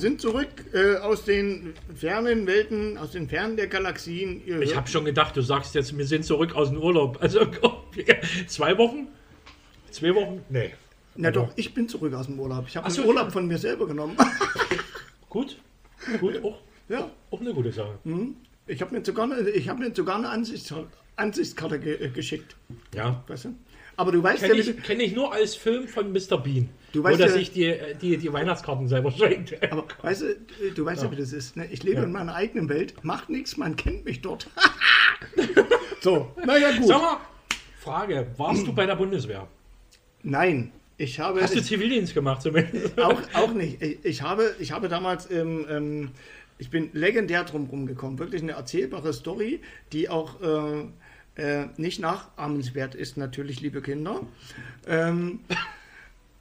[0.00, 4.40] Sind zurück äh, aus den fernen Welten, aus den Fernen der Galaxien.
[4.46, 7.18] Ihr Ich habe schon gedacht, du sagst jetzt, wir sind zurück aus dem Urlaub.
[7.20, 7.40] Also
[8.46, 9.08] zwei Wochen?
[9.90, 10.40] Zwei Wochen?
[10.48, 10.70] Nee.
[11.16, 12.64] Na doch, ich bin zurück aus dem Urlaub.
[12.66, 13.30] Ich habe so, Urlaub ja.
[13.30, 14.16] von mir selber genommen.
[15.28, 15.58] Gut.
[16.18, 17.98] Gut, auch, ja, auch eine gute Sache.
[18.66, 20.72] ich habe mir sogar eine, ich hab mir sogar eine Ansichts
[21.16, 22.56] Ansichtskarte ge äh, geschickt.
[22.94, 23.22] Ja.
[23.26, 23.54] Weißt du?
[24.00, 26.38] Aber du weißt Kenne ja, ich, kenn ich nur als Film von Mr.
[26.38, 26.70] Bean.
[26.92, 29.62] Du weißt er ja- sich die, die, die Weihnachtskarten selber schenkt.
[29.70, 30.36] aber weißt du,
[30.74, 31.58] du weißt ja, wie das ist.
[31.58, 31.68] Ne?
[31.70, 32.04] Ich lebe Ja.
[32.04, 34.48] in meiner eigenen Welt, macht nichts, man kennt mich dort.
[36.00, 36.86] so, naja gut.
[36.86, 37.16] Sag mal,
[37.78, 39.46] Frage, warst du bei der Bundeswehr?
[40.22, 41.42] Nein, ich habe...
[41.42, 42.98] Hast du Zivildienst gemacht zumindest?
[42.98, 43.82] auch, auch nicht.
[43.82, 46.10] Ich, ich, habe, ich habe damals, ähm, ähm,
[46.56, 48.18] ich bin legendär drum rumgekommen.
[48.18, 49.60] Wirklich eine erzählbare Story,
[49.92, 50.86] die auch äh,
[51.36, 54.20] äh, nicht nachahmenswert ist, natürlich, liebe Kinder.
[54.86, 55.40] Ähm,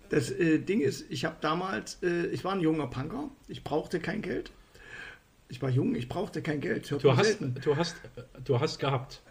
[0.10, 4.00] das äh, Ding ist, ich habe damals, äh, ich war ein junger Punker, ich brauchte
[4.00, 4.52] kein Geld.
[5.52, 6.92] Ich war jung, ich brauchte kein Geld.
[7.02, 7.56] Du hast, selten.
[7.64, 7.96] du hast,
[8.44, 9.22] du hast gehabt.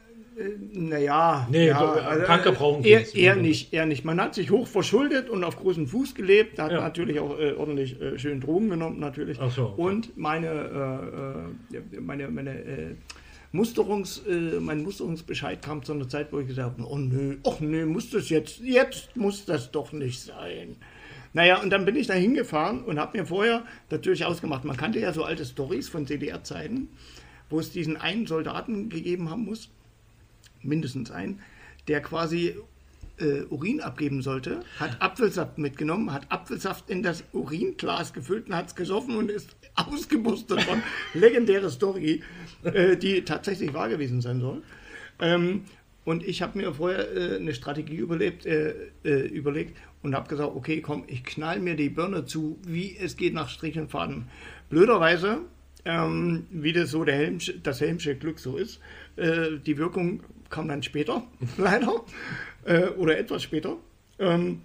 [0.72, 3.14] Naja, Nee, ja, äh, Punker brauchen eher, keins.
[3.14, 4.04] eher nicht, eher nicht.
[4.04, 6.80] Man hat sich hoch verschuldet und auf großen Fuß gelebt, hat Ja.
[6.80, 9.38] natürlich auch äh, ordentlich äh, schön Drogen genommen natürlich.
[9.50, 9.80] So, okay.
[9.82, 12.94] Und meine, äh, äh, meine, meine äh,
[13.52, 17.60] Musterungs, äh, mein Musterungsbescheid kam zu einer Zeit, wo ich gesagt habe, oh nö, ach
[17.60, 20.76] nö, muss das jetzt, jetzt muss das doch nicht sein.
[21.32, 24.98] Naja, und dann bin ich da hingefahren und habe mir vorher natürlich ausgemacht, man kannte
[24.98, 26.88] ja so alte Stories von CDR-Zeiten,
[27.48, 29.70] wo es diesen einen Soldaten gegeben haben muss,
[30.62, 31.40] mindestens einen,
[31.86, 32.56] der quasi
[33.20, 38.68] äh, Urin abgeben sollte, hat Apfelsaft mitgenommen, hat Apfelsaft in das Uringlas gefüllt und hat
[38.68, 40.82] es gesoffen und ist ausgemustert worden.
[41.14, 42.22] Legendäre Story,
[42.64, 44.62] äh, die tatsächlich wahr gewesen sein soll.
[45.20, 45.62] Ähm,
[46.04, 48.72] und ich habe mir vorher äh, eine Strategie überlebt, äh,
[49.04, 53.16] äh, überlegt und habe gesagt, okay, komm, ich knall mir die Birne zu, wie es
[53.16, 54.26] geht nach Strich und Faden.
[54.70, 55.40] Blöderweise,
[55.84, 58.80] ähm, wie das so der Helmsch das Helmsche Glück so ist,
[59.16, 61.22] äh, die Wirkung kam dann später,
[61.56, 62.04] leider,
[62.64, 63.76] äh, oder etwas später.
[64.18, 64.62] Ähm,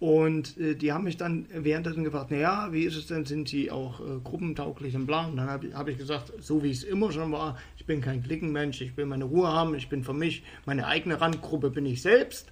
[0.00, 3.70] und äh, die haben mich dann währenddessen gefragt, naja, wie ist es denn, sind sie
[3.70, 5.26] auch äh, gruppentauglich und bla?
[5.26, 8.00] Und dann habe ich, hab ich gesagt, so wie es immer schon war, ich bin
[8.00, 11.84] kein Klickenmensch, ich will meine Ruhe haben, ich bin für mich, meine eigene Randgruppe bin
[11.84, 12.50] ich selbst.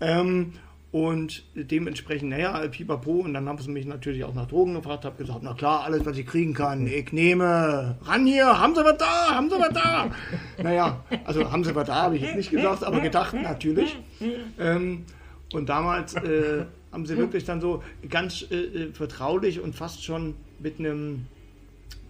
[0.00, 0.52] Ähm,
[0.92, 3.20] und dementsprechend, naja, pipapo.
[3.20, 6.06] Und dann haben sie mich natürlich auch nach Drogen gefragt, habe gesagt, na klar, alles,
[6.06, 7.96] was ich kriegen kann, ich nehme.
[8.02, 10.10] Ran hier, haben sie was da, haben sie was da.
[10.62, 13.98] naja, also haben sie was da, habe ich jetzt nicht gesagt, aber gedacht natürlich.
[14.58, 15.04] Ähm,
[15.52, 20.34] und damals äh, haben sie wirklich dann so ganz äh, äh, vertraulich und fast schon
[20.60, 21.26] mit einem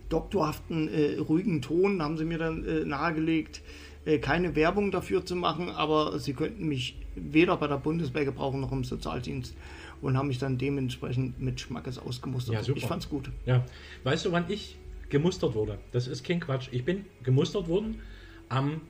[0.08, 3.62] doktorhaften, äh, ruhigen Ton haben sie mir dann äh, nahegelegt,
[4.04, 8.60] äh, keine Werbung dafür zu machen, aber sie könnten mich weder bei der Bundeswehr gebrauchen
[8.60, 9.56] noch im Sozialdienst
[10.00, 12.54] und haben mich dann dementsprechend mit Schmackes ausgemustert.
[12.54, 12.78] Ja, super.
[12.78, 13.30] Ich fand's gut.
[13.46, 13.64] Ja.
[14.04, 14.76] Weißt du, wann ich
[15.08, 15.78] gemustert wurde?
[15.92, 16.68] Das ist kein Quatsch.
[16.72, 18.00] Ich bin gemustert worden
[18.48, 18.82] am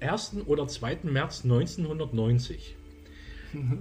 [0.00, 0.36] 1.
[0.46, 0.98] oder 2.
[1.04, 2.76] März 1990.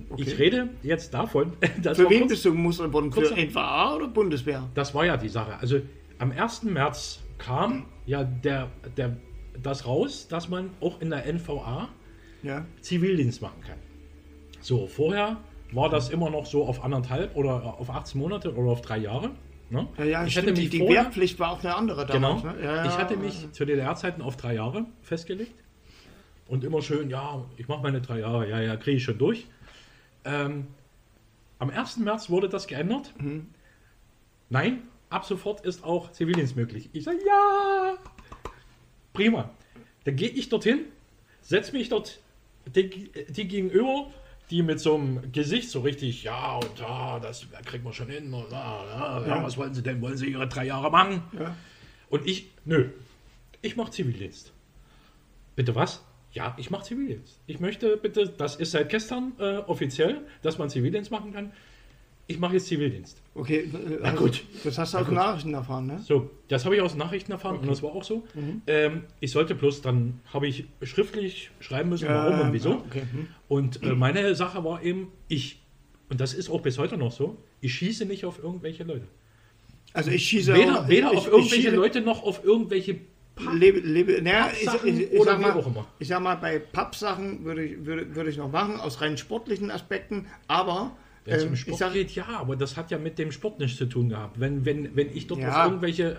[0.09, 0.23] Okay.
[0.23, 1.53] Ich rede jetzt davon,
[1.83, 3.11] das Für wen kurz- bist du gemustert worden?
[3.11, 4.67] Für NVA oder Bundeswehr?
[4.73, 5.59] Das war ja die Sache.
[5.59, 5.79] Also
[6.17, 6.63] am 1.
[6.63, 9.17] März kam ja der, der,
[9.61, 11.89] das raus, dass man auch in der NVA
[12.43, 12.65] Ja.
[12.81, 13.77] Zivildienst machen kann.
[14.61, 15.37] So, vorher
[15.71, 19.31] war das immer noch so auf anderthalb oder auf 18 Monate oder auf drei Jahre.
[19.69, 19.87] Ne?
[19.97, 22.39] Ja, ja, ich stimmt, hatte die, mich die vorher, Wehrpflicht war auch eine andere genau,
[22.39, 22.43] damals.
[22.43, 22.63] Ne?
[22.63, 25.53] Ja, ja, ich hatte mich zu DDR-Zeiten auf drei Jahre festgelegt
[26.47, 29.45] und immer schön, ja, ich mache meine drei Jahre, ja, ja, kriege ich schon durch.
[30.25, 30.67] Ähm,
[31.59, 31.97] am 1.
[31.97, 33.13] März wurde das geändert.
[33.19, 33.47] Mhm.
[34.49, 36.89] Nein, ab sofort ist auch Zivildienst möglich.
[36.93, 37.95] Ich sage, ja,
[39.13, 39.51] prima.
[40.05, 40.85] Dann gehe ich dorthin,
[41.41, 42.19] setze mich dort
[42.75, 44.11] die, die gegenüber,
[44.49, 48.33] die mit so einem Gesicht so richtig, ja und ja, das kriegt man schon hin.
[48.33, 50.01] Und, ja, ja, ja, was wollen Sie denn?
[50.01, 51.21] Wollen Sie Ihre drei Jahre machen?
[52.09, 52.89] Und ich, nö,
[53.61, 54.51] ich mache Zivildienst.
[55.55, 56.03] Bitte was?
[56.31, 57.39] Ja, ich mache Zivildienst.
[57.47, 61.51] Ich möchte bitte, das ist seit gestern äh, offiziell, dass man Zivildienst machen kann.
[62.29, 63.19] Ich mache jetzt Zivildienst.
[63.33, 64.43] Okay, äh, Na also, gut.
[64.63, 65.99] das hast du aus Nachrichten erfahren, ne?
[66.05, 68.23] So, das habe ich aus Nachrichten erfahren und das war auch so.
[68.35, 68.61] Mhm.
[68.67, 72.69] Ähm, ich sollte bloß dann, habe ich schriftlich schreiben müssen, warum und wieso.
[72.69, 73.01] ja, okay.
[73.11, 73.27] hm.
[73.47, 75.59] Und äh, meine Sache war eben, ich,
[76.09, 79.07] und das ist auch bis heute noch so, ich schieße nicht auf irgendwelche Leute.
[79.93, 82.97] Also ich schieße Weder, auch- weder ich, auf irgendwelche Leute noch auf irgendwelche
[83.55, 85.87] Lebe, lebe, naja, ich, Pappsachen ich, ich, oder sag mal, auch immer.
[85.97, 89.71] ich sag mal, bei Pappsachen würde ich, würde, würde ich noch machen, aus rein sportlichen
[89.71, 90.91] Aspekten, aber
[91.27, 93.85] ähm, ich Sport sag, geht, ja, aber das hat ja mit dem Sport nichts zu
[93.85, 94.39] tun gehabt.
[94.39, 95.63] Wenn, wenn, wenn ich dort Ja.
[95.63, 96.11] auf irgendwelche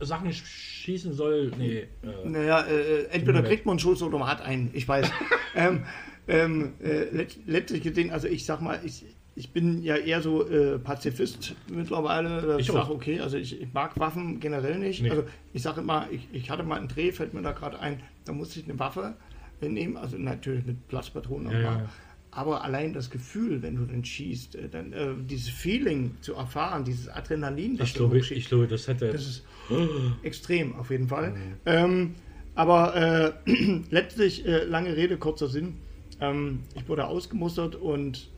[0.00, 1.78] äh, Sachen schießen soll, nee.
[2.02, 5.10] Äh, naja, äh, entweder mir kriegt man einen Schuss oder man hat einen, ich weiß.
[5.54, 5.84] ähm,
[6.28, 9.04] ähm, äh, let, letztlich gesehen, also ich sag mal, ich,
[9.36, 12.56] ich bin ja eher so äh, Pazifist mittlerweile.
[12.58, 15.02] Ich sage, okay, also ich, ich mag Waffen generell nicht.
[15.02, 15.10] Nee.
[15.10, 18.00] Also ich sage immer, ich, ich hatte mal einen Dreh, fällt mir da gerade ein,
[18.24, 19.14] da musste ich eine Waffe
[19.60, 21.52] äh, nehmen, also natürlich mit Platzpatronen.
[21.52, 21.88] Ja, aber, ja, ja.
[22.36, 26.84] Aber allein das Gefühl, wenn du dann schießt, äh, dann äh, dieses Feeling zu erfahren,
[26.84, 29.10] dieses Adrenalin, Ich da glaube, hochschießt, ich glaube, das hätte.
[29.10, 29.44] das ist
[30.22, 31.34] extrem auf jeden Fall.
[31.64, 32.14] Ähm,
[32.54, 33.50] aber äh,
[33.90, 35.78] letztlich, äh, lange Rede, kurzer Sinn.
[36.20, 38.28] Ähm, ich wurde ausgemustert und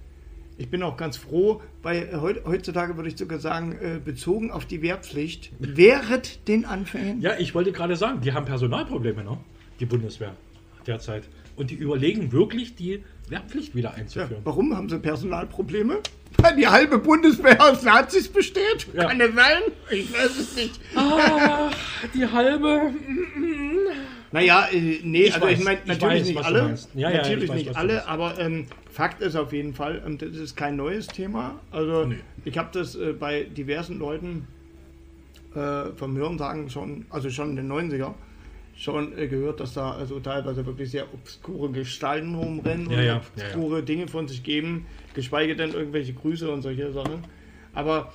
[0.58, 4.52] ich bin auch ganz froh, weil äh, heut, heutzutage würde ich sogar sagen, äh, bezogen
[4.52, 7.20] auf die Wehrpflicht, während den Anfängen.
[7.20, 9.38] Ja, ich wollte gerade sagen, die haben Personalprobleme, ne?
[9.80, 10.36] Die Bundeswehr
[10.86, 11.24] derzeit.
[11.58, 14.42] Und die überlegen wirklich, die Wehrpflicht wieder Ja, einzuführen.
[14.44, 15.98] warum haben sie Personalprobleme?
[16.40, 18.86] Weil die halbe Bundeswehr aus Nazis besteht?
[18.94, 19.08] Ja.
[19.08, 19.62] Kann sein?
[19.90, 20.78] Ich weiß es nicht.
[20.94, 21.68] Ah,
[22.14, 22.92] die halbe.
[24.30, 26.78] Naja, äh, nee, Ich also ich weiß, meine, ich natürlich weiß, nicht alle.
[26.94, 30.16] Ja, ja, natürlich ich weiß, nicht alle, aber ähm, Fakt ist auf jeden Fall, ähm,
[30.18, 31.58] das ist kein neues Thema.
[31.72, 32.18] Also Nee.
[32.44, 34.46] ich habe das äh, bei diversen Leuten
[35.56, 38.12] äh, vom Hörensagen schon, also schon in den 90er,
[38.78, 43.16] schon äh, gehört, dass da also teilweise wirklich sehr obskure Gestalten rumrennen Ja, und ja,
[43.16, 47.24] obskure Dinge von sich geben, geschweige denn irgendwelche Grüße und solche Sachen.
[47.74, 48.12] Aber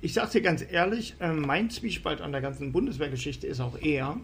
[0.00, 4.18] ich sag's dir ganz ehrlich, äh, mein Zwiespalt an der ganzen Bundeswehrgeschichte ist auch eher,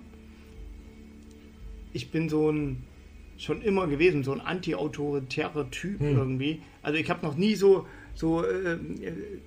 [1.93, 2.85] ich bin so ein
[3.37, 6.17] schon immer gewesen, so ein anti-autoritärer Typ Hm.
[6.17, 6.63] irgendwie.
[6.83, 7.87] Also ich habe noch nie so,
[8.19, 8.77] so äh,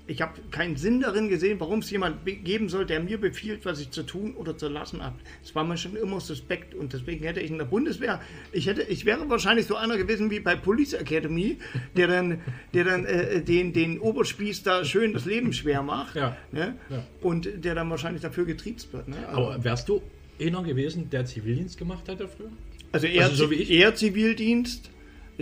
[0.07, 3.65] ich habe keinen Sinn darin gesehen, warum es jemand be- geben soll, der mir befiehlt,
[3.65, 5.15] was ich zu tun oder zu lassen habe.
[5.43, 8.21] Es war mir schon immer suspekt und deswegen hätte ich in der Bundeswehr,
[8.53, 11.57] ich hätte, ich wäre wahrscheinlich so einer gewesen wie bei Police Academy,
[11.97, 12.39] der dann,
[12.73, 16.15] der dann äh, den, den Oberspieß da schön das Leben schwer macht.
[16.15, 16.37] Ja.
[16.53, 16.75] Ne?
[16.89, 17.03] Ja.
[17.21, 19.09] Und der dann wahrscheinlich dafür getriebst wird.
[19.09, 19.17] Ne?
[19.27, 20.01] Also- Aber wärst du
[20.39, 22.51] einer gewesen, der Zivildienst gemacht hätte früher?
[22.93, 23.49] Also eher, Also so
[23.95, 24.90] Zivildienst,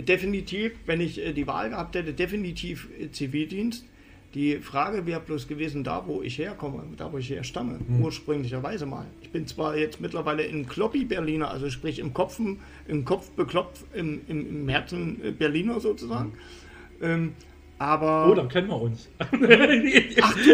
[0.02, 3.84] definitiv, wenn ich äh, die Wahl gehabt hätte, definitiv äh, Zivildienst.
[4.34, 8.00] Die Frage wäre bloß gewesen, da wo ich herkomme, da wo ich herstamme, Hm.
[8.00, 9.06] ursprünglicherweise mal.
[9.22, 12.40] Ich bin zwar jetzt mittlerweile in Kloppi Berliner, also sprich im Kopf,
[12.86, 16.32] im Kopf beklopft, im, im, im Herzen äh, Berliner sozusagen.
[17.02, 17.32] Ähm,
[17.80, 19.08] aber Oh, dann kennen wir uns.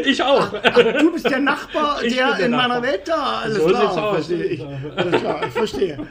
[0.06, 0.52] ich auch.
[0.62, 2.68] Ach, du bist der Nachbar, der, der in Nachbar.
[2.68, 3.40] meiner Welt da.
[3.40, 4.64] Alles So klar, verstehe ich.
[4.64, 6.06] Alles klar, ich verstehe.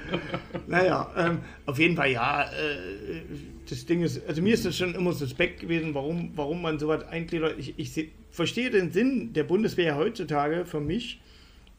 [0.68, 2.44] Naja, ähm, auf jeden Fall ja.
[2.44, 3.22] Äh,
[3.70, 7.08] das Ding ist, also mir ist das schon immer suspekt gewesen, warum, warum man sowas
[7.08, 7.56] eingliedert.
[7.58, 11.22] Ich, ich verstehe den Sinn der Bundeswehr heutzutage für mich.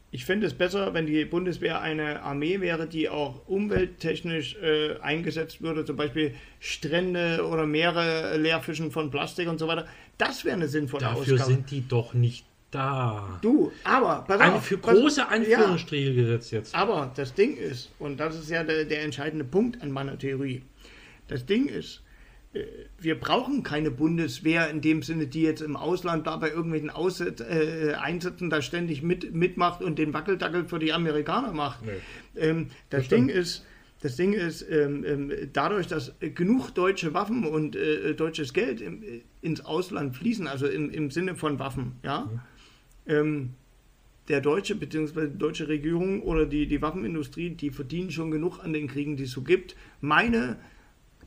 [0.09, 5.61] Ich fände es besser, wenn die Bundeswehr eine Armee wäre, die auch umwelttechnisch äh, eingesetzt
[5.61, 9.85] würde, zum Beispiel Strände oder Meere leerfischen von Plastik und so weiter.
[10.17, 11.51] Das wäre eine sinnvolle Dafür Ausgabe.
[11.53, 13.37] sind die doch nicht da.
[13.41, 16.73] Du, aber pass An, auf, für pass- große Ja, Anführungsstriche gesetzt jetzt.
[16.75, 20.61] aber das Ding ist, und das ist ja der, der entscheidende Punkt an meiner Theorie,
[21.27, 22.06] das Ding ist, äh,
[22.99, 27.41] wir brauchen keine Bundeswehr in dem Sinne, die jetzt im Ausland da bei irgendwelchen Ausset,
[27.41, 31.85] äh, Einsätzen da ständig mit, mitmacht und den Wackeldackel für die Amerikaner macht.
[31.85, 31.91] Nee.
[32.35, 33.29] Ähm, das stimmt.
[33.29, 33.65] Ding ist,
[34.01, 38.81] das Ding ist, ähm, ähm, dadurch, dass äh, genug deutsche Waffen und äh, deutsches Geld
[38.81, 42.29] im, äh, ins Ausland fließen, also im, im Sinne von Waffen, ja,
[43.07, 43.53] ähm,
[44.27, 45.27] der deutsche bzw.
[45.27, 49.23] die deutsche Regierung oder die, die Waffenindustrie, die verdienen schon genug an den Kriegen, die
[49.23, 49.75] es so gibt.
[50.01, 50.57] Meine,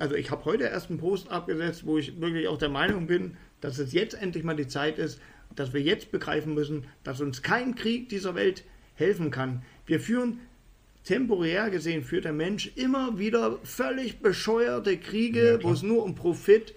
[0.01, 3.37] also ich habe heute erst einen Post abgesetzt, wo ich wirklich auch der Meinung bin,
[3.61, 5.21] dass es jetzt endlich mal die Zeit ist,
[5.55, 8.65] dass wir jetzt begreifen müssen, dass uns kein Krieg dieser Welt
[8.95, 9.63] helfen kann.
[9.87, 10.41] Wir führen
[11.05, 16.15] temporär gesehen führt der Mensch immer wieder völlig bescheuerte Kriege, Ja, wo es nur um
[16.15, 16.75] Profit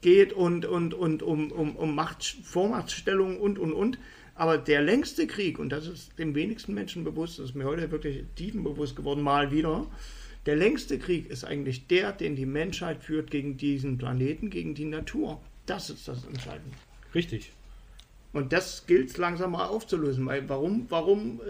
[0.00, 3.98] geht und, und, und um, um, um Macht, Vormachtstellung und, und, und.
[4.34, 7.90] Aber der längste Krieg, und das ist dem wenigsten Menschen bewusst, das ist mir heute
[7.90, 9.86] wirklich tiefenbewusst geworden, mal wieder,
[10.46, 14.84] der längste Krieg ist eigentlich der, den die Menschheit führt gegen diesen Planeten, gegen die
[14.84, 15.40] Natur.
[15.66, 16.76] Das ist das Entscheidende.
[17.14, 17.52] Richtig.
[18.32, 21.40] Und das gilt es langsam mal aufzulösen, weil warum, warum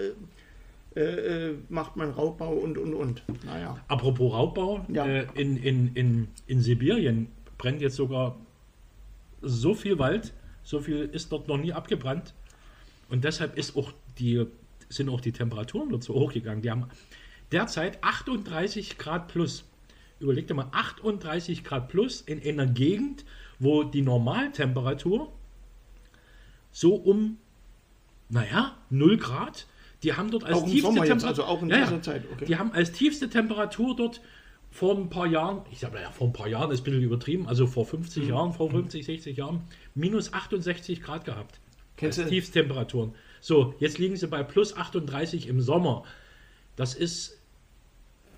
[0.94, 3.22] äh, äh, äh, macht man Raubbau und, und, und.
[3.44, 3.78] Naja.
[3.88, 5.04] Apropos Raubbau, Ja.
[5.06, 8.38] äh, in, in, in, in Sibirien brennt jetzt sogar
[9.42, 12.32] so viel Wald, so viel ist dort noch nie abgebrannt.
[13.10, 14.46] Und deshalb ist auch die,
[14.88, 16.62] sind auch die Temperaturen dort so hochgegangen.
[16.62, 16.86] Die haben
[17.52, 19.64] derzeit 38 Grad plus.
[20.18, 23.24] Überleg dir mal, 38 Grad plus in einer Gegend,
[23.58, 25.32] wo die Normaltemperatur
[26.72, 27.38] so um,
[28.28, 29.66] naja, 0 Grad.
[30.02, 31.28] Die haben dort als tiefste Sommer jetzt, Temperatur.
[31.28, 32.44] also auch in Ja, dieser Zeit, okay.
[32.44, 34.20] Die haben als tiefste Temperatur dort
[34.70, 37.46] vor ein paar Jahren, ich sage ja, vor ein paar Jahren ist ein bisschen übertrieben,
[37.48, 38.28] also vor 50 Mhm.
[38.28, 39.62] Jahren, vor 50, 60 Jahren,
[39.94, 41.60] minus 68 Grad gehabt.
[41.96, 43.14] Kennst als du- Tiefstemperaturen.
[43.40, 46.04] So, jetzt liegen sie bei plus 38 im Sommer.
[46.76, 47.38] Das ist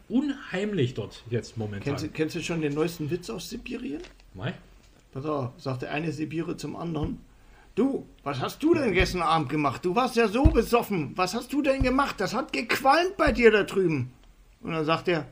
[0.08, 1.84] unheimlich dort jetzt momentan.
[1.84, 4.00] Kennst, du- kennst du schon den neuesten Witz aus Sibirien?
[4.34, 4.54] Mai?
[5.12, 7.18] pass auf, sagt der eine Sibire zum anderen.
[7.74, 9.84] Du, was hast du denn gestern Abend gemacht?
[9.84, 11.12] Du warst ja so besoffen.
[11.16, 12.16] Was hast du denn gemacht?
[12.18, 14.10] Das hat gequalmt bei dir da drüben.
[14.60, 15.26] Und dann sagt er,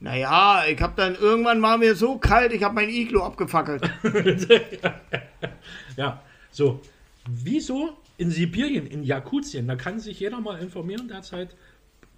[0.00, 3.90] naja, ich hab dann irgendwann war mir so kalt, ich habe mein Iglo abgefackelt.
[5.96, 6.80] Ja, so.
[7.26, 11.54] Wieso in Sibirien, in Jakutien, da kann sich jeder mal informieren derzeit,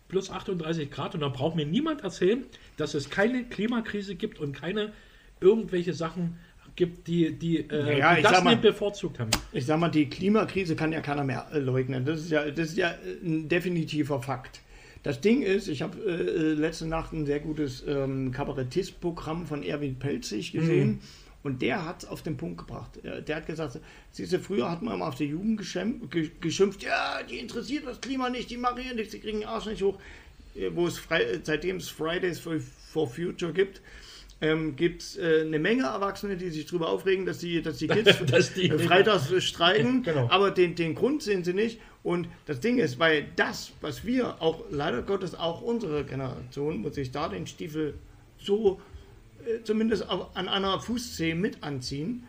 [0.08, 2.44] plus 38 Grad und da braucht mir niemand erzählen,
[2.76, 4.92] dass es keine Klimakrise gibt und keine
[5.40, 6.38] irgendwelche Sachen
[6.76, 9.30] gibt, die, die, äh, Naja, die ich das mal- nicht bevorzugt haben.
[9.52, 12.04] Ich sag mal, die Klimakrise kann ja keiner mehr äh, leugnen.
[12.04, 14.60] Das ist ja, das ist ja äh, ein definitiver Fakt.
[15.02, 19.98] Das Ding ist, ich habe äh, letzte Nacht ein sehr gutes ähm, Kabarettistprogramm von Erwin
[19.98, 21.00] Pelzig gesehen.
[21.46, 22.98] Und der hat es auf den Punkt gebracht.
[23.04, 23.78] Er- Der hat gesagt,
[24.10, 25.58] siehst du, früher hat man immer auf der Jugend
[26.40, 29.66] geschimpft, ja, die interessiert das Klima nicht, die machen hier nichts, die kriegen den Arsch
[29.66, 29.98] nicht hoch.
[30.56, 31.00] Äh, Wo es
[31.44, 32.56] seitdem es Fridays for,
[32.92, 33.80] for Future gibt,
[34.40, 37.86] ähm, gibt es äh, eine Menge Erwachsene, die sich darüber aufregen, dass die, dass die
[37.86, 40.28] Kids Dass die- freitags streiken, Genau.
[40.30, 41.80] aber den, den Grund sehen sie nicht.
[42.02, 46.96] Und das Ding ist, weil das, was wir auch, leider Gottes auch unsere Generation, muss
[46.96, 47.94] sich da den Stiefel
[48.38, 48.80] so
[49.64, 52.24] zumindest an einer Fußzehe mit anziehen.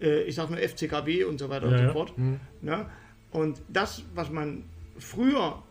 [0.00, 1.92] Äh, ich sage nur FCKW und so weiter und Ja, so ja.
[1.92, 2.16] fort.
[2.18, 2.40] Mhm.
[2.62, 2.86] Ne?
[3.30, 4.64] Und das, was man
[4.98, 5.62] früher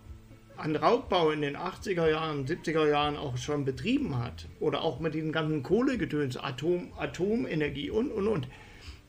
[0.59, 5.13] an Raubbau in den 80er Jahren, 70er Jahren auch schon betrieben hat, oder auch mit
[5.13, 8.47] den ganzen Kohlegedöns, Atom, Atomenergie und, und, und,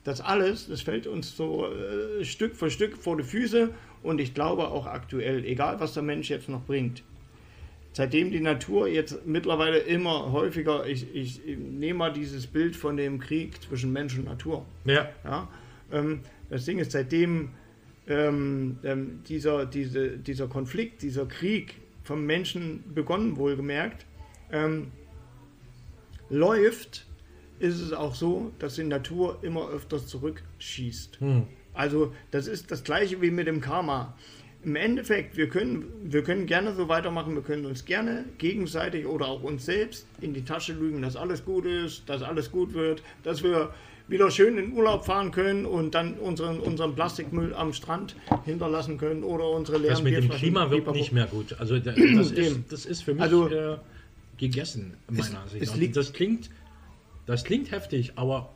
[0.04, 3.70] das alles, das fällt uns so äh, Stück für Stück vor die Füße
[4.02, 7.02] und ich glaube auch aktuell, egal was der Mensch jetzt noch bringt,
[7.92, 12.96] seitdem die Natur jetzt mittlerweile immer häufiger, ich, ich, ich nehme mal dieses Bild von
[12.96, 14.64] dem Krieg zwischen Mensch und Natur.
[14.84, 15.48] Ja, Ja?
[15.92, 17.50] Ähm, das Ding ist, seitdem
[18.06, 24.04] ähm, ähm, dieser, diese, dieser Konflikt, dieser Krieg vom Menschen begonnen, wohlgemerkt,
[24.52, 24.88] ähm,
[26.28, 27.06] läuft,
[27.58, 31.18] ist es auch so, dass die Natur immer öfters zurückschießt.
[31.72, 34.16] Also das ist das gleiche wie mit dem Karma.
[34.62, 39.26] Im Endeffekt, wir können, wir können gerne so weitermachen, wir können uns gerne gegenseitig oder
[39.28, 43.02] auch uns selbst in die Tasche lügen, dass alles gut ist, dass alles gut wird,
[43.22, 43.72] dass wir
[44.06, 49.22] wieder schön in Urlaub fahren können und dann unseren, unseren Plastikmüll am Strand hinterlassen können
[49.22, 50.28] oder unsere leeren das mit dem.
[50.28, 51.54] Klima wird nicht mehr gut.
[51.58, 53.78] Also da- das, ist, das ist für mich Also- äh,
[54.36, 55.62] gegessen, meiner Es- Sicht.
[55.62, 55.76] es nach.
[55.78, 56.50] liegt- das klingt,
[57.26, 58.52] das klingt heftig, aber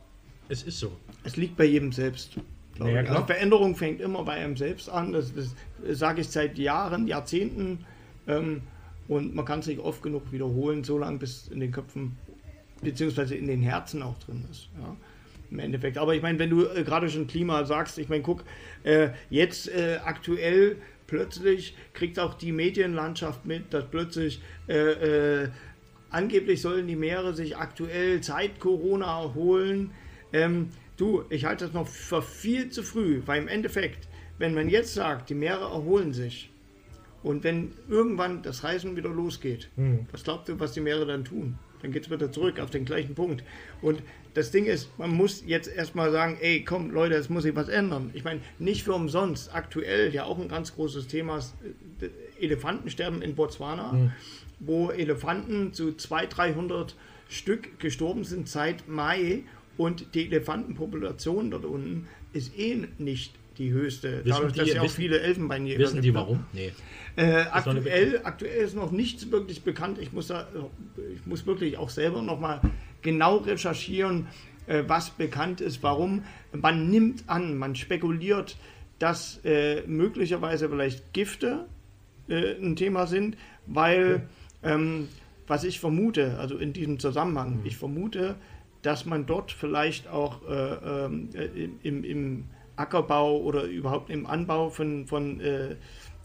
[0.49, 0.91] es ist so.
[1.23, 2.37] Es liegt bei jedem selbst.
[2.75, 2.99] Glaube Ja.
[3.01, 5.11] Also Veränderung fängt immer bei einem selbst an.
[5.11, 5.55] Das, das
[5.97, 7.85] sage ich seit Jahren, Jahrzehnten.
[8.27, 8.61] Ähm,
[9.07, 12.17] und man kann sich oft genug wiederholen, so lange bis in den Köpfen
[12.81, 14.69] beziehungsweise in den Herzen auch drin ist.
[14.79, 14.95] Ja.
[15.51, 15.97] Im Endeffekt.
[15.97, 18.43] Aber ich meine, wenn du äh, gerade schon Klima sagst, ich meine, guck,
[18.83, 20.77] äh, jetzt äh, aktuell
[21.07, 25.49] plötzlich kriegt auch die Medienlandschaft mit, dass plötzlich äh, äh,
[26.09, 29.91] angeblich sollen die Meere sich aktuell seit Corona erholen.
[30.33, 34.69] Ähm, du, ich halte das noch für viel zu früh, weil im Endeffekt, wenn man
[34.69, 36.49] jetzt sagt, die Meere erholen sich
[37.23, 39.69] und wenn irgendwann das Reisen wieder losgeht,
[40.11, 41.57] was glaubt ihr, was die Meere dann tun?
[41.81, 43.43] Dann geht es wieder zurück auf den gleichen Punkt.
[43.81, 44.01] Und
[44.33, 47.69] das Ding ist, man muss jetzt erstmal sagen, ey, komm, Leute, es muss sich was
[47.69, 48.09] ändern.
[48.13, 49.53] Ich meine, nicht für umsonst.
[49.53, 51.53] Aktuell ja auch ein ganz großes Thema, ist,
[52.01, 52.09] äh,
[52.43, 54.11] Elefantensterben in Botswana,
[54.59, 56.95] wo Elefanten zu 200, 300
[57.29, 59.43] Stück gestorben sind seit Mai
[59.77, 64.19] und die Elefantenpopulation dort unten ist eh nicht die höchste.
[64.25, 66.45] Wissen Dadurch, die- dass ja auch viele Elfenbeinjäger Wissen die warum?
[66.53, 66.71] Nee.
[67.17, 69.97] Äh, aktuell, aktuell ist noch nichts wirklich bekannt.
[70.01, 70.47] Ich muss, da,
[71.15, 72.59] ich muss wirklich auch selber noch mal
[73.01, 74.27] genau recherchieren,
[74.67, 76.23] äh, was bekannt ist, warum.
[76.51, 78.57] Man nimmt an, man spekuliert,
[78.99, 81.65] dass äh, möglicherweise vielleicht Gifte
[82.27, 84.23] äh, ein Thema sind, weil
[84.63, 85.07] ähm,
[85.47, 88.35] was ich vermute, also in diesem Zusammenhang, ich vermute,
[88.85, 95.07] dass man dort vielleicht auch äh, äh, im, im Ackerbau oder überhaupt im Anbau von,
[95.07, 95.75] von äh,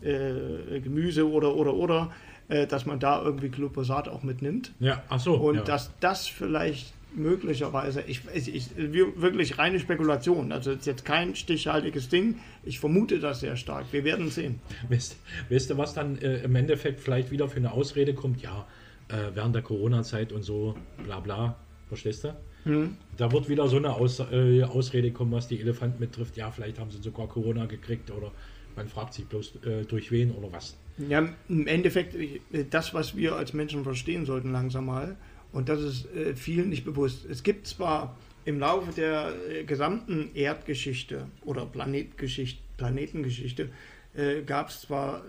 [0.03, 2.13] äh, Gemüse oder oder oder,
[2.49, 5.35] äh, dass man da irgendwie Glyphosat auch mitnimmt Ja, ach so.
[5.35, 5.63] und ja.
[5.63, 11.05] dass das vielleicht möglicherweise, ich, ich, ich wir- wirklich reine Spekulation, also es ist jetzt
[11.05, 14.61] kein stichhaltiges Ding, ich vermute das sehr stark, wir werden sehen.
[14.89, 15.17] Weißt,
[15.51, 18.43] weißt du, was dann im Endeffekt vielleicht wieder für eine Ausrede kommt?
[18.43, 18.67] Ja,
[19.09, 21.57] äh, während der Corona-Zeit und so, bla bla.
[21.89, 22.37] Verstehst du?
[22.65, 22.97] Hm.
[23.17, 26.37] Da wird wieder so eine Aus, äh, Ausrede kommen, was die Elefanten betrifft.
[26.37, 28.33] Ja, vielleicht haben sie sogar Corona gekriegt oder
[28.77, 30.77] man fragt sich bloß äh, durch wen oder was.
[31.09, 35.17] Ja, im Endeffekt, äh, das, was wir als Menschen verstehen sollten, langsam mal,
[35.53, 37.27] und das ist äh, vielen nicht bewusst.
[37.29, 43.71] Es gibt zwar im Laufe der äh, gesamten Erdgeschichte oder Planetgeschichte, Planetengeschichte,
[44.15, 45.23] äh, gab es zwar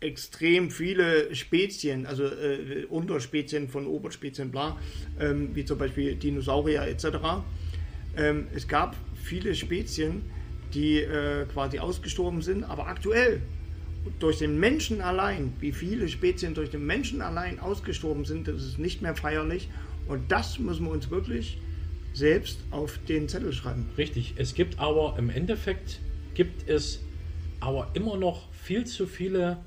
[0.00, 4.78] extrem viele Spezien, also äh, Unterspezien von Oberspezien, bla,
[5.18, 7.06] ähm, wie zum Beispiel Dinosaurier etc.
[8.16, 10.22] Ähm, es gab viele Spezien,
[10.72, 13.42] die äh, quasi ausgestorben sind, aber aktuell
[14.18, 18.78] durch den Menschen allein, wie viele Spezien durch den Menschen allein ausgestorben sind, das ist
[18.78, 19.68] nicht mehr feierlich.
[20.08, 21.58] Und das müssen wir uns wirklich
[22.12, 23.86] selbst auf den Zettel schreiben.
[23.96, 24.34] Richtig.
[24.36, 26.00] Es gibt aber im Endeffekt
[26.34, 27.00] gibt es
[27.60, 29.58] aber immer noch viel zu viele,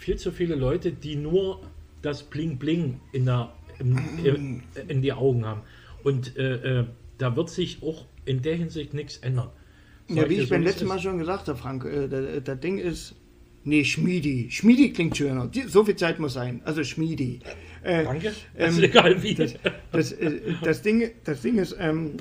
[0.00, 1.60] viel zu viele Leute, die nur
[2.00, 5.60] das Bling Bling in, der, in, in, die Augen haben.
[6.02, 6.84] Und äh, äh,
[7.18, 9.50] da wird sich auch in der Hinsicht nichts ändern.
[10.08, 10.86] Sag Ja, wie ich beim letzten.
[10.86, 13.14] Mal schon gesagt habe, Frank, äh, das, das Ding ist,
[13.64, 14.50] nee, Schmiedi.
[14.50, 15.46] Schmiedi klingt schöner.
[15.48, 16.62] Die, so viel Zeit muss sein.
[16.64, 17.40] Also Schmiedi.
[17.82, 18.32] Äh, Danke.
[18.56, 19.34] ähm, ist egal wie.
[19.34, 22.14] Das, äh, das, Ding, das Ding ist, ähm,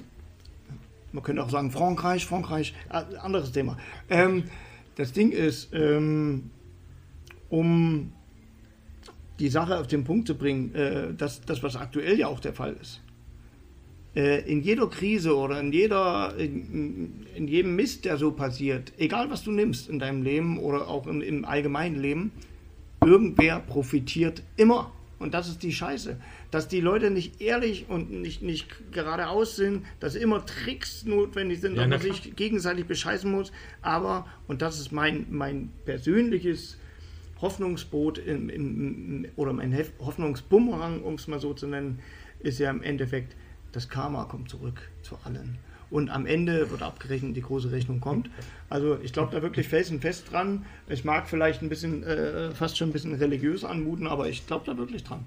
[1.13, 3.77] man könnte auch sagen Frankreich, Frankreich, äh, anderes Thema.
[4.09, 4.43] Ähm,
[4.95, 6.49] das Ding ist, ähm,
[7.49, 8.11] um
[9.39, 12.53] die Sache auf den Punkt zu bringen, äh, das, das, was aktuell ja auch der
[12.53, 13.01] Fall ist.
[14.15, 19.29] Äh, in jeder Krise oder in, jeder, in, in jedem Mist, der so passiert, egal
[19.29, 22.31] was du nimmst in deinem Leben oder auch im, im allgemeinen Leben,
[23.03, 24.91] irgendwer profitiert immer.
[25.19, 26.17] Und das ist die Scheiße.
[26.49, 31.75] Dass die Leute nicht ehrlich und nicht, nicht geradeaus sind, dass immer Tricks notwendig sind,
[31.75, 33.51] Ja, dass na man sich gegenseitig bescheißen muss.
[33.81, 36.78] Aber, und das ist mein, mein persönliches
[37.41, 41.99] Hoffnungsboot im, im, oder mein Hoffnungsbumerang, um es mal so zu nennen,
[42.39, 43.35] ist ja im Endeffekt,
[43.71, 45.57] das Karma kommt zurück zu allen.
[45.91, 48.29] Und am Ende wird abgerechnet, die große Rechnung kommt.
[48.69, 50.65] Also ich glaube da wirklich felsenfest dran.
[50.87, 54.65] Es mag vielleicht ein bisschen, äh, fast schon ein bisschen religiös anmuten, aber ich glaube
[54.65, 55.25] da wirklich dran.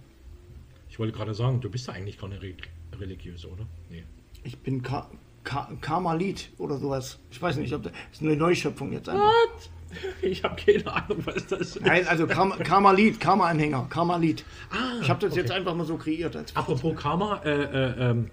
[0.88, 2.54] Ich wollte gerade sagen, du bist ja eigentlich keine Re
[2.96, 3.66] religiöse, oder?
[3.90, 4.04] Nee.
[4.44, 5.10] Ich bin Ka
[5.42, 7.18] Ka Karmalit oder sowas.
[7.30, 9.24] Ich weiß nicht, ob das, das ist eine Neuschöpfung jetzt einfach.
[9.24, 9.70] What?
[10.22, 11.80] Ich habe keine Ahnung, was das ist.
[11.82, 14.44] Nein, also Karma- Karmalit, Karma-Anhänger, Karmalit.
[14.70, 15.58] Ah, Ich habe das jetzt okay.
[15.58, 16.34] einfach mal so kreiert.
[16.36, 18.30] Als Apropos Karma, äh, äh, ähm,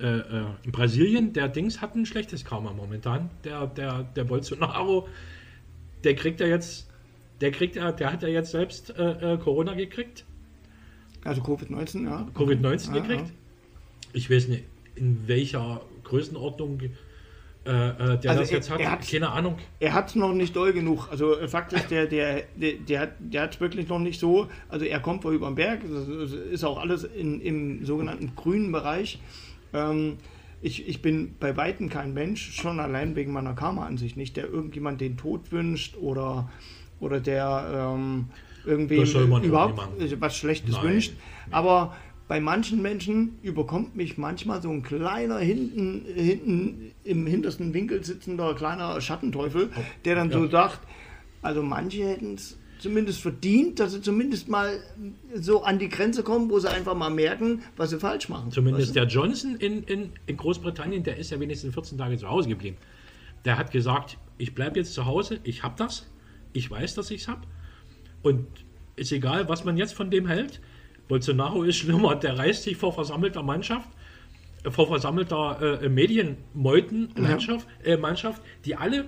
[0.00, 3.30] äh, äh, in Brasilien, der Dings hat ein schlechtes Karma momentan.
[3.44, 5.08] Der, der, der Bolsonaro,
[6.04, 6.88] der kriegt ja jetzt,
[7.40, 10.24] der kriegt ja, der hat ja jetzt selbst äh, äh, Corona gekriegt,
[11.24, 12.26] also Covid-19, ja.
[12.34, 13.26] Covid-19 Ja, gekriegt.
[13.28, 13.32] ja.
[14.12, 14.64] Ich weiß nicht,
[14.96, 16.80] in welcher Größenordnung
[17.64, 18.80] äh, äh, der Also das er- jetzt hat.
[18.80, 19.56] er hat- Keine Ahnung.
[19.78, 21.08] Er hat es noch nicht doll genug.
[21.10, 24.48] Also äh, Fakt ist, der, der, der, der, hat- der hat wirklich noch nicht so.
[24.68, 25.80] Also er kommt wohl über den Berg.
[25.88, 29.20] Das ist auch alles in, im sogenannten grünen Bereich.
[29.72, 30.16] Ähm,
[30.60, 35.00] ich, ich bin bei Weitem kein Mensch, schon allein wegen meiner Karma-Ansicht nicht, der irgendjemand
[35.00, 36.48] den Tod wünscht oder,
[37.00, 38.26] oder der ähm,
[38.64, 39.02] irgendwie
[39.44, 39.80] überhaupt
[40.20, 40.84] was Schlechtes Nein.
[40.84, 41.12] wünscht.
[41.50, 41.96] Aber
[42.32, 48.54] bei manchen Menschen überkommt mich manchmal so ein kleiner hinten, hinten im hintersten Winkel sitzender
[48.54, 49.68] kleiner Schattenteufel,
[50.06, 50.50] der dann so Ja.
[50.50, 50.80] sagt,
[51.42, 54.82] also manche hätten es zumindest verdient, dass sie zumindest mal
[55.34, 58.50] so an die Grenze kommen, wo sie einfach mal merken, was sie falsch machen.
[58.50, 62.30] Zumindest Weißt der Johnson in, in, in Großbritannien, der ist ja wenigstens 14 Tage zu
[62.30, 62.78] Hause geblieben.
[63.44, 66.10] Der hat gesagt, ich bleibe jetzt zu Hause, ich habe das,
[66.54, 67.42] ich weiß, dass ich es habe.
[68.22, 68.46] Und
[68.96, 70.62] ist egal, was man jetzt von dem hält.
[71.16, 73.86] Bolsonaro ist schlimmer, der reißt sich vor versammelter Mannschaft,
[74.64, 79.04] äh, vor versammelter äh, Medienmeuten-Mannschaft, äh, Mannschaft, die alle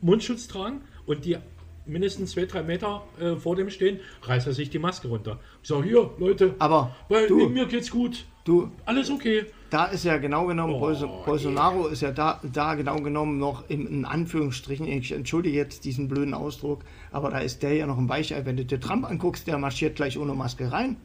[0.00, 1.36] Mundschutz tragen und die
[1.84, 5.38] mindestens zwei, drei Meter äh, vor dem stehen, reißt er sich die Maske runter.
[5.62, 8.24] Ich sage, hier, Leute, Aber weil du- mir geht's gut.
[8.46, 9.44] Du, Alles okay.
[9.68, 13.68] da ist ja genau genommen, Oh, Bolso Bolsonaro ist ja da, da genau genommen noch
[13.68, 16.80] in, in Anführungsstrichen, ich entschuldige jetzt diesen blöden Ausdruck,
[17.12, 18.46] aber da ist der ja noch ein Weichei.
[18.46, 20.96] Wenn du dir Trump anguckst, der marschiert gleich ohne Maske rein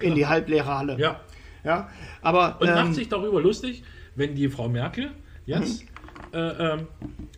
[0.00, 0.96] in die halbleere Halle.
[0.98, 1.20] Ja.
[1.64, 1.88] Ja,
[2.20, 3.82] aber Und ähm, macht sich darüber lustig,
[4.16, 5.10] wenn die Frau Merkel
[5.46, 5.88] jetzt, Mhm.
[6.38, 6.86] äh, ähm,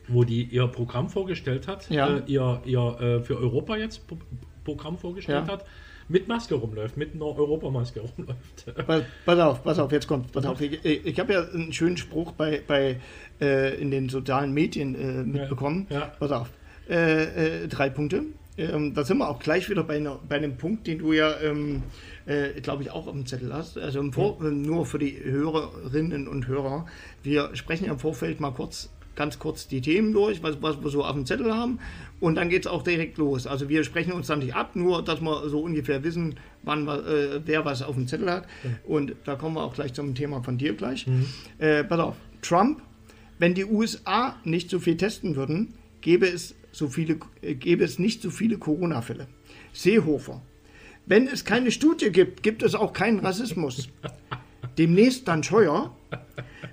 [0.09, 2.09] wo die ihr Programm vorgestellt hat, Ja.
[2.17, 4.19] äh, ihr, ihr äh, für Europa jetzt Pro
[4.65, 5.53] Programm vorgestellt Ja.
[5.53, 5.65] hat,
[6.09, 8.67] mit Maske rumläuft, mit einer Europamaske rumläuft.
[8.87, 10.61] Pass, pass auf, pass auf, jetzt kommt, pass auf.
[10.61, 12.99] Ich, ich habe ja einen schönen Spruch bei, bei
[13.41, 15.87] äh, in den sozialen Medien äh, mitbekommen.
[15.89, 16.07] Ja, ja.
[16.19, 16.51] Pass auf.
[16.89, 18.23] Äh, äh, drei Punkte.
[18.59, 21.39] Ähm, da sind wir auch gleich wieder bei, einer, bei einem Punkt, den du ja,
[21.41, 21.83] ähm,
[22.25, 23.79] äh, glaube ich, auch auf dem Zettel hast.
[23.79, 26.87] Also im Vor nur für die Hörerinnen und Hörer.
[27.23, 30.91] Wir sprechen ja im Vorfeld mal kurz, ganz kurz die Themen durch, was, was wir
[30.91, 31.79] so auf dem Zettel haben.
[32.19, 33.47] Und dann geht es auch direkt los.
[33.47, 37.41] Also wir sprechen uns dann nicht ab, nur dass wir so ungefähr wissen, wann äh,
[37.45, 38.47] wer was auf dem Zettel hat.
[38.87, 41.07] Und da kommen wir auch gleich zum Thema von dir gleich.
[41.59, 42.81] Äh, pass auf, Trump,
[43.39, 47.99] wenn die USA nicht so viel testen würden, gäbe es, so viele, äh, gäbe es
[47.99, 49.29] nicht so viele Corona-Fälle.
[49.73, 50.43] Seehofer,
[51.07, 53.89] wenn es keine Studie gibt, gibt es auch keinen Rassismus.
[54.79, 55.97] Demnächst dann Scheuer.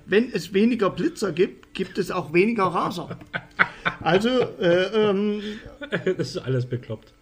[0.06, 3.18] Wenn es weniger Blitzer gibt, gibt es auch weniger Raser.
[4.00, 5.42] Also, äh, ähm,
[5.90, 7.14] Das ist alles bekloppt.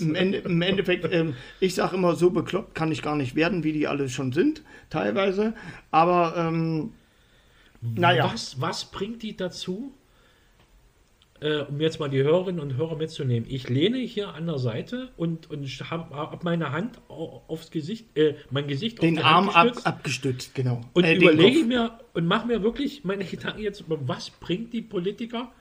[0.00, 3.62] im, Ende, im Endeffekt, ähm, ich sage immer, so bekloppt kann ich gar nicht werden,
[3.62, 5.54] wie die alle schon sind, teilweise.
[5.90, 6.92] Aber, ähm,
[7.80, 8.30] naja.
[8.32, 9.92] Was, was bringt die dazu,
[11.40, 13.48] äh, um jetzt mal die Hörerinnen und Hörer mitzunehmen?
[13.50, 18.16] Ich lehne hier an der Seite und, und habe hab meine Hand au- aufs Gesicht,
[18.16, 20.80] äh, mein Gesicht den Arm ab, gestützt abgestützt, genau.
[20.94, 24.82] und Äh, überlege mir und mache mir wirklich meine Gedanken jetzt über, was bringt die
[24.82, 25.52] Politiker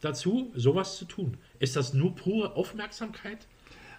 [0.00, 1.36] dazu, sowas zu tun?
[1.58, 3.46] Ist das nur pure Aufmerksamkeit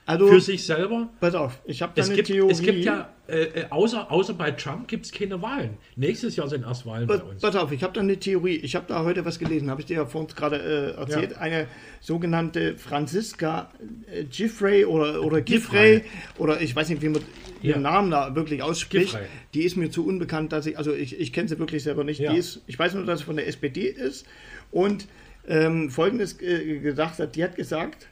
[0.06, 1.10] Also, für sich selber?
[1.22, 2.52] pass auf, ich habe da eine gibt, Theorie.
[2.52, 5.78] es gibt ja, äh, äh, außer, außer bei Trump gibt es keine Wahlen.
[5.96, 7.42] Nächstes Jahr sind erst Wahlen bei Pass, uns.
[7.42, 8.56] pass auf, ich habe da eine Theorie.
[8.58, 10.58] Ich habe da heute was gelesen, habe ich dir ja vorhin gerade
[10.96, 11.32] äh, erzählt.
[11.32, 11.38] Ja.
[11.38, 11.68] Eine
[12.02, 13.72] sogenannte Franziska
[14.12, 16.10] äh, Giffrey oder, oder Giffrey, Giffrey.
[16.38, 17.22] oder ich weiß nicht, wie man
[17.62, 17.92] ihren Ja.
[17.92, 19.12] Namen da wirklich ausspricht.
[19.14, 19.28] Giffrey.
[19.54, 22.20] Die ist mir zu unbekannt, dass ich, also ich, ich kenne sie wirklich selber nicht.
[22.20, 22.34] Ja.
[22.34, 24.26] Die ist, ich weiß nur, dass sie von der SPD ist
[24.70, 25.08] und
[25.48, 27.36] ähm, Folgendes äh, gesagt hat.
[27.38, 28.08] Die hat gesagt,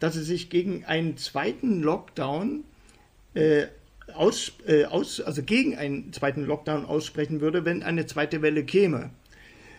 [0.00, 2.64] dass sie sich gegen einen zweiten Lockdown
[3.34, 3.66] äh,
[4.14, 9.10] aus, äh, aus, also gegen einen zweiten Lockdown aussprechen würde, wenn eine zweite Welle käme.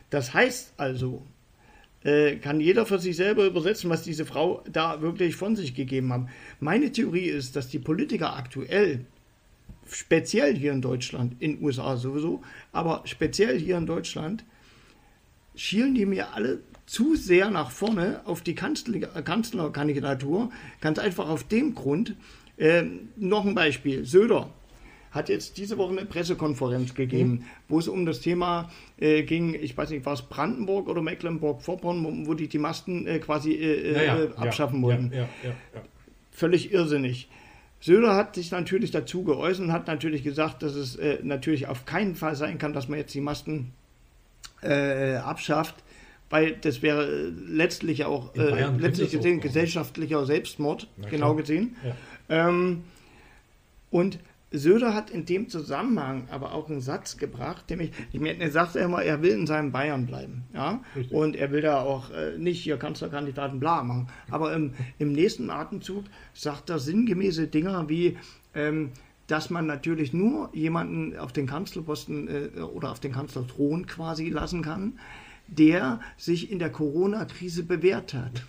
[0.10, 1.24] Das heißt also,
[2.04, 6.14] äh, kann jeder für sich selber übersetzen, was diese Frau da wirklich von sich gegeben
[6.14, 6.28] hat.
[6.60, 9.06] Meine Theorie ist, dass die Politiker aktuell,
[9.88, 14.44] speziell hier in Deutschland, in USA sowieso, aber speziell hier in Deutschland,
[15.56, 16.60] schielen die mir alle
[16.92, 20.52] zu sehr nach vorne auf die Kanzler, Kanzlerkandidatur.
[20.82, 22.18] Ganz einfach auf dem Grund.
[22.58, 24.04] Ähm, noch ein Beispiel.
[24.04, 24.50] Söder
[25.12, 29.78] hat jetzt diese Woche eine Pressekonferenz gegeben, wo es um das Thema äh, ging, ich
[29.78, 34.02] weiß nicht, war es Brandenburg oder Mecklenburg-Vorpommern, wo, die die Masken äh, quasi äh, Ja,
[34.04, 35.12] ja, äh, abschaffen ja, wollten.
[35.14, 35.82] Ja, ja.
[36.32, 37.30] Völlig irrsinnig.
[37.80, 41.86] Söder hat sich natürlich dazu geäußert und hat natürlich gesagt, dass es äh, natürlich auf
[41.86, 43.72] keinen Fall sein kann, dass man jetzt die Masken
[44.62, 45.76] äh, abschafft,
[46.32, 49.41] weil das wäre äh, letztlich auch äh, letztlich auch gesehen kommen.
[49.41, 51.76] gesellschaftlicher Selbstmord, Na genau gesehen.
[51.86, 52.48] Ja.
[52.50, 52.84] Ähm,
[53.91, 54.17] und
[54.54, 59.02] Söder hat in dem Zusammenhang aber auch einen Satz gebracht, nämlich, er sagt ja immer,
[59.02, 61.15] er will in seinem Bayern bleiben, ja, Richtig.
[61.15, 65.50] und er will da auch äh, nicht hier Kanzlerkandidaten bla machen, aber im, im nächsten
[65.50, 68.17] Atemzug sagt er sinngemäße Dinger wie,
[68.54, 68.91] ähm,
[69.28, 74.62] dass man natürlich nur jemanden auf den Kanzlerposten äh, oder auf den Kanzlerthron quasi lassen
[74.63, 75.00] kann,
[75.52, 78.44] der sich in der Corona-Krise bewährt hat.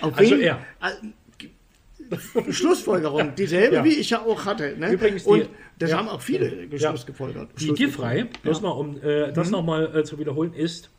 [0.00, 0.58] Auf Also wen- er.
[0.80, 3.84] Äh, Schlussfolgerung, dieselbe Ja.
[3.84, 4.76] wie ich ja auch hatte.
[4.78, 4.92] Ne?
[4.92, 5.98] Übrigens die- Und das ja.
[5.98, 6.88] haben auch viele Ja.
[6.90, 7.50] Schlussgefolgert.
[7.60, 10.90] Die Giffrey, bloß mal um äh, das nochmal äh, zu wiederholen, ist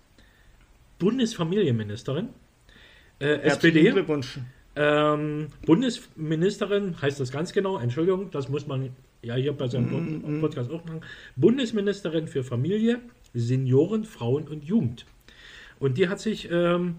[1.00, 2.30] Bundesfamilienministerin,
[3.20, 3.92] äh, SPD.
[3.92, 4.40] Glückwunsch.
[4.76, 8.90] Ähm, Bundesministerin heißt das ganz genau, Entschuldigung, das muss man
[9.22, 9.90] ja hier bei seinem
[10.22, 11.02] Pod- Podcast auch machen.
[11.36, 13.00] Bundesministerin für Familie,
[13.34, 15.06] Senioren, Frauen und Jugend.
[15.80, 16.98] Und die hat sich ähm,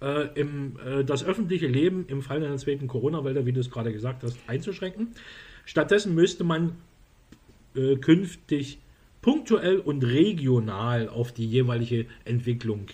[0.00, 3.92] äh, im, äh, das öffentliche Leben im Fall einer zweiten Corona-Welle, wie du es gerade
[3.92, 5.08] gesagt hast, einzuschränken.
[5.64, 6.76] Stattdessen müsste man
[7.74, 8.78] äh, künftig
[9.22, 12.86] punktuell und regional auf die jeweilige Entwicklung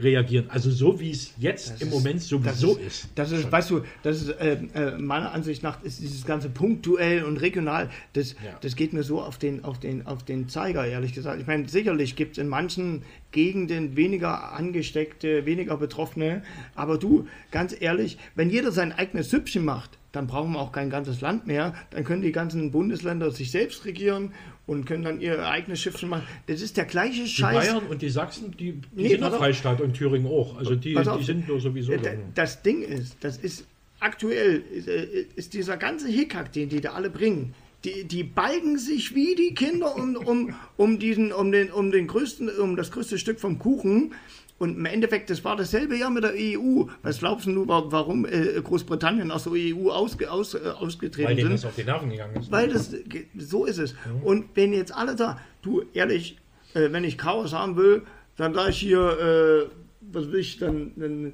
[0.00, 0.46] reagieren.
[0.48, 3.08] Also so wie es jetzt Das im ist- Moment Das sowieso ist, ist.
[3.16, 7.24] das ist, weißt du, das ist äh, äh, meiner Ansicht nach ist dieses ganze punktuell
[7.24, 8.56] und regional, das, Ja.
[8.60, 11.40] das geht mir so auf den, auf den, auf den Zeiger, ehrlich gesagt.
[11.40, 16.42] Ich meine, sicherlich gibt es in manchen Gegenden weniger Angesteckte, weniger Betroffene,
[16.76, 20.90] aber du, ganz ehrlich, wenn jeder sein eigenes Süppchen macht, dann brauchen wir auch kein
[20.90, 24.32] ganzes Land mehr, dann können die ganzen Bundesländer sich selbst regieren
[24.66, 26.24] und können dann ihr eigenes Schiffchen machen.
[26.46, 27.68] Das ist der gleiche Die Scheiß.
[27.68, 29.36] Bayern und die Sachsen, die, die Nee, sind auf.
[29.36, 30.56] Freistaat und Thüringen auch.
[30.58, 31.92] Also die, die sind nur sowieso.
[31.92, 32.10] Äh, da.
[32.34, 33.66] Das Ding ist, das ist
[34.00, 37.54] aktuell, ist, äh, ist dieser ganze Hickhack, den die da alle bringen.
[37.84, 42.08] Die, die balgen sich wie die Kinder um, um, um, diesen, um, den, um, den
[42.08, 44.14] größten, um das größte Stück vom Kuchen.
[44.58, 46.84] Und im Endeffekt, das war dasselbe Jahr mit der EU.
[47.02, 51.36] Was glaubst du, wa- warum äh, Großbritannien aus der EU ausge, aus, äh, ausgetreten weil
[51.36, 51.56] denen sind?
[51.58, 52.50] das auf die Nerven gegangen ist.
[52.50, 52.92] Weil das,
[53.36, 53.94] so ist es.
[54.24, 56.38] Und wenn jetzt alle da, du, ehrlich,
[56.74, 58.02] äh, wenn ich Chaos haben will,
[58.36, 61.32] dann gleich hier, äh, was will ich, dann, dann,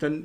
[0.00, 0.24] dann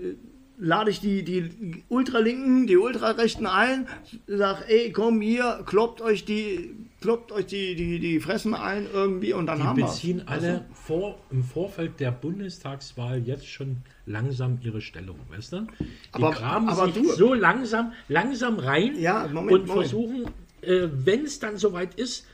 [0.58, 3.88] lade ich die, die Ultralinken, die Ultrarechten ein,
[4.27, 9.33] sag, ey, komm hier, kloppt euch die, kloppt euch die, die, die Fressen ein irgendwie
[9.33, 14.59] und dann die haben wir beziehen alle vor, im Vorfeld der Bundestagswahl jetzt schon langsam
[14.61, 15.61] ihre Stellung, weißt du?
[15.79, 19.67] Die Aber- graben aber sich du- so langsam, langsam rein Ja, Moment, und Moment.
[19.89, 20.25] versuchen,
[20.61, 22.25] äh, wenn es dann soweit ist,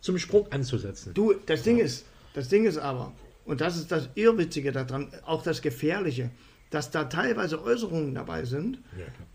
[0.00, 1.14] zum Sprung anzusetzen.
[1.14, 2.04] Du, das Ding ist,
[2.34, 3.12] das Ding ist aber,
[3.46, 6.30] und das ist das Irrwitzige daran, auch das Gefährliche,
[6.70, 8.78] dass da teilweise Äußerungen dabei sind,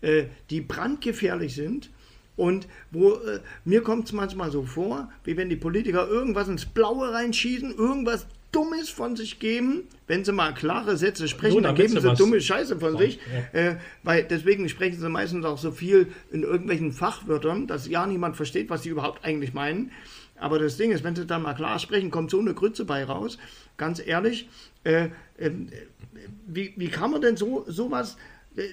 [0.02, 1.90] äh, die brandgefährlich sind
[2.36, 6.66] und wo äh, mir kommt es manchmal so vor, wie wenn die Politiker irgendwas ins
[6.66, 11.88] Blaue reinschießen, irgendwas Dummes von sich geben, wenn sie mal klare Sätze sprechen, dann geben
[11.88, 13.18] sie sie dumme Scheiße von sich.
[13.52, 18.36] Äh, weil deswegen sprechen sie meistens auch so viel in irgendwelchen Fachwörtern, dass ja niemand
[18.36, 19.90] versteht, was sie überhaupt eigentlich meinen.
[20.36, 23.04] Aber das Ding ist, wenn sie dann mal klar sprechen, kommt so eine Grütze bei
[23.04, 23.38] raus.
[23.78, 24.48] Ganz ehrlich,
[24.84, 25.50] äh, äh,
[26.46, 28.18] wie, wie kann man denn so sowas,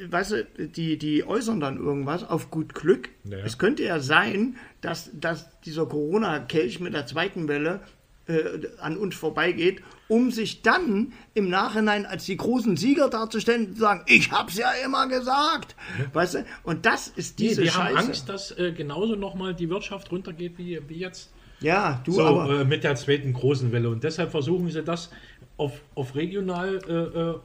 [0.09, 3.09] weißt du, die, die äußern dann irgendwas auf gut Glück.
[3.23, 3.37] Ja.
[3.39, 7.81] Es könnte ja sein, dass, dass dieser Corona-Kelch mit der zweiten Welle
[8.27, 13.73] äh, an uns vorbeigeht, um sich dann im Nachhinein als die großen Sieger darzustellen und
[13.75, 15.75] zu sagen, ich hab's ja immer gesagt.
[16.13, 16.45] Weißt du?
[16.63, 17.97] Und das ist Die, diese die Scheiße.
[17.97, 21.31] haben Angst, dass äh, genauso nochmal die Wirtschaft runtergeht wie, wie jetzt.
[21.61, 22.61] Ja, du So, aber.
[22.61, 23.89] äh, mit der zweiten großen Welle.
[23.89, 25.09] Und deshalb versuchen sie das
[25.57, 27.39] auf, auf regional äh, äh,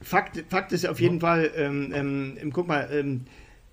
[0.00, 3.22] Fakt, Fakt ist auf jeden Fall, ähm, ähm, guck mal, ähm,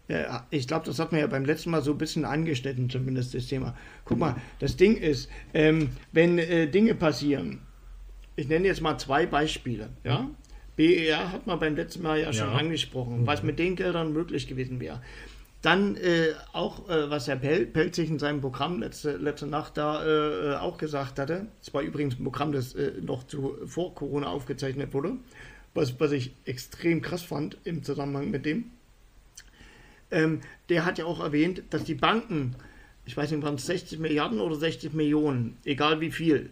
[0.07, 3.33] äh, ich glaube, das hat man ja beim letzten Mal so ein bisschen angeschnitten, zumindest
[3.33, 3.75] das Thema.
[4.05, 7.59] Guck mal, das Ding ist, ähm, wenn äh, Dinge passieren,
[8.35, 10.29] ich nenne jetzt mal zwei Beispiele, ja.
[10.77, 12.53] BER hat man beim letzten Mal ja schon Ja.
[12.55, 15.01] angesprochen, was mit den Geldern möglich gewesen wäre.
[15.61, 20.03] Dann äh, auch, äh, was Herr Pel Pelzig in seinem Programm letzte, letzte Nacht da
[20.03, 21.47] äh, äh, auch gesagt hatte.
[21.61, 25.17] Es war übrigens ein Programm, das äh, noch zu, vor Corona aufgezeichnet wurde,
[25.73, 28.65] was, was ich extrem krass fand im Zusammenhang mit dem.
[30.11, 32.55] Ähm, der hat ja auch erwähnt, dass die Banken,
[33.05, 36.49] ich weiß nicht, waren es 60 Milliarden oder 60 Millionen, egal wie viel,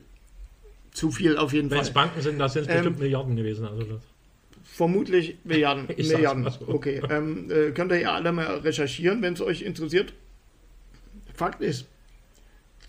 [0.92, 2.06] zu viel auf jeden wenn es Fall.
[2.06, 3.66] Banken sind, das sind es Ähm, bestimmt Milliarden gewesen.
[3.66, 4.02] Also das,
[4.64, 5.88] Vermutlich Milliarden.
[5.98, 6.50] Milliarden.
[6.50, 6.68] so.
[6.68, 10.14] Okay, ähm, äh, könnt ihr ja alle mal recherchieren, wenn es euch interessiert.
[11.34, 11.86] Fakt ist,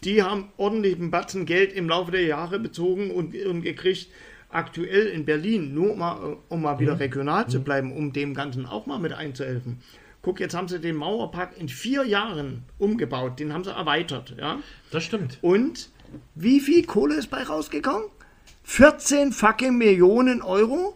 [0.05, 4.09] die haben ordentlichen Batzen Geld im Laufe der Jahre bezogen und, und gekriegt.
[4.53, 6.81] Aktuell in Berlin, nur mal, äh, um mal Mhm.
[6.81, 9.79] wieder regional zu bleiben, um dem Ganzen auch mal mit einzuhelfen.
[10.23, 14.59] Guck, jetzt haben sie den Mauerpark in vier Jahren umgebaut, den haben sie erweitert, ja.
[14.91, 15.39] das stimmt.
[15.41, 15.89] Und
[16.35, 18.05] wie viel Kohle ist bei rausgekommen?
[18.65, 20.95] 14 fucking Millionen Euro?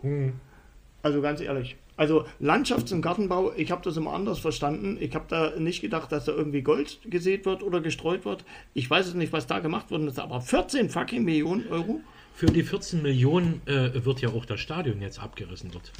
[1.02, 1.76] Also ganz ehrlich.
[1.96, 4.96] Also Landschafts- und Gartenbau, ich habe das immer anders verstanden.
[5.00, 8.44] Ich habe da nicht gedacht, dass da irgendwie Gold gesät wird oder gestreut wird.
[8.74, 12.00] Ich weiß es nicht, was da gemacht worden ist, aber 14 fucking Millionen Euro?
[12.34, 15.92] Für die 14 Millionen äh, wird ja auch das Stadion jetzt abgerissen dort.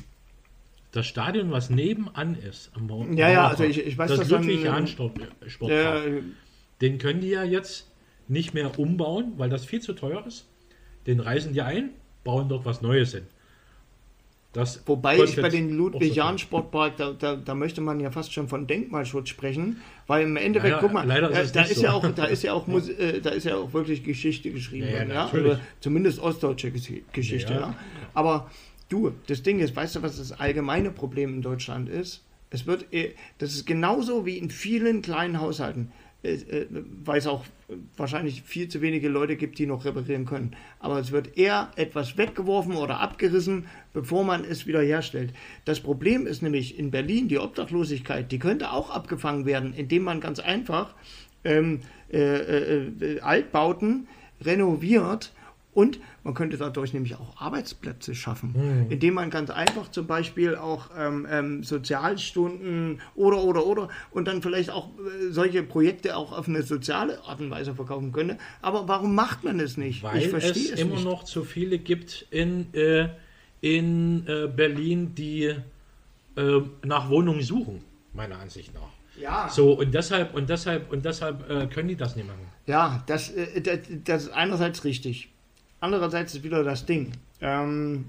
[0.91, 4.29] Das Stadion, was nebenan ist, am Mau- Ja, ja, also ich- ich weiß, das dass
[4.29, 5.31] dann, Ludwig-Jahn-Sportpark,
[6.07, 6.23] Äh,
[6.81, 7.89] den können die ja jetzt
[8.27, 10.47] nicht mehr umbauen, weil das viel zu teuer ist.
[11.07, 11.91] Den reisen die ein,
[12.25, 13.27] bauen dort was Neues hin.
[14.55, 18.33] Das Wobei ich bei den auch so Ludwig-Jahn-Sportpark, da, da, da möchte man ja fast
[18.33, 21.63] schon von Denkmalschutz sprechen, weil im Endeffekt, Naja, guck mal, leider ist äh, es da,
[21.63, 21.83] ist so.
[21.83, 22.67] ja auch, da ist ja auch,
[22.99, 27.03] äh, da ist ja auch wirklich Geschichte geschrieben Ja, ja, worden, ja, zumindest ostdeutsche Ges-
[27.13, 27.61] Geschichte, Ja.
[27.61, 27.75] ja.
[28.15, 28.49] Aber
[28.89, 32.23] du, das Ding ist, weißt du, was das allgemeine Problem in Deutschland ist?
[32.51, 36.04] Es wird, eh- das ist genauso wie in vielen kleinen Haushalten, äh, äh,
[37.05, 40.57] weil es auch äh, wahrscheinlich viel zu wenige Leute gibt, die noch reparieren können.
[40.79, 45.35] Aber es wird eher etwas weggeworfen oder abgerissen, bevor man es wieder herstellt.
[45.65, 50.21] Das Problem ist nämlich in Berlin die Obdachlosigkeit, die könnte auch abgefangen werden, indem man
[50.21, 50.95] ganz einfach
[51.45, 54.09] ähm, äh, äh, äh, Altbauten
[54.41, 55.33] renoviert
[55.75, 60.91] und man könnte dadurch nämlich auch Arbeitsplätze schaffen, indem man ganz einfach zum Beispiel auch
[60.97, 66.49] ähm, ähm, Sozialstunden oder oder oder und dann vielleicht auch äh, solche Projekte auch auf
[66.49, 68.39] eine soziale Art und Weise verkaufen könnte.
[68.63, 70.03] Aber warum macht man es nicht?
[70.03, 71.05] Weil ich es, verstehe es, immer nicht.
[71.05, 73.09] noch zu viele gibt in, äh,
[73.61, 75.55] in äh, Berlin, die
[76.37, 77.83] äh, nach Wohnungen suchen,
[78.13, 78.81] meiner Ansicht nach.
[79.21, 82.47] Ja, So, und deshalb, und deshalb, und deshalb äh, können die das nicht machen.
[82.67, 85.29] ja das, äh, das, das ist einerseits richtig.
[85.85, 87.13] Andererseits ist wieder das Ding.
[87.43, 88.07] Ähm,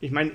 [0.00, 0.32] ich meine,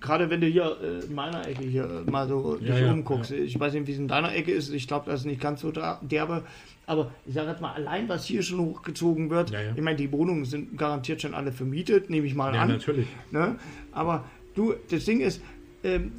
[0.00, 3.30] gerade wenn du hier äh, in meiner Ecke hier mal so Ja, dich ja, umguckst,
[3.30, 5.62] ich weiß nicht, wie es in deiner Ecke ist, ich glaube, das ist nicht ganz
[5.62, 6.42] so derbe,
[6.86, 9.72] aber ich sage jetzt mal, allein was hier schon hochgezogen wird, Ja, ja.
[9.74, 12.68] ich meine, die Wohnungen sind garantiert schon alle vermietet, nehme ich mal Ja, an.
[12.68, 13.06] natürlich.
[13.30, 13.56] Ne?
[13.92, 15.40] Aber du, das Ding ist,
[15.84, 16.12] ähm,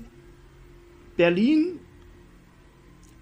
[1.16, 1.80] Berlin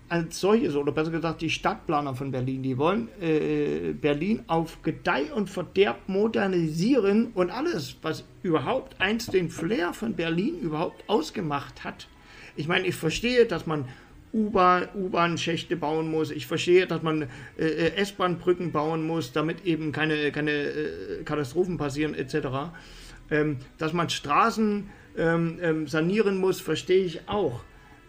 [0.07, 5.33] als solches, oder besser gesagt die Stadtplaner von Berlin, die wollen äh, Berlin auf Gedeih
[5.33, 12.07] und Verderb modernisieren und alles, was überhaupt einst den Flair von Berlin überhaupt ausgemacht hat.
[12.55, 13.85] Ich meine, ich verstehe, dass man
[14.33, 16.29] U-Bahn- U-Bahn-Schächte bauen muss.
[16.29, 22.13] Ich verstehe, dass man äh, S-Bahn-Brücken bauen muss, damit eben keine, keine äh, Katastrophen passieren
[22.13, 22.35] etc.
[23.31, 27.61] Ähm, dass man Straßen ähm, ähm, sanieren muss, verstehe ich auch.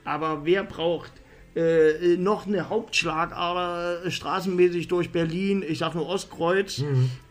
[0.04, 1.12] Aber wer braucht
[1.56, 5.64] äh, noch eine Hauptschlagader äh, straßenmäßig durch Berlin?
[5.66, 6.84] Ich sage nur Ostkreuz.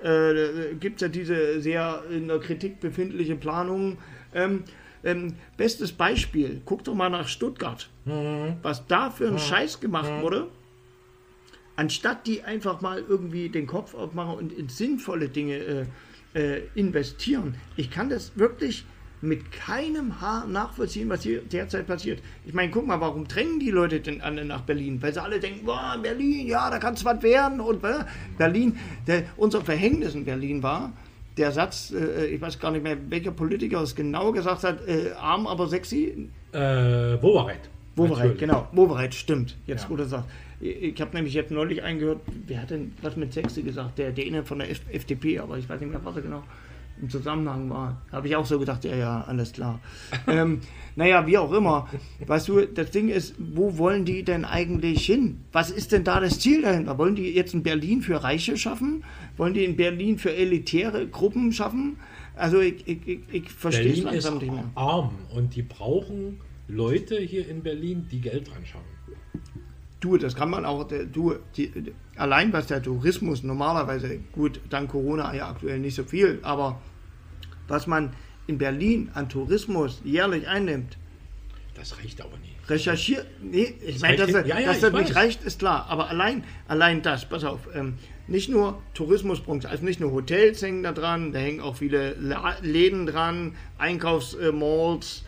[0.03, 3.97] Äh, Gibt es ja diese sehr in der Kritik befindliche Planung.
[4.33, 4.63] Ähm,
[5.03, 7.89] ähm, bestes Beispiel, guck doch mal nach Stuttgart.
[8.63, 10.47] Was da für ein Scheiß gemacht wurde.
[11.75, 15.85] Anstatt die einfach mal irgendwie den Kopf aufmachen und in sinnvolle Dinge äh,
[16.33, 17.55] äh, investieren.
[17.75, 18.85] Ich kann das wirklich
[19.21, 22.21] mit keinem Haar nachvollziehen, was hier derzeit passiert.
[22.45, 25.01] Ich meine, guck mal, warum drängen die Leute denn alle nach Berlin?
[25.01, 27.59] Weil sie alle denken, boah, Berlin, ja, da kann es was werden.
[27.59, 28.03] Und äh,
[28.37, 30.91] Berlin, der, unser Verhängnis in Berlin war,
[31.37, 35.11] der Satz, äh, ich weiß gar nicht mehr, welcher Politiker es genau gesagt hat, äh,
[35.19, 36.29] arm, aber sexy.
[36.51, 36.57] Äh,
[37.21, 37.69] Wowereit.
[37.95, 38.67] Wowereit, genau.
[38.73, 39.57] Wowereit, stimmt.
[39.65, 39.89] Jetzt, Ja.
[39.89, 40.27] wo du sagst.
[40.61, 43.97] Ich, habe nämlich jetzt neulich eingehört, wer hat denn was mit sexy gesagt?
[43.97, 46.43] Der Däne von der FDP, aber ich weiß nicht mehr, was er genau
[47.01, 48.01] im Zusammenhang war.
[48.11, 49.79] Habe ich auch so gedacht, ja, ja, alles klar.
[50.27, 50.61] ähm,
[50.95, 51.89] naja, wie auch immer.
[52.25, 55.41] Weißt du, das Ding ist, wo wollen die denn eigentlich hin?
[55.51, 56.97] Was ist denn da das Ziel dahinter?
[56.97, 59.03] Wollen die jetzt in Berlin für Reiche schaffen?
[59.37, 61.97] Wollen die in Berlin für elitäre Gruppen schaffen?
[62.35, 64.71] Also ich, ich, ich, ich verstehe es Berlin ist langsam nicht mehr.
[64.75, 68.94] arm und die brauchen Leute hier in Berlin, die Geld anschauen.
[70.05, 71.71] Du, das kann man auch, äh, du, die,
[72.15, 76.79] allein was der Tourismus normalerweise, gut, dank Corona ja aktuell nicht so viel, aber
[77.67, 78.13] was man
[78.45, 80.99] in Berlin an Tourismus jährlich einnimmt,
[81.73, 82.55] Das reicht aber nie.
[82.69, 84.45] recherchiert, nee, ich Das meine, dass, nicht.
[84.45, 87.95] Ja, ja, dass das nicht reicht, ist klar, aber allein, allein das, pass auf, ähm,
[88.27, 92.15] nicht nur Tourismusbranche, also nicht nur Hotels hängen da dran, da hängen auch viele
[92.61, 95.23] Läden dran, Einkaufsmalls,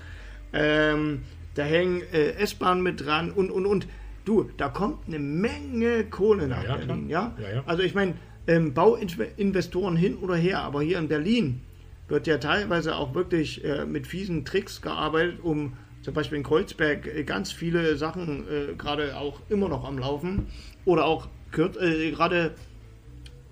[0.53, 1.23] ähm,
[1.55, 3.87] da hängen äh, S-Bahnen mit dran und, und, und.
[4.27, 7.33] Du, da kommt eine Menge Kohle nach ja, Berlin, klar.
[7.39, 7.43] ja?
[7.45, 7.63] Ja, ja.
[7.65, 11.61] Also ich meine, ähm, Bauinvestoren hin oder her, aber hier in Berlin
[12.09, 17.07] wird ja teilweise auch wirklich äh, mit fiesen Tricks gearbeitet, um zum Beispiel in Kreuzberg
[17.07, 20.47] äh, ganz viele Sachen äh, gerade auch immer noch am Laufen
[20.83, 22.53] oder auch äh, gerade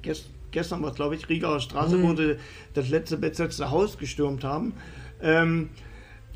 [0.02, 2.36] gest gestern war es glaube ich Rieger Straße, wo sie
[2.74, 4.74] das letzte besetzte Haus gestürmt haben.
[5.22, 5.70] Ähm,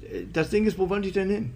[0.01, 1.53] äh, das Ding ist, wo wollen die denn hin?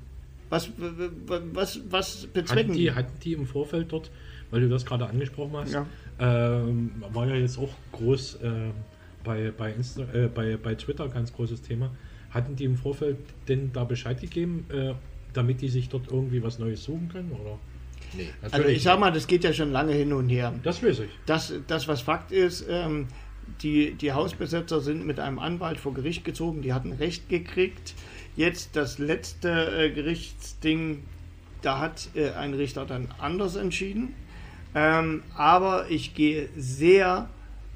[0.54, 4.12] Was, was, was bezwecken Hatten die, hatten die im Vorfeld dort,
[4.52, 5.88] weil du das gerade angesprochen hast, Ja.
[6.20, 8.50] ähm, war ja jetzt auch groß äh,
[9.24, 11.89] bei, bei, Insta, äh, bei, bei Twitter ganz großes Thema.
[12.30, 14.94] Hatten die im Vorfeld denn da Bescheid gegeben, äh,
[15.34, 17.32] damit die sich dort irgendwie was Neues suchen können?
[17.32, 17.58] Oder?
[18.16, 20.54] Nee, Also ich sag mal, das geht ja schon lange hin und her.
[20.62, 21.10] Das weiß ich.
[21.26, 23.08] Das, das was Fakt ist, ähm,
[23.63, 27.96] die, die Hausbesetzer sind mit einem Anwalt vor Gericht gezogen, die hatten Recht gekriegt.
[28.36, 31.04] Jetzt das letzte äh, Gerichtsding,
[31.62, 34.15] da hat äh, ein Richter dann anders entschieden.
[34.76, 37.30] Ähm, aber ich gehe sehr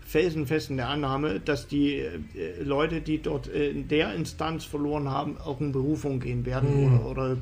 [0.07, 5.09] felsenfest in der Annahme, dass die äh, Leute, die dort äh, in der Instanz verloren
[5.09, 7.37] haben, auch in Berufung gehen werden oder, oder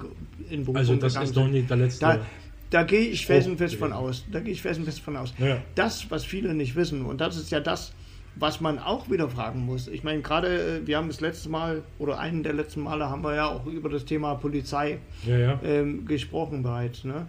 [0.49, 1.51] in Berufung Also das ist sind.
[1.51, 2.01] nicht der letzte.
[2.01, 2.25] Da,
[2.71, 4.25] da gehe ich felsenfest von aus.
[4.31, 5.33] Da gehe ich felsenfest von aus.
[5.37, 5.61] Ja.
[5.75, 7.93] Das, was viele nicht wissen, und das ist ja das,
[8.35, 9.87] was man auch wieder fragen muss.
[9.87, 13.23] Ich meine, gerade äh, wir haben das letzte Mal oder einen der letzten Male haben
[13.23, 15.59] wir ja auch über das Thema Polizei ja, ja.
[15.63, 17.03] ähm, gesprochen bereits.
[17.03, 17.27] Ne?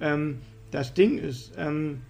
[0.00, 0.38] Ähm,
[0.70, 2.00] das Ding ist, ähm,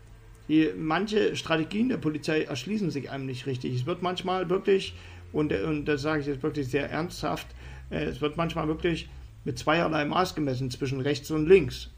[0.49, 3.75] die, manche Strategien der Polizei erschließen sich einem nicht richtig.
[3.75, 4.95] Es wird manchmal wirklich,
[5.33, 7.49] und, und das sage ich jetzt wirklich sehr ernsthaft,
[7.91, 9.09] äh, es wird manchmal wirklich
[9.45, 11.91] mit zweierlei Maß gemessen zwischen rechts und links.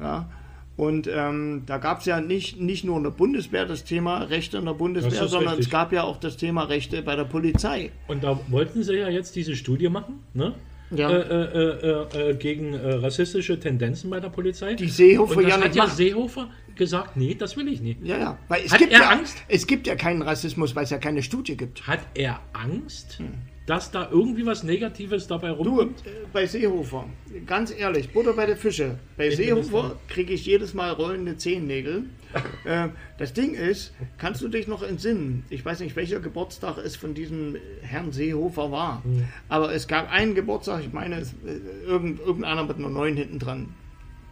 [0.00, 0.30] Ja?
[0.76, 4.58] Und ähm, da gab es ja nicht, nicht nur in der Bundeswehr das Thema Rechte
[4.58, 5.66] in der Bundeswehr, sondern richtig.
[5.66, 7.92] es gab ja auch das Thema Rechte bei der Polizei.
[8.08, 10.54] Und da wollten sie ja jetzt diese Studie machen, ne?
[10.90, 11.10] Ja.
[11.10, 14.74] Äh, äh, äh, äh, gegen äh, rassistische Tendenzen bei der Polizei.
[14.74, 15.96] Die Seehofer Und das ja hat ja machen.
[15.96, 18.04] Seehofer gesagt, nee, das will ich nicht.
[18.04, 18.38] Ja, ja.
[18.48, 19.36] Weil es Hat gibt er ja, Angst?
[19.48, 21.86] Es gibt ja keinen Rassismus, weil es ja keine Studie gibt.
[21.86, 23.20] Hat er Angst,
[23.66, 26.06] dass da irgendwie was Negatives dabei Du, rumkommt?
[26.06, 27.06] äh, bei Seehofer,
[27.46, 28.98] ganz ehrlich, Butter bei der Fische.
[29.16, 32.04] Bei Ich Seehofer kriege ich jedes Mal rollende Zehennägel.
[32.64, 35.44] äh, das Ding ist, kannst du dich noch entsinnen?
[35.50, 39.02] Ich weiß nicht, welcher Geburtstag es von diesem Herrn Seehofer war.
[39.04, 39.24] Hm.
[39.48, 43.38] Aber es gab einen Geburtstag, ich meine, es, äh, irgend, irgendeiner mit einer 9 hinten
[43.38, 43.74] dran.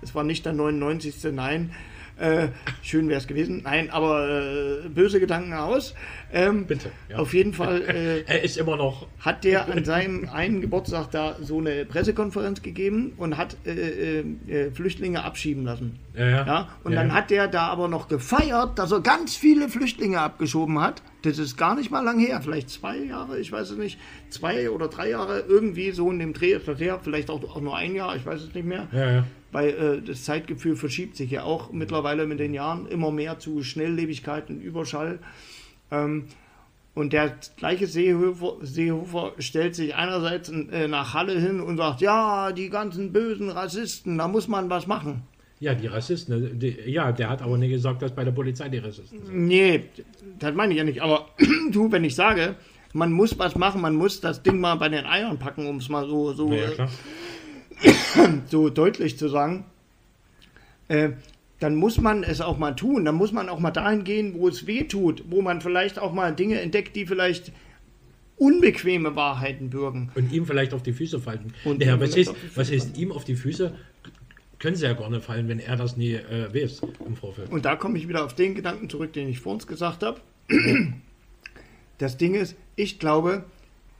[0.02, 1.14] Es war nicht der 99.
[1.32, 1.72] Nein.
[2.22, 2.48] Äh,
[2.82, 3.62] schön wäre es gewesen.
[3.64, 4.28] Nein, aber
[4.84, 5.94] äh, böse Gedanken aus.
[6.32, 7.16] Ähm, Bitte, ja.
[7.18, 7.82] Auf jeden Fall.
[7.92, 9.08] Äh, Er ist immer noch.
[9.18, 14.70] hat der an seinem einen Geburtstag da so eine Pressekonferenz gegeben und hat äh, äh,
[14.70, 15.98] Flüchtlinge abschieben lassen.
[16.16, 16.46] Ja, ja.
[16.46, 20.20] Ja, und Ja, dann hat der da aber noch gefeiert, dass er ganz viele Flüchtlinge
[20.20, 21.02] abgeschoben hat.
[21.22, 23.98] Das ist gar nicht mal lang her, vielleicht zwei Jahre, ich weiß es nicht,
[24.28, 27.60] zwei oder drei Jahre, irgendwie so in dem Dreh ist das her, vielleicht auch, auch
[27.60, 28.88] nur ein Jahr, ich weiß es nicht mehr.
[28.92, 29.24] Ja, ja.
[29.52, 33.62] Weil äh, das Zeitgefühl verschiebt sich ja auch mittlerweile mit den Jahren immer mehr zu
[33.62, 35.18] Schnelllebigkeit und Überschall.
[35.90, 36.24] Ähm,
[36.94, 42.52] und der gleiche Seehofer, Seehofer stellt sich einerseits äh, nach Halle hin und sagt, ja,
[42.52, 45.22] die ganzen bösen Rassisten, da muss man was machen.
[45.60, 46.44] Ja, die Rassisten.
[46.44, 49.38] äh, Die, ja, der hat aber nicht gesagt, dass bei der Polizei die Rassisten sind.
[49.46, 49.84] Nee,
[50.38, 51.02] das meine ich ja nicht.
[51.02, 51.28] Aber
[51.70, 52.56] du, wenn ich sage,
[52.94, 55.88] man muss was machen, man muss das Ding mal bei den Eiern packen, um es
[55.88, 56.88] mal so, so, Ja, ja, äh, klar.
[58.50, 59.64] so deutlich zu sagen,
[60.88, 61.10] äh,
[61.60, 63.04] dann muss man es auch mal tun.
[63.04, 66.12] Dann muss man auch mal dahin gehen, wo es weh tut, wo man vielleicht auch
[66.12, 67.52] mal Dinge entdeckt, die vielleicht
[68.36, 70.10] unbequeme Wahrheiten bürgen.
[70.14, 71.54] Und ihm vielleicht auf die Füße fallen.
[71.64, 73.00] Und ihm was, Füße was heißt fallen.
[73.00, 73.72] ihm auf die Füße?
[74.58, 77.50] Können sie ja gar nicht fallen, wenn er das nie äh, weiß im Vorfeld.
[77.50, 80.20] Und da komme ich wieder auf den Gedanken zurück, den ich vor uns gesagt habe.
[81.98, 83.44] Das Ding ist, ich glaube,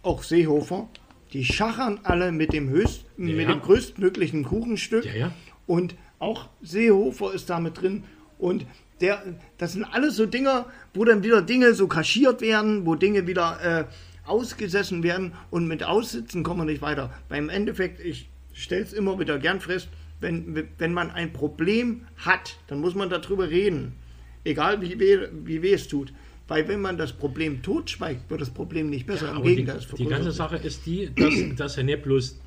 [0.03, 0.89] auch Seehofer,
[1.33, 3.53] die schachern alle mit dem höchst, Ja, mit ja.
[3.53, 5.05] dem größtmöglichen Kuchenstück.
[5.05, 5.33] Ja, ja.
[5.67, 8.05] Und auch Seehofer ist da mit drin.
[8.39, 8.67] Und
[9.01, 9.23] der,
[9.59, 13.59] das sind alles so Dinger, wo dann wieder Dinge so kaschiert werden, wo Dinge wieder
[13.63, 13.85] äh,
[14.29, 17.13] ausgesessen werden und mit Aussitzen kommen wir nicht weiter.
[17.29, 19.89] Beim Endeffekt, ich stelle es immer wieder gern fest,
[20.21, 23.97] wenn, wenn man ein Problem hat, dann muss man darüber reden.
[24.45, 26.13] Egal wie weh, wie weh es tut.
[26.53, 29.31] Weil wenn man das Problem totschweigt, wird das Problem nicht besser.
[29.31, 30.33] Im Aber die, Gegenteil, die vergrößert ganze.
[30.33, 32.39] Sache ist die, dass, dass er nicht bloß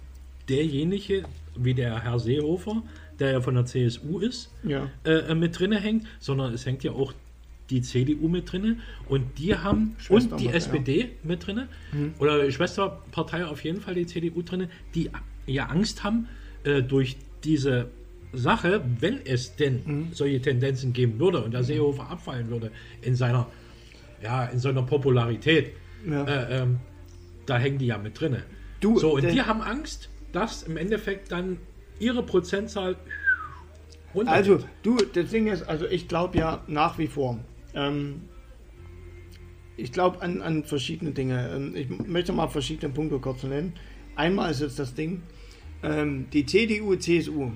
[0.48, 1.24] derjenige,
[1.58, 2.84] wie der Herr Seehofer,
[3.20, 4.90] der ja von der CSU ist, Ja.
[5.06, 7.14] äh, mit drinne hängt, sondern es hängt ja auch
[7.72, 8.78] die CDU mit drinne
[9.10, 10.58] und die haben Schwester und die noch, ja.
[10.58, 11.68] SPD mit drinne
[12.20, 15.10] oder Schwesterpartei auf jeden Fall die CDU drinne, die
[15.48, 16.28] ja Angst haben
[16.64, 17.88] äh, durch diese
[18.34, 22.70] Sache, wenn es denn solche Tendenzen geben würde und der Seehofer abfallen würde
[23.02, 23.48] in seiner
[24.26, 25.74] ja in seiner Popularität,
[26.10, 26.24] Ja.
[26.26, 26.80] äh, ähm,
[27.46, 28.44] da hängen die ja mit drinne.
[28.82, 31.58] Du, so und die haben Angst, dass im Endeffekt dann
[32.00, 32.96] ihre Prozentzahl
[34.14, 34.52] runtergeht.
[34.52, 37.40] Also, du, das Ding ist, also ich glaube ja nach wie vor,
[37.74, 38.22] ähm,
[39.78, 41.50] ich glaube an, an verschiedene Dinge.
[41.56, 43.74] Ähm, Ich möchte mal verschiedene Punkte kurz nennen.
[44.16, 45.24] Einmal ist jetzt das Ding,
[45.84, 47.52] ähm, die CDU, CSU,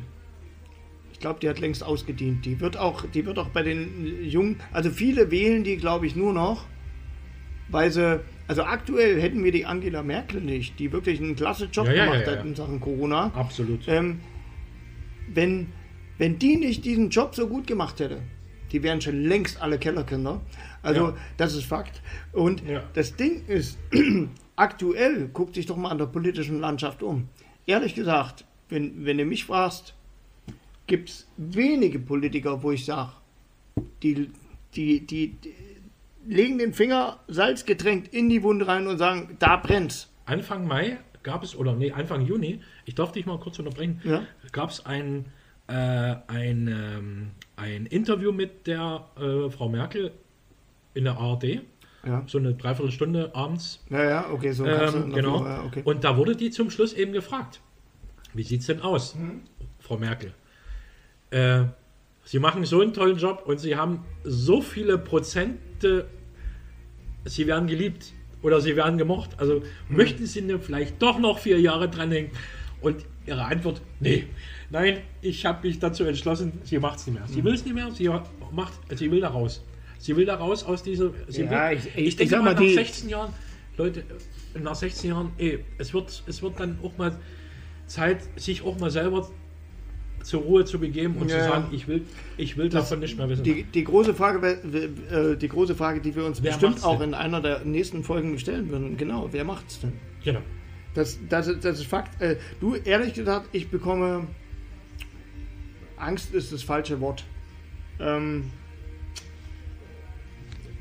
[1.20, 2.46] ich glaube, die hat längst ausgedient.
[2.46, 6.16] Die wird auch, die wird auch bei den Jungen, also viele wählen die, glaube ich,
[6.16, 6.64] nur noch,
[7.68, 11.88] weil sie, also aktuell hätten wir die Angela Merkel nicht, die wirklich einen klasse Job
[11.88, 12.38] Ja, gemacht ja, ja.
[12.38, 13.34] hat in Sachen Corona.
[13.36, 13.82] Absolut.
[13.90, 14.22] Ähm,
[15.28, 15.68] wenn,
[16.18, 18.22] wenn die nicht diesen Job so gut gemacht hätte,
[18.72, 20.40] die wären schon längst alle Kellerkinder.
[20.84, 22.02] Also, das ist Fakt.
[22.32, 22.64] Und
[22.94, 23.78] das Ding ist,
[24.56, 27.28] aktuell, guckt sich doch mal an der politischen Landschaft um.
[27.66, 29.96] Ehrlich gesagt, wenn, wenn du mich fragst,
[30.90, 33.12] gibt es wenige Politiker, wo ich sage,
[34.04, 34.30] die,
[34.76, 35.54] die, die, die
[36.28, 40.10] legen den Finger salzgetränkt in die Wunde rein und sagen, da brennt's.
[40.26, 44.24] Anfang Mai gab es, oder nee, Anfang Juni, ich darf dich mal kurz unterbrechen, Ja.
[44.52, 45.26] gab es ein,
[45.68, 45.74] äh,
[46.28, 50.12] ein, ähm, ein Interview mit der äh, Frau Merkel
[50.94, 51.62] in der ARD,
[52.06, 53.84] Ja, so eine Dreiviertelstunde abends.
[53.90, 55.46] ja, ja okay, so Ähm, genau.
[55.46, 55.82] ja, okay.
[55.86, 57.62] Und da wurde die zum Schluss eben gefragt,
[58.34, 59.42] wie sieht es denn aus, Mhm.
[59.80, 60.34] Frau Merkel?
[61.32, 61.64] Äh,
[62.26, 66.08] Sie machen so einen tollen Job und Sie haben so viele Prozente,
[67.26, 68.14] Sie werden geliebt
[68.44, 69.32] oder Sie werden gemocht.
[69.38, 69.98] Also Mhm.
[69.98, 72.32] möchten Sie denn vielleicht doch noch vier Jahre dranhängen?
[72.82, 74.26] Und Ihre Antwort, nee,
[74.70, 77.28] nein, ich habe mich dazu entschlossen, sie macht es nicht mehr.
[77.28, 77.34] Mhm.
[77.34, 78.10] Sie will es nicht mehr, sie
[78.52, 79.64] macht, sie will da raus.
[80.00, 81.12] Sie will da raus aus dieser.
[81.30, 83.34] Ja, will, ich- ich, ich- ich denke sag mal, nach die- 16 Jahren,
[83.78, 84.04] Leute,
[84.60, 87.18] nach 16 Jahren, ey, es wird, es wird dann auch mal
[87.86, 89.30] Zeit, sich auch mal selber
[90.24, 91.38] zur Ruhe zu begeben und Ja.
[91.40, 92.06] zu sagen, ich will,
[92.38, 93.44] ich will davon nicht mehr wissen.
[93.44, 97.10] Die, die, große Frage, äh, die große Frage, die wir uns Wer bestimmt auch denn?
[97.10, 99.94] in einer der nächsten Folgen stellen würden, genau, wer macht's denn?
[100.24, 100.42] genau.
[100.96, 102.20] Das, das, ist- das ist Fakt.
[102.22, 104.26] Äh, du, ehrlich gesagt, ich bekomme.
[105.98, 107.26] Angst ist das falsche Wort.
[108.00, 108.46] Ähm,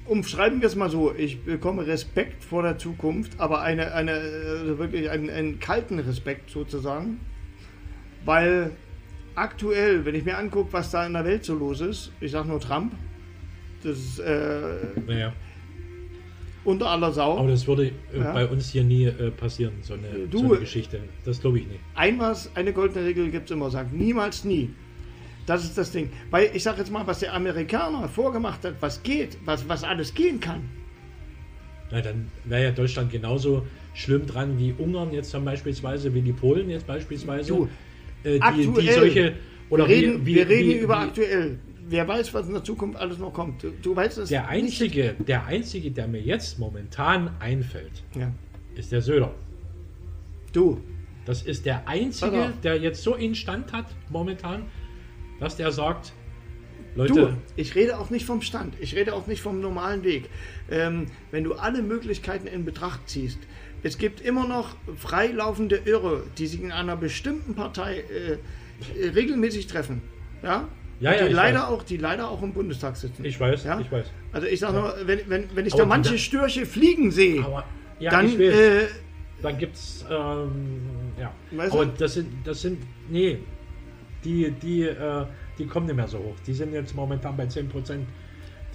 [0.06, 4.78] umschreiben wir es mal so: Ich bekomme Respekt vor der Zukunft, aber eine, eine äh,
[4.78, 7.20] wirklich einen, einen kalten Respekt sozusagen.
[8.24, 8.70] Weil
[9.38, 12.48] aktuell, wenn ich mir angucke, was da in der Welt so los ist, ich sage
[12.48, 12.92] nur Trump,
[13.82, 14.60] das ist äh,
[15.06, 15.32] Naja.
[16.64, 17.38] unter aller Sau.
[17.38, 18.32] Aber das würde äh, Ja.
[18.32, 21.00] bei uns hier nie äh, passieren, so eine, Du- so eine Geschichte.
[21.24, 21.80] Das glaube ich nicht.
[21.94, 24.70] ein was, eine goldene Regel gibt es immer, sagt niemals nie.
[25.46, 26.10] Das ist das Ding.
[26.30, 30.12] Weil ich sage jetzt mal, was der Amerikaner vorgemacht hat, was geht, was, was alles
[30.12, 30.60] gehen kann.
[31.90, 36.34] Na, dann wäre ja Deutschland genauso schlimm dran wie Ungarn jetzt dann beispielsweise, wie die
[36.34, 37.48] Polen jetzt beispielsweise.
[37.48, 37.68] Du,
[38.24, 39.34] äh, die, die solche.
[39.70, 41.58] Oder wir reden, wie, wie, wir reden wie, über aktuell.
[41.90, 43.62] Wer weiß, was in der Zukunft alles noch kommt.
[43.62, 44.50] Du, du weißt es Der nicht.
[44.50, 48.30] einzige, der einzige, der mir jetzt momentan einfällt, Ja.
[48.74, 49.34] ist der Söder.
[50.52, 50.80] Du,
[51.24, 54.62] Das ist der einzige, der jetzt so in Stand hat momentan,
[55.40, 56.12] dass der sagt,
[56.94, 58.74] du, Leute, ich rede auch nicht vom Stand.
[58.80, 60.30] Ich rede auch nicht vom normalen Weg.
[60.70, 63.38] Ähm, wenn du alle Möglichkeiten in Betracht ziehst,
[63.82, 68.32] es gibt immer noch freilaufende Irre, die sich in einer bestimmten Partei äh,
[69.00, 70.02] äh, regelmäßig treffen.
[70.42, 70.68] Ja?
[71.00, 71.68] Ja, ja, die leider weiß.
[71.68, 73.24] auch, die leider auch im Bundestag sitzen.
[73.24, 73.78] ich weiß, Ja?
[73.80, 74.06] ich weiß.
[74.32, 77.44] Also ich sage nur, wenn, wenn, wenn ich Aber da manche die- Störche fliegen sehe,
[77.44, 77.64] Aber
[78.00, 78.86] ja, dann äh,
[79.42, 80.80] Dann gibt's, ähm,
[81.20, 81.32] ja.
[81.52, 81.92] Weißt Aber du?
[81.98, 83.38] das sind, das sind, nee,
[84.24, 85.24] die, die, äh,
[85.56, 86.34] die kommen nicht mehr so hoch.
[86.46, 88.06] Die sind jetzt momentan bei 10 Prozent.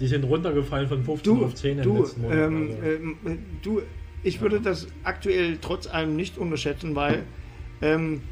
[0.00, 2.36] Die sind runtergefallen von 15 du, auf 10 im du, letzten Monat.
[2.38, 2.94] ähm, also.
[3.28, 3.82] ähm, du,
[4.24, 7.22] ich würde das aktuell trotz allem nicht unterschätzen, weil
[7.82, 8.22] ähm,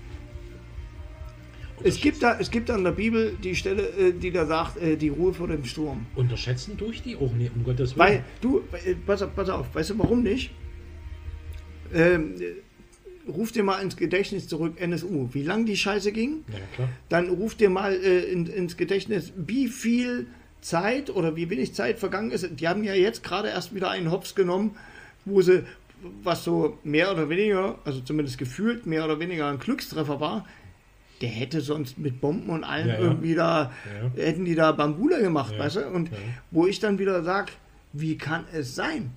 [1.84, 4.76] es gibt, da, es gibt da in der Bibel die Stelle, äh, die da sagt,
[4.78, 6.06] äh, die Ruhe vor dem Sturm.
[6.14, 8.08] Unterschätzen durch die auch nicht, um Gottes Willen.
[8.08, 10.50] Weil, du, äh, pass auf, pass auf, weißt du warum nicht?
[11.92, 16.44] Ähm, äh, ruf dir mal ins Gedächtnis zurück, NSU, wie lang die Scheiße ging.
[16.78, 16.88] ja.
[17.08, 20.26] Dann ruf dir mal in, ins Gedächtnis, wie viel
[20.60, 22.48] Zeit oder wie wenig Zeit vergangen ist.
[22.58, 24.76] Die haben ja jetzt gerade erst wieder einen Hops genommen,
[25.24, 25.64] wo sie,
[26.22, 30.46] was so mehr oder weniger, also zumindest gefühlt mehr oder weniger ein Glückstreffer war,
[31.20, 33.00] der hätte sonst mit Bomben und allem Ja, ja.
[33.00, 33.72] irgendwie da,
[34.16, 34.22] Ja.
[34.24, 35.86] hätten die da Bambula gemacht, weißt du?
[35.88, 36.10] Und
[36.50, 37.52] wo ich dann wieder sage,
[37.92, 39.12] wie kann es sein,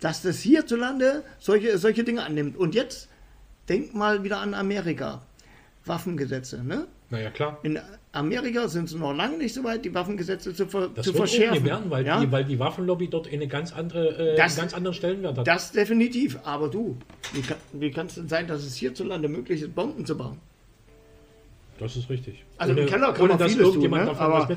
[0.00, 2.56] dass das hierzulande solche, solche Dinge annimmt?
[2.56, 3.08] Und jetzt
[3.68, 5.22] denk mal wieder an Amerika.
[5.84, 6.86] Waffengesetze, ne?
[7.10, 7.58] Naja, klar.
[7.62, 7.78] In
[8.12, 11.28] Amerika sind sie noch lange nicht so weit, die Waffengesetze zu, ver Das zu wird
[11.28, 11.64] verschärfen.
[11.64, 12.18] werden, weil, ja?
[12.20, 15.46] die, weil die Waffenlobby dort eine ganz andere, äh, Das- einen ganz anderen Stellenwert hat.
[15.46, 16.38] Das definitiv.
[16.44, 16.96] Aber du,
[17.32, 20.38] wie kann, wie kann es denn sein, dass es hierzulande möglich ist, Bomben zu bauen?
[21.78, 22.42] Das ist richtig.
[22.56, 24.18] Also ohne, im Keller kann man vieles tun, ne?
[24.18, 24.48] aber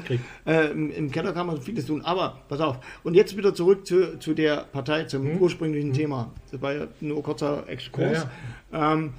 [0.45, 2.01] äh, im, im Keller kann man vieles tun.
[2.01, 2.79] Aber pass auf.
[3.03, 6.31] Und jetzt wieder zurück zu, zu der Partei, zum ursprünglichen Thema.
[6.49, 8.25] Das war ja nur ein kurzer Exkurs.
[8.71, 9.13] Ähm,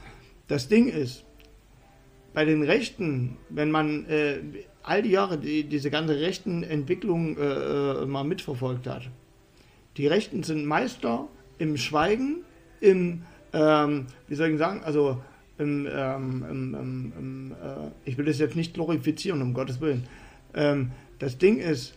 [0.49, 1.25] das Ding ist,
[2.41, 4.39] bei den Rechten, wenn man äh,
[4.83, 9.11] all die Jahre die, diese ganze rechten Entwicklung äh, äh, mal mitverfolgt hat,
[9.99, 11.29] die Rechten sind Meister
[11.59, 12.39] im Schweigen,
[12.81, 15.21] im, ähm, wie soll ich sagen, also
[15.59, 20.05] im, ähm, im, im, äh, ich will das jetzt nicht glorifizieren, um Gottes Willen.
[20.55, 21.93] Ähm, das Ding ist,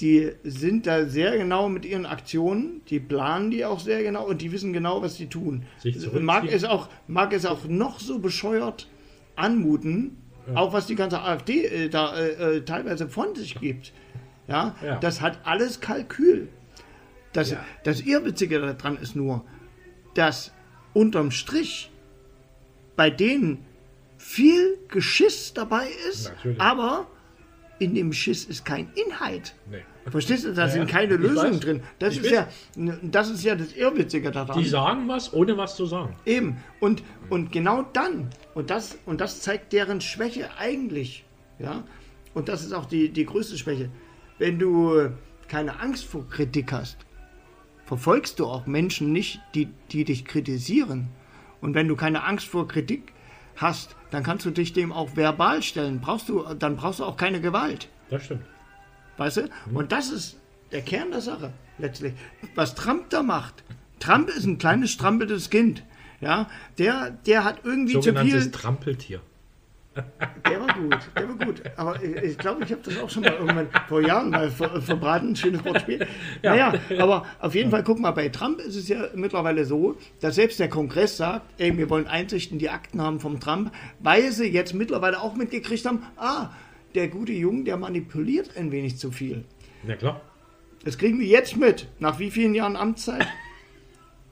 [0.00, 4.42] die sind da sehr genau mit ihren Aktionen, die planen die auch sehr genau und
[4.42, 5.64] die wissen genau, was sie tun.
[5.80, 6.24] Zurückziehen.
[6.24, 8.88] Mag es auch, mag es auch noch so bescheuert
[9.36, 10.16] anmuten,
[10.54, 13.92] auch was die ganze AfD äh, da äh, äh, teilweise von sich gibt.
[14.48, 14.96] Ja, Ja.
[14.98, 16.48] das hat alles Kalkül.
[17.32, 17.64] Das, Ja.
[17.84, 19.44] das Irrwitzige daran ist nur,
[20.14, 20.52] dass
[20.92, 21.90] unterm Strich
[22.96, 23.64] bei denen
[24.18, 26.60] viel Geschiss dabei ist, Natürlich.
[26.60, 27.06] aber
[27.78, 29.54] in dem Schiss ist kein Inhalt.
[29.70, 29.78] Nee.
[30.10, 31.60] Verstehst du, da Ja, sind keine Lösungen weiß.
[31.60, 31.82] drin.
[31.98, 32.48] Das Ich ist, ja,
[33.02, 34.58] das ist ja das Irrwitzige daran.
[34.58, 36.14] Die sagen was, ohne was zu sagen.
[36.26, 36.58] Eben.
[36.80, 41.24] Und, und genau dann, und das, und das zeigt deren Schwäche eigentlich,
[41.58, 41.84] ja,
[42.34, 43.88] und das ist auch die, die größte Schwäche.
[44.38, 45.10] Wenn du
[45.48, 46.98] keine Angst vor Kritik hast,
[47.86, 51.08] verfolgst du auch Menschen nicht, die, die dich kritisieren.
[51.60, 53.13] Und wenn du keine Angst vor Kritik
[53.56, 56.00] hast, dann kannst du dich dem auch verbal stellen.
[56.00, 57.88] Brauchst du, dann brauchst du auch keine Gewalt.
[58.10, 58.44] Das stimmt.
[59.16, 59.48] Weißt du?
[59.72, 60.38] Und das ist
[60.72, 62.14] der Kern der Sache letztlich.
[62.54, 63.62] Was Trump da macht.
[64.00, 65.82] Trump ist ein kleines strampeltes Kind.
[66.20, 66.48] Ja,
[66.78, 68.52] der, der hat irgendwie zu Sogenanntes viel.
[68.52, 69.20] Trampeltier.
[70.50, 71.62] Der war gut, der war gut.
[71.76, 75.30] Aber ich, glaube, ich habe das auch schon mal irgendwann vor Jahren mal ver, verbraten.
[75.30, 76.06] Ein schönes Wortspiel.
[76.42, 80.34] Naja, aber auf jeden Fall, guck mal, bei Trump ist es ja mittlerweile so, dass
[80.34, 84.32] selbst der Kongress sagt, ey, wir wollen Einsicht in die Akten haben vom Trump, weil
[84.32, 86.50] sie jetzt mittlerweile auch mitgekriegt haben, ah,
[86.94, 89.44] der gute Junge, der manipuliert ein wenig zu viel.
[89.82, 90.20] Na klar.
[90.84, 91.88] Das kriegen wir jetzt mit.
[91.98, 93.26] Nach wie vielen Jahren Amtszeit?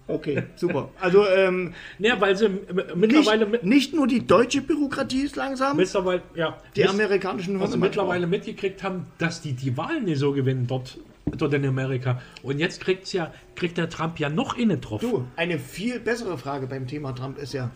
[0.08, 0.90] Okay, super.
[1.00, 2.48] Also ähm, Ja, weil sie
[2.94, 7.68] mittlerweile, nicht, mit, nicht nur die deutsche Bürokratie ist langsam, mittlerweile, ja, die amerikanischen was
[7.68, 10.98] sie hören mittlerweile mitgekriegt haben, dass die die Wahlen nicht so gewinnen dort,
[11.36, 12.20] dort in Amerika.
[12.42, 15.00] Und jetzt kriegt's ja, kriegt der Trump ja noch eine drauf.
[15.00, 17.70] Du, eine viel bessere Frage beim Thema Trump ist ja,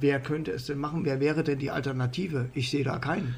[0.00, 1.04] wer könnte es denn machen?
[1.04, 2.50] Wer wäre denn die Alternative?
[2.54, 3.36] Ich sehe da keinen.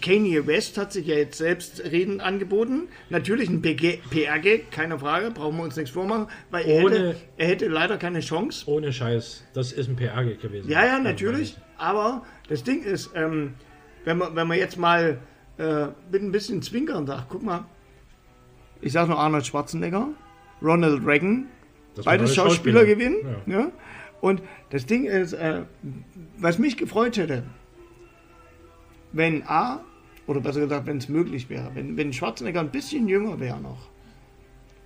[0.00, 2.88] Kanye West hat sich ja jetzt selbst Reden angeboten.
[3.08, 7.68] Natürlich ein PR-Gag, keine Frage, brauchen wir uns nichts vormachen, weil er hätte, er hätte
[7.68, 8.68] leider keine Chance.
[8.68, 9.44] Ohne Scheiß.
[9.54, 10.70] Das ist ein PR-Gag gewesen.
[10.70, 11.56] Ja, ja, natürlich.
[11.78, 13.54] Aber das Ding ist, ähm,
[14.04, 15.18] wenn, man, wenn man jetzt mal
[15.58, 17.64] äh, mit ein bisschen Zwinkern sagt, guck mal,
[18.80, 20.08] ich sag nur Arnold Schwarzenegger,
[20.62, 21.46] Ronald Reagan,
[22.04, 22.84] beide Schauspieler, Schauspieler.
[22.84, 23.36] gewinnen.
[23.46, 23.72] Ja.
[24.20, 25.62] Und das Ding ist, äh,
[26.38, 27.44] was mich gefreut hätte,
[29.12, 29.80] wenn A,
[30.26, 33.88] oder besser gesagt, wenn es möglich wäre, wenn, wenn Schwarzenegger ein bisschen jünger wäre noch,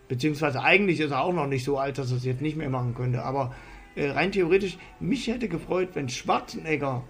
[0.08, 2.70] beziehungsweise eigentlich ist er auch noch nicht so alt, dass er es jetzt nicht mehr
[2.70, 3.54] machen könnte, aber
[3.94, 7.02] äh, rein theoretisch, mich hätte gefreut, wenn Schwarzenegger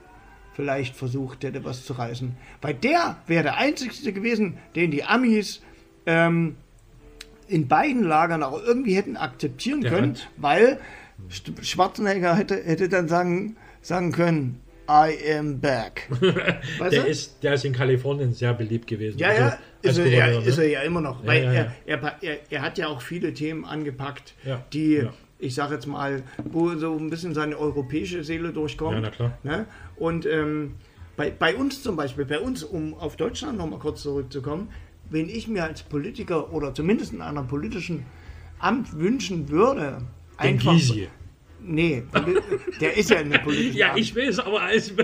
[0.54, 2.36] vielleicht versucht hätte, was zu reißen.
[2.60, 5.62] Weil der wäre der Einzige gewesen, den die Amis
[6.06, 6.56] ähm,
[7.48, 10.78] in beiden Lagern auch irgendwie hätten akzeptieren Der können, hat- weil
[11.62, 14.60] Schwarzenegger hätte, hätte dann sagen, sagen können,
[14.92, 16.06] I am back.
[16.78, 17.08] Weißt Der du?
[17.08, 19.18] ist, der ist in Kalifornien sehr beliebt gewesen.
[19.18, 20.46] Ja, Also, ja, als ist er, ja, ne?
[20.46, 21.22] ist er ja immer noch.
[21.22, 24.34] Ja, weil ja, Er, er, er, er hat ja auch viele Themen angepackt,
[24.72, 25.02] die,
[25.38, 28.94] ich sage jetzt mal, wo so ein bisschen seine europäische Seele durchkommt.
[28.94, 29.38] Ja, na klar.
[29.42, 29.66] Ne?
[29.96, 30.74] Und ähm,
[31.16, 34.68] bei, bei uns zum Beispiel, bei uns, um auf Deutschland nochmal kurz zurückzukommen,
[35.10, 38.04] wenn ich mir als Politiker oder zumindest in einer politischen
[38.58, 39.98] Amt wünschen würde,
[40.42, 40.72] Den einfach.
[40.74, 41.08] Gysi.
[41.64, 42.02] Nee,
[42.80, 43.74] der ist ja in der Politik.
[43.74, 44.92] Ja, ich weiß, aber als.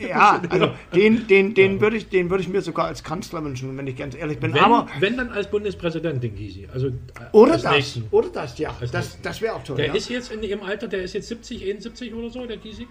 [0.00, 3.76] Ja, also den, den, den würde ich, den würde ich mir sogar als Kanzler wünschen,
[3.76, 4.54] wenn ich ganz ehrlich bin.
[4.54, 6.66] Wenn, Aber wenn dann als Bundespräsident den Gysi.
[6.72, 6.92] Also äh,
[7.32, 8.04] oder das, nächsten.
[8.10, 9.22] oder das, ja, Als das, nächsten.
[9.22, 9.76] das wäre auch toll.
[9.76, 9.94] Der ja.
[9.94, 12.86] ist jetzt in ihrem Alter, der ist jetzt 70, 71 oder so, der Gysi.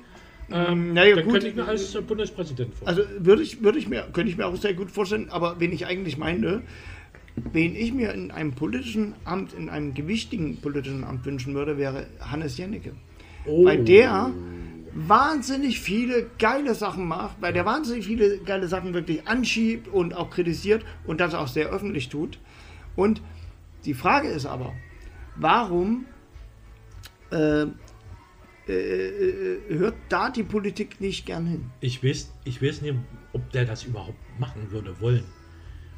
[0.49, 1.33] Ähm, naja, dann gut.
[1.33, 3.07] könnte ich mir als äh, Bundespräsident vorstellen.
[3.09, 5.71] Also würde ich, würde ich mir, könnte ich mir auch sehr gut vorstellen, aber wen
[5.73, 6.61] ich eigentlich meine,
[7.53, 12.07] wen ich mir in einem politischen Amt, in einem gewichtigen politischen Amt wünschen würde, wäre
[12.19, 12.93] Hannes Jennecke.
[13.45, 13.63] oh.
[13.63, 14.31] Bei der
[14.93, 20.31] wahnsinnig viele geile Sachen macht, bei der wahnsinnig viele geile Sachen wirklich anschiebt und auch
[20.31, 22.39] kritisiert und das auch sehr öffentlich tut.
[22.95, 23.21] Und
[23.85, 24.73] die Frage ist aber,
[25.35, 26.05] warum
[27.31, 27.67] äh,
[28.67, 31.65] äh, äh, hört da die Politik nicht gern hin?
[31.79, 32.95] Ich weiß, ich weiß nicht,
[33.33, 35.23] ob der das überhaupt machen würde wollen.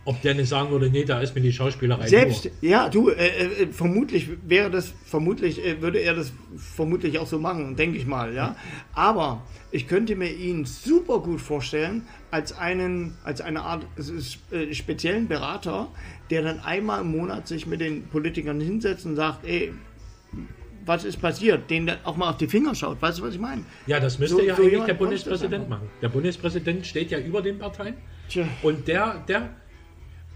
[0.09, 2.53] Ob der nicht sagen würde, nee, da ist mir die Schauspielerei Selbst, nur.
[2.71, 7.37] ja, du, äh, äh, vermutlich wäre das, vermutlich äh, würde er das vermutlich auch so
[7.37, 8.55] machen, denke ich mal, ja.
[8.95, 13.85] Aber ich könnte mir ihn super gut vorstellen als einen, als eine Art
[14.51, 15.89] äh, speziellen Berater,
[16.31, 19.73] der dann einmal im Monat sich mit den Politikern hinsetzt und sagt, ey,
[20.87, 22.99] was ist passiert, dann auch mal auf die Finger schaut.
[22.99, 23.61] Weißt du, was ich meine?
[23.85, 25.87] Ja, das müsste So- ja so eigentlich der Bundespräsident machen.
[26.01, 27.93] Der Bundespräsident steht ja über den Parteien.
[28.27, 28.45] Tja.
[28.63, 29.49] Und der, der,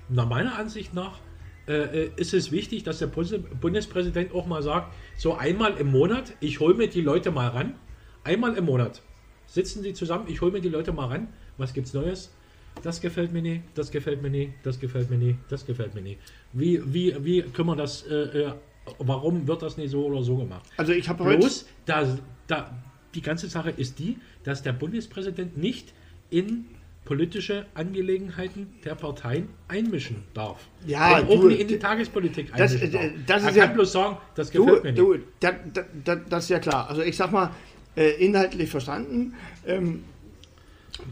[0.10, 1.20] nach meiner Ansicht nach,
[1.68, 6.34] äh, äh, ist es wichtig, dass der Bundespräsident auch mal sagt, so einmal im Monat,
[6.41, 7.76] ich hole mir die Leute mal ran.
[8.24, 9.01] Einmal im Monat
[9.45, 11.30] sitzen die zusammen, ich hole mir die Leute mal ran.
[11.58, 12.34] Was gibt's Neues?
[12.82, 16.01] Das gefällt mir nicht, das gefällt mir nicht, das gefällt mir nicht, das gefällt mir
[16.01, 16.20] nicht.
[16.51, 18.54] Wie, wie, wie können wir das, äh, äh,
[18.97, 20.66] warum wird das nicht so oder so gemacht?
[20.76, 21.39] Also ich habe heute...
[21.39, 22.76] Bloß, da, da,
[23.14, 25.93] die ganze Sache ist die, dass der Bundespräsident nicht
[26.30, 26.66] in
[27.06, 30.68] politische Angelegenheiten der Parteien einmischen darf.
[30.86, 33.12] Ja, Und auch du, nicht in die Tagespolitik das- einmischen äh, darf.
[33.28, 35.01] das er ist kann ja- bloß sagen, das Du, gefällt mir nicht.
[35.01, 36.89] du da, da, da, das ist ja klar.
[36.89, 37.51] Also ich sag mal,
[37.97, 39.34] äh, inhaltlich verstanden,
[39.68, 40.04] ähm,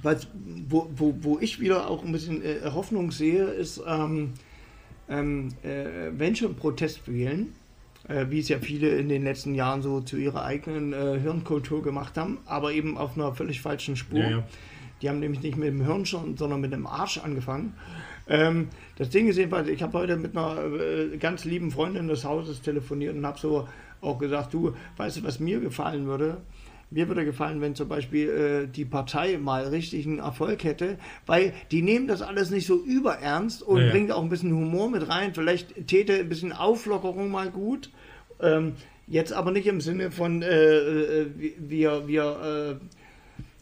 [0.02, 0.28] was,
[0.70, 4.34] wo, wo, wo ich wieder auch ein bisschen äh, Hoffnung sehe, ist, ähm,
[5.10, 7.52] ähm, äh, wenn schon Protest wählen,
[8.08, 11.84] äh, wie es ja viele in den letzten Jahren so zu ihrer eigenen äh, Hirnkultur
[11.84, 14.20] gemacht haben, aber eben auf einer völlig falschen Spur.
[14.20, 14.44] Ja, ja.
[15.02, 17.74] Die haben nämlich nicht mit dem Hirn schon, sondern mit dem Arsch angefangen.
[18.28, 22.24] Ähm, das Ding ist jedenfalls, ich habe heute mit einer äh, ganz lieben Freundin des
[22.24, 23.68] Hauses telefoniert und habe so
[24.00, 26.38] auch gesagt, du, weißt du, was mir gefallen würde?
[26.94, 31.82] Mir würde gefallen, wenn zum Beispiel äh, die Partei mal richtigen Erfolg hätte, weil die
[31.82, 35.34] nehmen das alles nicht so überernst und Ja, bringt auch ein bisschen Humor mit rein.
[35.34, 37.92] Vielleicht täte ein bisschen Auflockerung mal gut.
[38.42, 38.74] Ähm,
[39.08, 41.28] jetzt aber nicht im Sinne von, äh, äh,
[41.60, 42.86] wir, wir äh,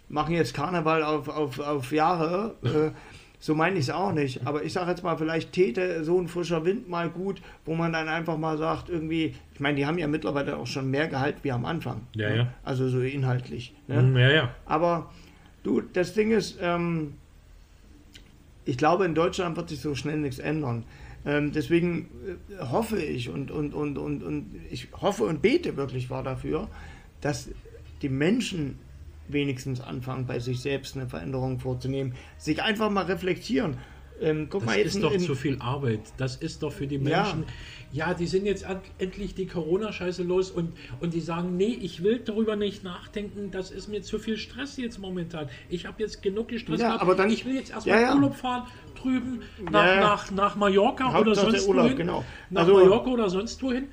[0.10, 2.56] machen jetzt Karneval auf, auf, auf Jahre.
[2.64, 2.92] Äh,
[3.40, 4.46] so meine ich es auch nicht.
[4.46, 7.94] Aber ich sage jetzt mal, vielleicht täte so ein frischer Wind mal gut, wo man
[7.94, 11.38] dann einfach mal sagt, irgendwie, ich meine, die haben ja mittlerweile auch schon mehr Gehalt
[11.44, 12.02] wie am Anfang.
[12.16, 12.38] Ja, ne?
[12.38, 12.48] ja.
[12.64, 13.74] Also so inhaltlich.
[13.88, 13.98] Ne?
[13.98, 14.56] Hm, Ja, ja.
[14.66, 15.10] Aber
[15.64, 17.14] du, das Ding ist, ähm,
[18.66, 20.84] ich glaube, in Deutschland wird sich so schnell nichts ändern.
[21.26, 22.10] Ähm, deswegen
[22.60, 26.68] äh, hoffe ich und, und, und, und, und ich hoffe und bete wirklich wahr dafür,
[27.22, 27.50] dass
[28.02, 28.80] die Menschen
[29.32, 33.78] wenigstens anfangen, bei sich selbst eine Veränderung vorzunehmen, sich einfach mal reflektieren.
[34.22, 36.02] Ähm, Das ist doch in, zu viel Arbeit.
[36.18, 37.24] Das ist doch für die Ja.
[37.24, 37.46] Menschen.
[37.94, 42.04] Ja, die sind jetzt end- endlich die Corona-Scheiße los und, und die sagen, nee, ich
[42.04, 45.48] will darüber nicht nachdenken, das ist mir zu viel Stress jetzt momentan.
[45.70, 47.02] Ich habe jetzt genug Stress Ja, gehabt.
[47.02, 48.16] aber dann- ich will jetzt erstmal Ja, ja.
[48.16, 48.68] Urlaub fahren
[49.02, 49.40] drüben
[49.72, 50.00] nach, Ja, ja.
[50.02, 51.98] nach, nach Mallorca oder Hauptsache sonst Urlaub, wohin.
[51.98, 52.26] genau.
[52.50, 53.88] Nach Also- Mallorca oder sonst wohin.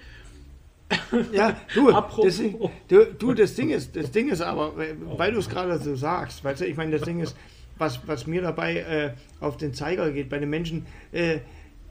[1.32, 1.90] Ja, du,
[2.22, 2.40] das,
[2.88, 6.44] du, du, das Ding ist, das Ding ist aber, weil du es gerade so sagst,
[6.44, 7.36] weißt du, ich meine, das Ding ist,
[7.78, 11.40] was, was mir dabei äh, auf den Zeiger geht bei den Menschen, äh,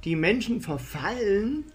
[0.03, 1.65] die Menschen verfallen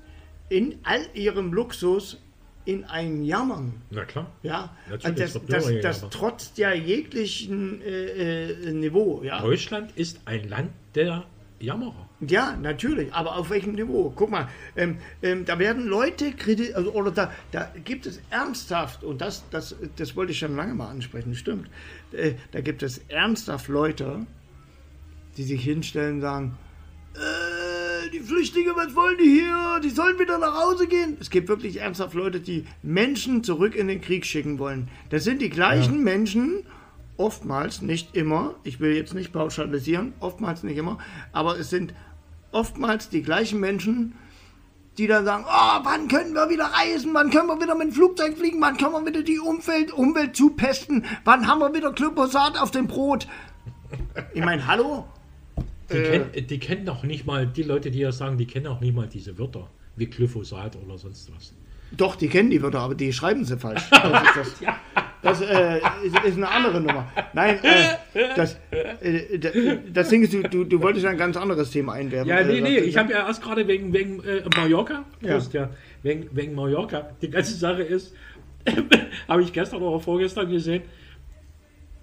[0.48, 2.18] in all ihrem Luxus
[2.64, 3.82] in ein Jammern.
[3.90, 4.30] Na klar.
[4.42, 9.40] Ja, Natürlich, das, das, das trotzt ja jeglichen äh, äh, Niveau, ja.
[9.40, 11.24] Deutschland ist ein Land der
[11.60, 12.08] Jammerer.
[12.20, 14.12] Ja, natürlich, aber auf welchem Niveau?
[14.16, 19.04] Guck mal, ähm, ähm, da werden Leute kritisiert, also, oder da, da gibt es ernsthaft,
[19.04, 21.68] und das, das, das wollte ich schon lange mal ansprechen, stimmt,
[22.12, 24.26] äh, da gibt es ernsthaft Leute,
[25.36, 26.58] die sich hinstellen und sagen,
[27.14, 29.80] äh, die Flüchtlinge, was wollen die hier?
[29.84, 31.16] Die sollen wieder nach Hause gehen.
[31.20, 34.88] Es gibt wirklich ernsthaft Leute, die Menschen zurück in den Krieg schicken wollen.
[35.10, 36.64] Das sind die gleichen Menschen,
[37.20, 40.98] oftmals, nicht immer, ich will jetzt nicht pauschalisieren, oftmals nicht immer,
[41.32, 41.94] aber es sind
[42.50, 44.14] oftmals die gleichen Menschen,
[44.98, 47.92] die dann sagen, oh, wann können wir wieder reisen, wann können wir wieder mit dem
[47.92, 52.58] Flugzeug fliegen, wann können wir wieder die Umwelt, Umwelt zupesten, wann haben wir wieder Glyphosat
[52.60, 53.28] auf dem Brot.
[54.34, 55.06] Ich meine, hallo?
[55.92, 56.10] Die, Äh.
[56.10, 58.94] kennen, die kennen doch nicht mal, die Leute, die das sagen, die kennen auch nicht
[58.94, 59.68] mal diese Wörter.
[59.96, 61.52] wie Glyphosat oder sonst was.
[61.92, 63.82] Doch, die kennen die Wörter, aber die schreiben sie falsch.
[63.90, 64.74] Das ist, das.
[65.22, 67.06] Das äh, ist, ist eine andere Nummer.
[67.34, 69.38] Nein, äh, das, äh,
[69.92, 72.26] das, Ding ist, du, du, du wolltest ja ein ganz anderes Thema einwerfen.
[72.28, 75.34] Ja, nee, Äh, nee, ich habe ja erst gerade wegen, wegen äh, Mallorca, Ja.
[75.34, 75.68] Prost, ja.
[76.02, 78.14] wegen, wegen Mallorca, die ganze Sache ist,
[79.28, 80.84] habe ich gestern oder vorgestern gesehen,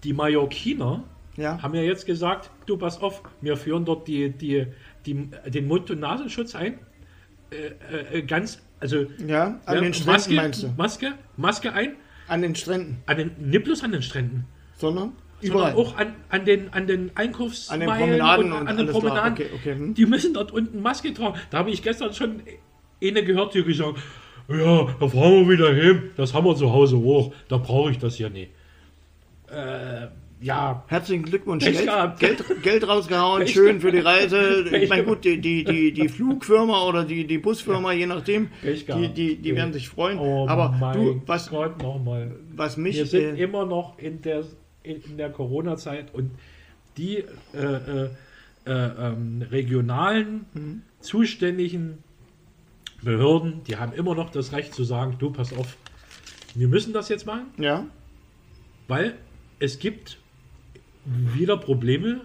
[0.04, 1.04] die Mallorquiner
[1.38, 4.68] Ja, haben ja jetzt gesagt, du pass auf, wir führen dort die, die,
[5.08, 6.78] die, den Mund- und Nasenschutz ein.
[7.50, 10.68] Äh, äh, ganz, also ja, an ja, den Stränden Maske, meinst du?
[10.78, 11.96] Maske, Maske ein,
[12.28, 14.46] An den Stränden, an den, nicht bloß an den Stränden,
[14.78, 15.76] sondern sondern überall.
[15.76, 18.88] auch an, an den, an den Einkaufsmeilen An den Promenaden und und an den.
[18.88, 19.34] Promenaden.
[19.34, 19.94] Okay, okay, hm.
[19.94, 21.40] Die müssen dort unten Maske tragen.
[21.52, 22.42] Da habe ich gestern schon
[23.02, 24.00] eine gehört, die gesagt
[24.50, 26.12] ja, da fahren wir wieder hin.
[26.16, 27.34] Das haben wir zu Hause hoch.
[27.50, 28.52] Da brauche ich das hier nicht.
[29.50, 30.08] Äh,
[30.40, 31.64] ja, Herzlichen Glückwunsch.
[31.66, 31.90] Geld.
[32.20, 34.66] Geld, Geld rausgehauen, Pech schön für die Reise.
[34.70, 38.50] Pech Ich meine, gut, die, die, die, die Flugfirma oder die, die Busfirma, je nachdem,
[38.64, 40.20] die, die, die werden sich freuen.
[40.20, 42.36] oh Aber du, was, Gott, nochmal.
[42.56, 42.98] was mich.
[42.98, 44.44] Wir sind äh, immer noch in der,
[44.84, 46.32] in, in der Corona-Zeit und
[46.98, 48.10] die äh, äh,
[48.66, 50.82] äh, ähm, regionalen Mhm.
[51.00, 52.00] zuständigen
[53.04, 55.78] Behörden, die haben immer noch das Recht zu sagen, du pass auf,
[56.56, 57.86] wir müssen das jetzt machen, ja,
[58.88, 59.16] weil
[59.60, 60.18] es gibt
[61.08, 62.22] wieder Probleme,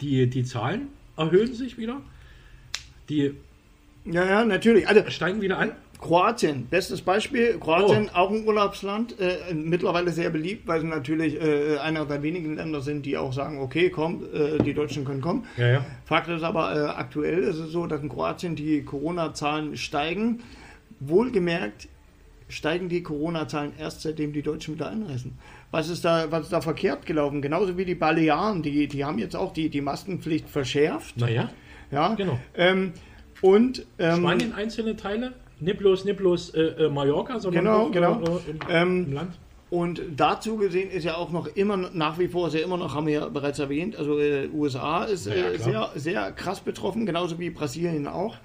[0.00, 2.00] die, die Zahlen erhöhen sich wieder,
[3.08, 3.34] die
[4.06, 4.88] ja, ja, natürlich.
[4.88, 5.72] Also, steigen wieder an.
[6.00, 7.58] Kroatien, bestes Beispiel.
[7.58, 8.16] Kroatien, Oh.
[8.16, 12.80] auch ein Urlaubsland, äh, mittlerweile sehr beliebt, weil sie natürlich äh, einer der wenigen Länder
[12.80, 15.44] sind, die auch sagen, okay, komm, äh, die Deutschen können kommen.
[15.58, 15.86] Ja, ja.
[16.06, 20.40] Fakt ist aber, äh, aktuell ist es so, dass in Kroatien die Corona-Zahlen steigen.
[21.00, 21.88] Wohlgemerkt
[22.48, 25.38] steigen die Corona-Zahlen erst seitdem die Deutschen wieder einreisen.
[25.70, 27.42] Was ist da, was ist da verkehrt gelaufen?
[27.42, 31.16] Genauso wie die Balearen, die, die haben jetzt auch die, die Maskenpflicht verschärft.
[31.16, 31.50] Naja,
[31.90, 32.38] Ja, Genau.
[32.56, 32.92] Ähm,
[33.42, 37.90] und ähm, Spanien einzelne Teile, nicht bloß, nicht bloß äh, äh, Mallorca, sondern Genau, auch
[37.92, 38.20] genau.
[38.20, 39.38] Äh, im, Ähm, im Land.
[39.70, 42.92] Und dazu gesehen ist ja auch noch immer, nach wie vor, ist ja immer noch,
[42.94, 47.06] haben wir ja bereits erwähnt, also äh, USA ist Ja, äh, sehr, sehr krass betroffen,
[47.06, 48.36] genauso wie Brasilien auch.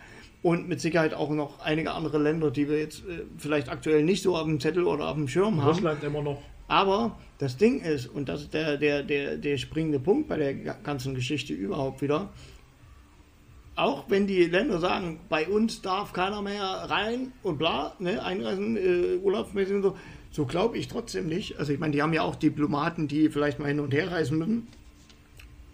[0.43, 4.21] Und mit Sicherheit auch noch einige andere Länder, die wir jetzt äh, vielleicht aktuell nicht
[4.21, 5.69] so auf dem Zettel oder auf dem Schirm haben.
[5.69, 6.43] Russland immer noch.
[6.67, 10.53] Aber das Ding ist, und das ist der, der, der, der springende Punkt bei der
[10.55, 12.29] ga- ganzen Geschichte überhaupt wieder,
[13.75, 18.77] auch wenn die Länder sagen, bei uns darf keiner mehr rein und bla, ne, einreisen,
[18.77, 19.97] äh, urlaubsmäßig und so,
[20.31, 21.59] so glaube ich trotzdem nicht.
[21.59, 24.37] Also ich meine, die haben ja auch Diplomaten, die vielleicht mal hin und her reisen
[24.37, 24.67] müssen.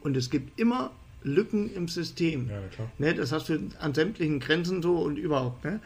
[0.02, 0.92] Und es gibt immer
[1.24, 2.50] Lücken im System.
[2.50, 2.92] Ja, klar.
[2.98, 5.64] Ne, das hast du an sämtlichen Grenzen so und überhaupt.
[5.64, 5.80] Ne?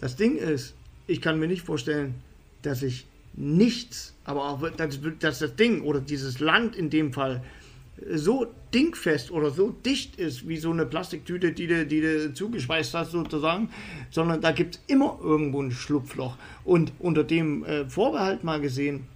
[0.00, 0.74] Das Ding ist,
[1.06, 2.14] ich kann mir nicht vorstellen,
[2.62, 7.42] dass ich nichts, aber auch dass, dass das Ding oder dieses Land in dem Fall
[8.10, 12.94] so dingfest oder so dicht ist wie so eine Plastiktüte, die du, die du zugeschweißt
[12.94, 13.70] hast sozusagen,
[14.10, 16.36] sondern da gibt es immer irgendwo ein Schlupfloch.
[16.64, 19.06] Und unter dem äh, Vorbehalt mal gesehen,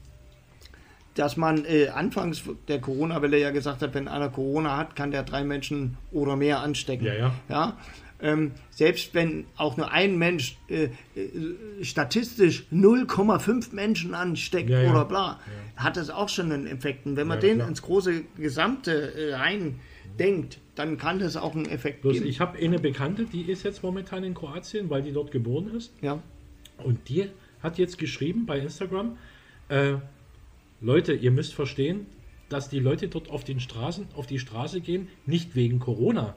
[1.15, 5.23] dass man äh, anfangs der Corona-Welle ja gesagt hat, wenn einer Corona hat, kann der
[5.23, 7.07] drei Menschen oder mehr anstecken.
[7.07, 7.35] Ja, ja.
[7.49, 7.77] Ja?
[8.21, 10.89] Ähm, selbst wenn auch nur ein Mensch äh, äh,
[11.83, 14.91] statistisch 0,5 Menschen ansteckt Ja, ja.
[14.91, 15.41] oder bla,
[15.77, 17.05] hat das auch schon einen Effekt.
[17.07, 17.69] Und wenn man Ja, den klar.
[17.69, 19.81] ins große Gesamte äh, rein
[20.19, 22.27] denkt, dann kann das auch einen Effekt Bloß geben.
[22.27, 25.93] ich habe eine Bekannte, die ist jetzt momentan in Kroatien, weil die dort geboren ist.
[26.01, 26.23] ja.
[26.83, 27.27] Und die
[27.63, 29.17] hat jetzt geschrieben bei Instagram,
[29.71, 29.95] äh,
[30.83, 32.07] Leute, ihr müsst verstehen,
[32.51, 36.37] dass die Leute dort auf den Straßen, auf die Straße gehen, nicht wegen Corona,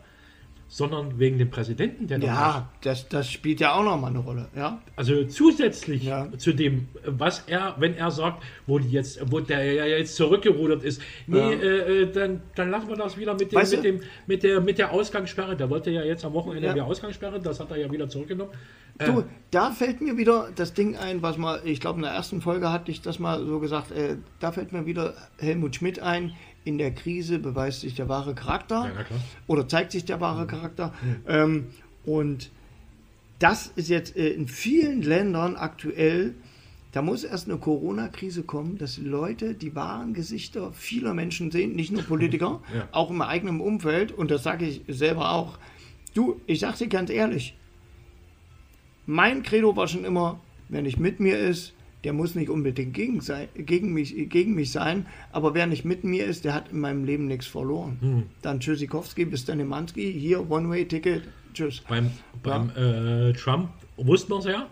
[0.71, 2.19] sondern wegen dem Präsidenten, der.
[2.19, 4.47] Ja, das, das spielt ja auch nochmal eine Rolle.
[4.55, 4.79] Ja?
[4.95, 6.27] Also zusätzlich Ja.
[6.37, 10.83] zu dem, was er, wenn er sagt, wo die jetzt, wo der ja jetzt zurückgerudert
[10.83, 11.49] ist, nee, Ja.
[11.49, 14.61] äh, äh, dann, dann lassen wir das wieder mit dem, Weißt mit dem, mit der,
[14.61, 15.57] mit der Ausgangssperre.
[15.57, 16.73] Der wollte ja jetzt am Wochenende Ja.
[16.73, 18.51] die Ausgangssperre, das hat er ja wieder zurückgenommen.
[18.99, 22.11] Äh, Du, da fällt mir wieder das Ding ein, was mal, ich glaube in der
[22.11, 25.99] ersten Folge hatte ich das mal so gesagt, äh, da fällt mir wieder Helmut Schmidt
[25.99, 26.33] ein,
[26.65, 29.05] in der Krise beweist sich der wahre Charakter Ja,
[29.47, 30.93] oder zeigt sich der wahre Charakter.
[31.27, 31.67] Ähm,
[32.05, 32.51] und
[33.39, 36.35] das ist jetzt äh, in vielen Ländern aktuell,
[36.91, 41.91] da muss erst eine Corona-Krise kommen, dass Leute die wahren Gesichter vieler Menschen sehen, nicht
[41.91, 42.87] nur Politiker, Ja.
[42.91, 44.11] auch im eigenen Umfeld.
[44.11, 45.57] Und das sage ich selber auch.
[46.13, 47.55] Du, ich sage dir ganz ehrlich,
[49.05, 51.73] mein Credo war schon immer, wer nicht mit mir ist,
[52.03, 56.03] der muss nicht unbedingt gegen, sein, gegen, mich, gegen mich sein, aber wer nicht mit
[56.03, 57.97] mir ist, der hat in meinem Leben nichts verloren.
[57.99, 58.23] Hm.
[58.41, 59.59] Dann Tschüssikowski, bis dann
[59.95, 61.23] hier, One-Way-Ticket,
[61.53, 61.81] tschüss.
[61.87, 64.67] Beim, beim äh, Trump wussten wir es ja.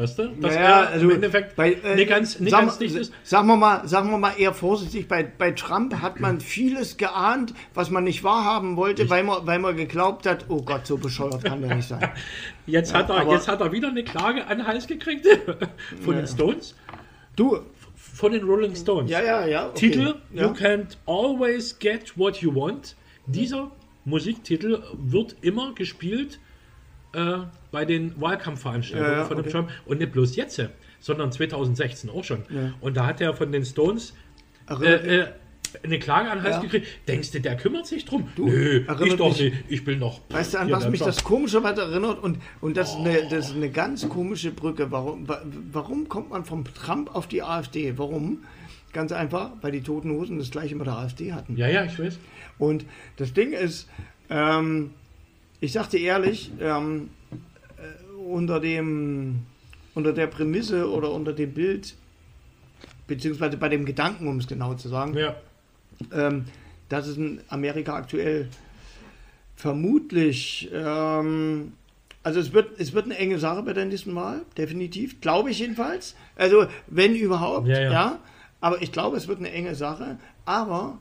[0.00, 0.28] Weißt du?
[0.28, 3.12] Dass Naja, er also im Endeffekt bei, äh, nicht ganz, nicht sag, ganz dicht ist.
[3.22, 7.54] Sagen wir mal, sagen wir mal eher vorsichtig, bei, bei Trump hat man vieles geahnt,
[7.74, 11.44] was man nicht wahrhaben wollte, weil man, weil man geglaubt hat, oh Gott, so bescheuert
[11.44, 12.10] kann der nicht sein.
[12.66, 15.26] Jetzt, hat er, jetzt hat er wieder eine Klage an den Hals gekriegt
[16.04, 16.76] von den Stones,
[17.34, 17.58] Du,
[17.96, 19.10] von den Rolling Stones.
[19.10, 19.68] ja, ja, ja.
[19.68, 19.90] okay.
[19.90, 20.42] Titel ja.
[20.44, 22.94] You can't always get what you want.
[23.26, 23.70] Dieser
[24.04, 26.38] Musiktitel wird immer gespielt
[27.12, 27.38] äh,
[27.70, 29.50] bei den Wahlkampfveranstaltungen Ja, ja, von dem okay.
[29.52, 29.70] Trump.
[29.86, 30.60] Und nicht bloß jetzt,
[31.00, 32.42] sondern 2016 auch schon.
[32.50, 32.72] Ja.
[32.80, 34.14] Und da hat er von den Stones
[34.68, 35.26] äh, äh,
[35.84, 36.62] eine Klage an den Hals Ja.
[36.62, 36.86] gekriegt.
[37.06, 38.28] Denkst du, der kümmert sich drum?
[38.36, 39.64] Nö, erinnert ich doch mich- nicht.
[39.68, 40.20] Ich bin noch.
[40.28, 41.14] Weißt du, an was mich Trump.
[41.14, 42.22] das komischerweise erinnert?
[42.22, 44.90] Und, und das, ist eine, das ist eine ganz komische Brücke.
[44.90, 45.42] Warum, wa-
[45.72, 47.94] warum kommt man vom Trump auf die AfD?
[47.96, 48.44] Warum?
[48.92, 51.56] Ganz einfach, weil die Toten Hosen das gleiche mit der AfD hatten.
[51.56, 52.18] Ja, ja, ich weiß.
[52.58, 52.84] Und
[53.18, 53.88] das Ding ist,
[54.28, 54.90] ähm,
[55.60, 57.10] ich sagte ehrlich, ähm,
[57.76, 59.40] äh, unter, dem,
[59.94, 61.94] unter der Prämisse oder unter dem Bild,
[63.06, 65.36] beziehungsweise bei dem Gedanken, um es genau zu sagen, Ja.
[66.12, 66.44] ähm,
[66.88, 68.48] dass es in Amerika aktuell
[69.56, 71.72] vermutlich, ähm,
[72.22, 75.58] also es wird, es wird eine enge Sache bei der nächsten Wahl, definitiv, glaube ich
[75.58, 76.14] jedenfalls.
[76.36, 78.18] Also wenn überhaupt, Ja, ja, ja.
[78.60, 80.98] aber ich glaube, es wird eine enge Sache, aber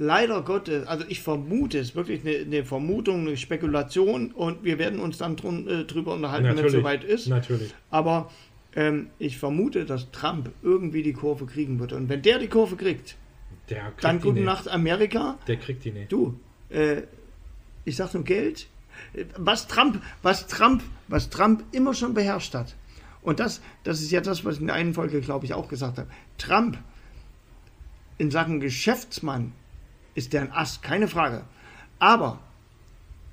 [0.00, 4.78] leider Gottes, also ich vermute, es ist wirklich eine, eine Vermutung, eine Spekulation und wir
[4.78, 7.28] werden uns dann drun, äh, drüber unterhalten, wenn es soweit ist.
[7.28, 7.74] Natürlich.
[7.90, 8.30] Aber
[8.74, 11.92] ähm, ich vermute, dass Trump irgendwie die Kurve kriegen wird.
[11.92, 13.16] Und wenn der die Kurve kriegt,
[13.68, 14.44] Der kriegt dann gute nicht.
[14.46, 15.38] Nacht Amerika.
[15.46, 16.10] Der kriegt die nicht.
[16.10, 16.40] Du,
[16.70, 17.02] äh,
[17.84, 18.68] ich sag nur Geld.
[19.36, 22.74] Was Trump, was Trump, was Trump immer schon beherrscht hat.
[23.22, 25.68] Und das, das ist ja das, was ich in der einen Folge, glaube ich, auch
[25.68, 26.08] gesagt habe.
[26.38, 26.78] Trump
[28.16, 29.52] in Sachen Geschäftsmann
[30.14, 31.42] ist der ein Ass, keine Frage.
[31.98, 32.38] Aber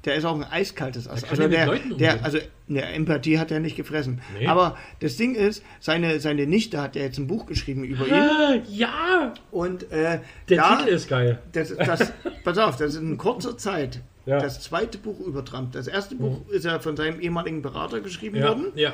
[0.06, 1.22] der ist auch ein eiskaltes Ass.
[1.22, 2.38] Der Also der, der, also
[2.70, 4.22] eine Empathie hat er nicht gefressen.
[4.40, 4.48] Nee.
[4.48, 8.64] Aber das Ding ist, seine, seine Nichte hat ja jetzt ein Buch geschrieben über ihn.
[8.70, 9.34] Ja!
[9.52, 10.20] Und äh,
[10.50, 11.40] Der da, Titel ist geil.
[11.52, 12.14] das, das,
[12.44, 14.40] pass auf, das ist in kurzer Zeit Ja.
[14.40, 15.72] das zweite Buch über Trump.
[15.74, 18.94] Das erste Buch ist ja von seinem ehemaligen Berater geschrieben Ja, worden, ja.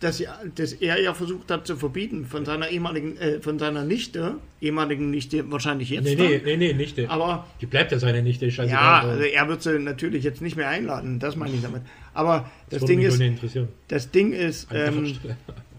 [0.00, 3.84] Das, ja- das er ja versucht hat zu verbieten von seiner ehemaligen, äh, von seiner
[3.84, 6.04] Nichte, ehemaligen Nichte wahrscheinlich jetzt.
[6.04, 6.26] Nee, dann.
[6.26, 7.10] nee, nee, nee, nicht der.
[7.10, 10.56] Aber Die bleibt ja seine Nichte, ist ja, also er wird sie natürlich jetzt nicht
[10.56, 11.82] mehr einladen, das meine ich damit.
[12.14, 13.56] Aber das, würde Ding ist,
[13.88, 15.14] das Ding ist, ähm,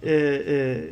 [0.03, 0.87] äh, äh,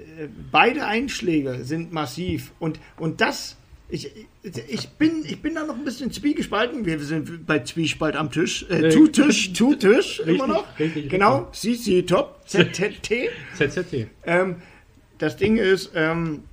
[0.52, 3.58] beide Einschläge sind massiv und, und das,
[3.90, 4.12] ich,
[4.44, 6.86] ich, bin, ich bin da noch ein bisschen zwiegespalten.
[6.86, 8.66] Wir sind bei Zwiespalt am Tisch.
[8.70, 8.90] Äh, Nee.
[8.90, 10.80] Tu-Tisch, Tu-Tisch, immer Richtig, noch.
[10.80, 13.30] richtig, genau, CC Top, ZZT.
[13.58, 14.08] ZZT.
[14.26, 14.58] ähm,
[15.18, 16.44] das Ding ist, ähm,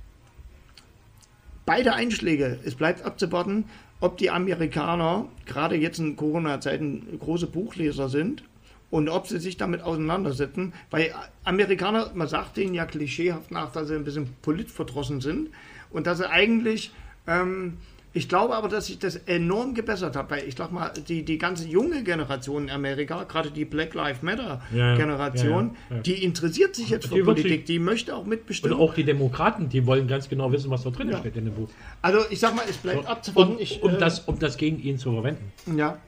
[1.65, 3.65] beide Einschläge, es bleibt abzuwarten,
[3.99, 8.43] ob die Amerikaner gerade jetzt in Corona-Zeiten große Buchleser sind
[8.89, 11.13] und ob sie sich damit auseinandersetzen, weil
[11.43, 15.49] Amerikaner, man sagt denen ja klischeehaft nach, dass sie ein bisschen politverdrossen sind
[15.89, 16.91] und dass sie eigentlich,
[17.27, 17.77] ähm,
[18.13, 21.37] ich glaube aber, dass sich das enorm gebessert hat, weil ich sag mal, die, die
[21.37, 26.23] ganze junge Generation in Amerika, gerade die Black Lives Matter Ja, Generation, ja, ja, die
[26.23, 28.79] interessiert sich jetzt für Politik, die möchte auch Und mitbestimmen.
[28.79, 31.69] auch die Demokraten, die wollen ganz genau wissen, was da drin steht in dem Buch.
[32.01, 33.55] Also ich sag mal, es bleibt abzuwarten.
[33.55, 35.51] Um, ich, um, äh, das, um das gegen ihn zu verwenden.
[35.77, 35.99] Ja,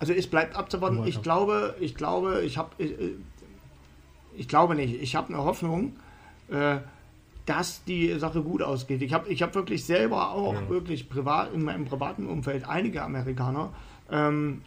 [0.00, 1.06] also es bleibt abzuwarten.
[1.06, 2.92] Ich glaube, ich glaube, ich habe, ich,
[4.36, 5.00] ich glaube nicht.
[5.00, 5.96] Ich habe eine Hoffnung,
[6.50, 6.76] äh,
[7.46, 9.02] dass die Sache gut ausgeht.
[9.02, 10.68] Ich habe, ich habe wirklich selber auch Ja.
[10.68, 13.72] wirklich privat in meinem privaten Umfeld einige Amerikaner,
[14.10, 14.62] ähm,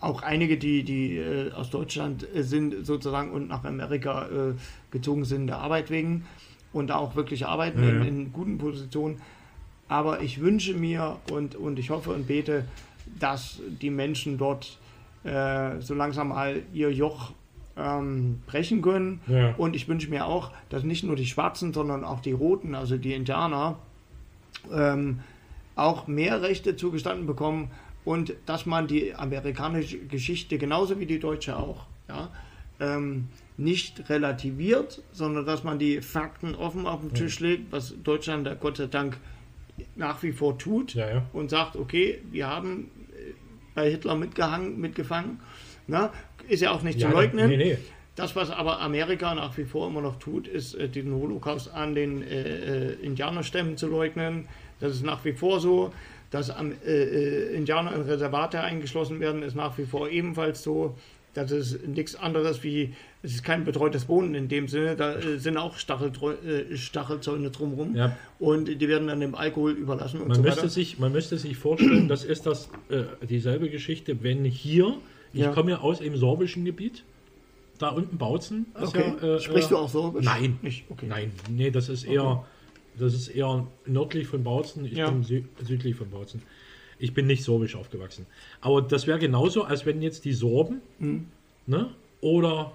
[0.00, 4.54] auch einige, die, die äh, aus Deutschland äh, sind sozusagen und nach Amerika äh,
[4.90, 6.24] gezogen sind der Arbeit wegen
[6.72, 9.20] und da auch wirklich arbeiten Ja, in, in guten Positionen.
[9.88, 12.64] Aber ich wünsche mir und, und ich hoffe und bete,
[13.18, 14.78] dass die Menschen dort
[15.24, 17.32] äh, so langsam mal ihr Joch
[17.80, 19.20] ähm, brechen können.
[19.26, 19.54] Ja.
[19.56, 22.96] Und ich wünsche mir auch, dass nicht nur die Schwarzen, sondern auch die Roten, also
[22.96, 23.78] die Indianer,
[24.72, 25.20] ähm,
[25.76, 27.70] auch mehr Rechte zugestanden bekommen
[28.04, 32.28] und dass man die amerikanische Geschichte genauso wie die deutsche auch ja,
[32.80, 38.46] ähm, nicht relativiert, sondern dass man die Fakten offen auf den Tisch legt, was Deutschland
[38.46, 39.18] da Gott sei Dank
[39.96, 41.22] nach wie vor tut Ja, ja.
[41.32, 43.32] und sagt, okay, wir haben äh,
[43.74, 45.40] bei Hitler mitgehangen, mitgefangen.
[45.86, 46.12] Na,
[46.50, 47.48] ist ja auch nicht Ja, zu leugnen.
[47.48, 47.78] Nee, nee.
[48.16, 51.94] Das, was aber Amerika nach wie vor immer noch tut, ist, äh, den Holocaust an
[51.94, 52.42] den äh,
[52.90, 54.46] äh, Indianerstämmen zu leugnen.
[54.80, 55.92] Das ist nach wie vor so.
[56.30, 60.96] Dass am, äh, äh, Indianer in Reservate eingeschlossen werden, ist nach wie vor ebenfalls so.
[61.34, 62.92] Das ist nichts anderes wie,
[63.22, 67.50] es ist kein betreutes Wohnen in dem Sinne, da äh, sind auch Stacheltreu- äh, Stachelzäune
[67.50, 68.16] drumherum Ja.
[68.40, 70.68] und die werden dann dem Alkohol überlassen und Man, so müsste weiter.
[70.70, 74.96] sich, man müsste sich vorstellen, das ist das, äh, dieselbe Geschichte, wenn hier,
[75.32, 75.52] ich Ja.
[75.52, 77.04] komme ja aus dem sorbischen Gebiet,
[77.78, 78.66] da unten Bautzen.
[78.74, 79.14] Okay.
[79.20, 80.24] Ja, äh, Sprichst äh, du auch Sorbisch?
[80.24, 80.84] Nein, Nicht?
[80.90, 81.06] Okay.
[81.08, 82.44] Nein, nee, das ist eher,
[82.98, 84.84] das ist eher nördlich von Bautzen.
[84.84, 86.42] Ich bin sü südlich von Bautzen.
[86.98, 88.26] Ich bin nicht sorbisch aufgewachsen.
[88.60, 91.28] Aber das wäre genauso, als wenn jetzt die Sorben, Mhm.
[91.66, 92.72] ne, oder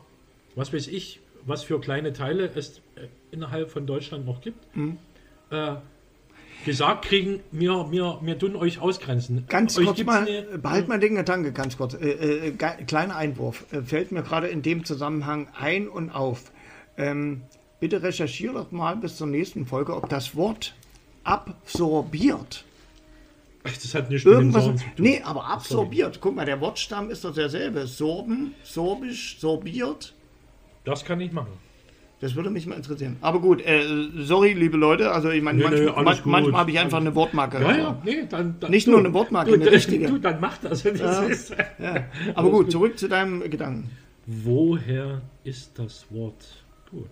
[0.55, 4.97] was weiß ich, was für kleine Teile es äh, innerhalb von Deutschland noch gibt, Mhm.
[5.51, 5.75] äh,
[6.63, 9.45] gesagt kriegen, wir, wir, wir tun euch ausgrenzen.
[9.47, 11.93] Ganz euch kurz mal, ne- behalt mal den Gedanke ganz kurz.
[11.95, 13.65] Äh, äh, kleiner Einwurf.
[13.71, 16.51] Äh, fällt mir gerade in dem Zusammenhang ein und auf.
[16.97, 17.41] Ähm,
[17.79, 20.75] bitte recherchiere doch mal bis zur nächsten Folge, ob das Wort
[21.23, 22.63] absorbiert
[23.63, 24.63] Das hat nichts mit dem irgendwas.
[24.63, 24.93] Sauren zu tun.
[24.97, 26.19] Nee, aber absorbiert.
[26.21, 27.87] Guck mal, der Wortstamm ist doch derselbe.
[27.87, 30.13] Sorben, sorbisch, sorbiert.
[30.83, 31.51] Das kann ich machen.
[32.25, 33.17] Das würde mich mal interessieren.
[33.21, 33.83] Aber gut, äh,
[34.17, 35.11] sorry, liebe Leute.
[35.11, 37.61] Also ich meine, Nee, nee, manchmal, alles man- manchmal habe ich einfach eine Wortmarke.
[37.61, 40.07] Ja, ja, nee, dann, dann Nicht du, nur eine Wortmarke, du, eine richtige.
[40.07, 40.81] Du, dann mach das.
[40.81, 41.21] Das Ja.
[41.21, 42.05] ist, Ja.
[42.33, 43.91] Aber gut, zurück zu deinem Gedanken.
[44.25, 46.63] Woher ist das Wort?
[46.89, 47.11] Gut.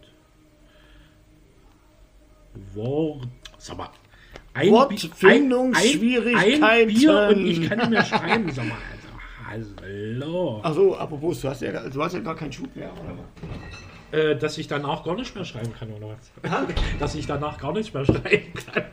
[2.73, 3.27] Wort.
[3.59, 3.89] Sag mal.
[4.55, 6.63] Ein Wortfindungsschwierigkeiten.
[6.63, 8.51] Ein, ein Bier und ich kann nicht mehr schreiben.
[8.51, 8.77] Sag mal,
[9.51, 10.59] also, hallo.
[10.63, 13.13] Achso, apropos, du hast, ja, du hast ja gar keinen Schub mehr, oder?
[14.13, 16.31] Äh, dass ich danach gar nicht mehr schreiben kann, oder was?
[16.99, 18.83] dass ich danach gar nicht mehr schreiben kann.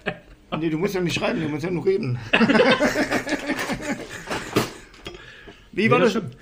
[0.61, 2.19] Nee, du musst ja nicht schreiben, du musst ja nur reden.
[5.73, 6.13] Wie war Nee, das?
[6.13, 6.37] stimmt.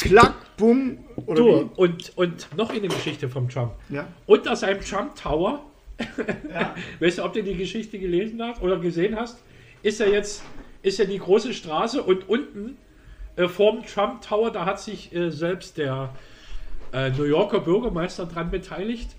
[0.00, 3.72] Klack, bumm, oder Du, und, und noch eine Geschichte vom Trump.
[3.88, 3.96] wie?
[3.96, 4.06] Ja.
[4.26, 5.62] Unter seinem Trump Tower,
[7.00, 9.38] weißt du, ob du die Geschichte gelesen hast oder gesehen hast,
[9.82, 10.42] ist ja jetzt
[10.82, 12.76] ist ja die große Straße und unten
[13.36, 16.10] äh, vorm Trump Tower, da hat sich äh, selbst der
[16.94, 19.10] äh, New Yorker Bürgermeister dran beteiligt.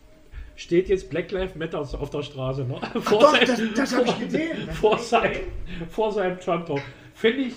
[0.56, 2.64] Steht jetzt Black Lives Matter auf der Straße.
[2.64, 2.78] Ne?
[3.02, 3.46] Vor, Doch, seinem-
[3.76, 4.70] das, das habe ich gesehen.
[4.72, 5.42] vor, seinem,
[5.90, 6.80] vor seinem Trump Tower.
[7.14, 7.54] Finde ich,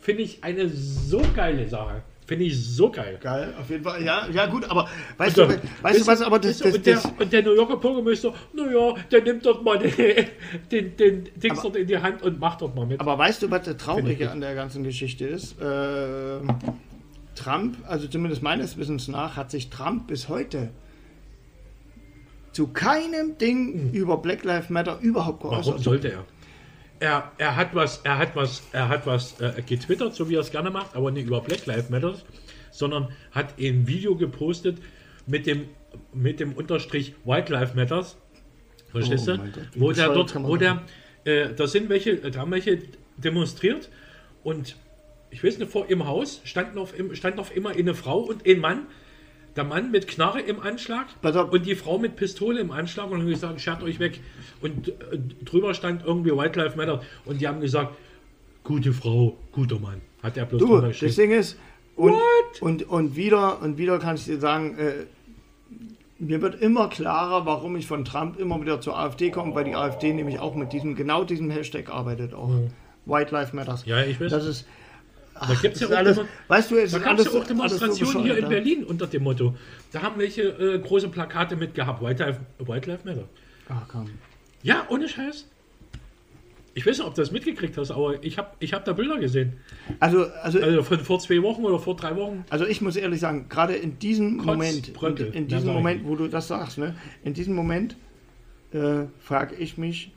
[0.00, 2.02] finde ich eine so geile Sache.
[2.26, 3.18] Finde ich so geil.
[3.20, 4.02] Geil, auf jeden Fall.
[4.04, 4.88] Ja, ja gut, aber
[5.18, 7.76] weißt Und du, weißt du was, aber das, das, und, der, und der New Yorker
[7.76, 9.92] Bürgermeister, naja, der nimmt dort mal den,
[10.70, 13.00] den, den Dings dort in die Hand und macht dort mal mit.
[13.00, 15.60] Aber weißt du, was das Traurige an der ganzen Geschichte ist?
[15.60, 16.38] Äh,
[17.42, 20.70] Trump, also zumindest meines Wissens nach, hat sich Trump bis heute
[22.52, 25.80] zu keinem Ding über Black Lives Matter überhaupt Warum geäußert.
[25.80, 26.24] sollte er?
[26.98, 30.40] Er, er hat was, er hat was, er hat was äh, getwittert, so wie er
[30.40, 32.14] es gerne macht, aber nicht über Black Lives Matter,
[32.70, 34.78] sondern hat ein Video gepostet
[35.26, 35.66] mit dem,
[36.12, 38.16] mit dem Unterstrich White Lives Matters.
[38.90, 39.38] Verstehst Oh du?
[39.38, 40.82] Gott, wo der dort, wo der,
[41.24, 42.82] äh, da sind welche, da haben welche
[43.16, 43.88] demonstriert
[44.42, 44.76] und
[45.30, 48.46] ich weiß nicht, vor im Haus standen auf, im- stand auf immer eine Frau und
[48.46, 48.86] ein Mann.
[49.56, 51.06] Der Mann mit Knarre im Anschlag
[51.50, 54.20] und die Frau mit Pistole im Anschlag und haben gesagt, schert euch weg.
[54.62, 54.92] Und äh,
[55.44, 57.96] drüber stand irgendwie White Lives Matter und die haben gesagt,
[58.62, 60.00] gute Frau, guter Mann.
[60.22, 61.16] Hat er bloß Du, das.
[61.16, 61.58] Ding ist,
[61.96, 62.60] und, What?
[62.62, 64.92] und, und wieder und wieder kann ich dir sagen, äh,
[66.18, 69.74] mir wird immer klarer, warum ich von Trump immer wieder zur AfD komme, weil die
[69.74, 72.50] AfD nämlich auch mit diesem, genau diesem Hashtag arbeitet auch.
[73.06, 73.84] White Lives Matters.
[73.86, 74.30] Ja, ich weiß.
[74.30, 74.66] Das ist,
[75.48, 78.22] Da gibt es ja auch, alles, weißt du, da gab es ja auch Demonstrationen so
[78.22, 79.54] hier in Berlin unter dem Motto.
[79.92, 83.16] Da haben welche äh, große Plakate mit gehabt, White Lives Matter.
[83.20, 83.24] ja.
[83.74, 84.10] Ah, komm.
[84.62, 85.46] Ja, ohne Scheiß.
[86.74, 89.18] Ich weiß nicht, ob du das mitgekriegt hast, aber ich habe ich hab da Bilder
[89.18, 89.54] gesehen.
[89.98, 92.44] Also, also, Also von vor zwei Wochen oder vor drei Wochen.
[92.48, 95.26] also ich muss ehrlich sagen, gerade in diesem Kotz, Moment, in, Bröckel.
[95.34, 95.72] in Ja, diesem.
[95.72, 97.96] Moment, wo du das sagst, ne, in diesem Moment
[98.72, 100.12] äh, frage ich mich,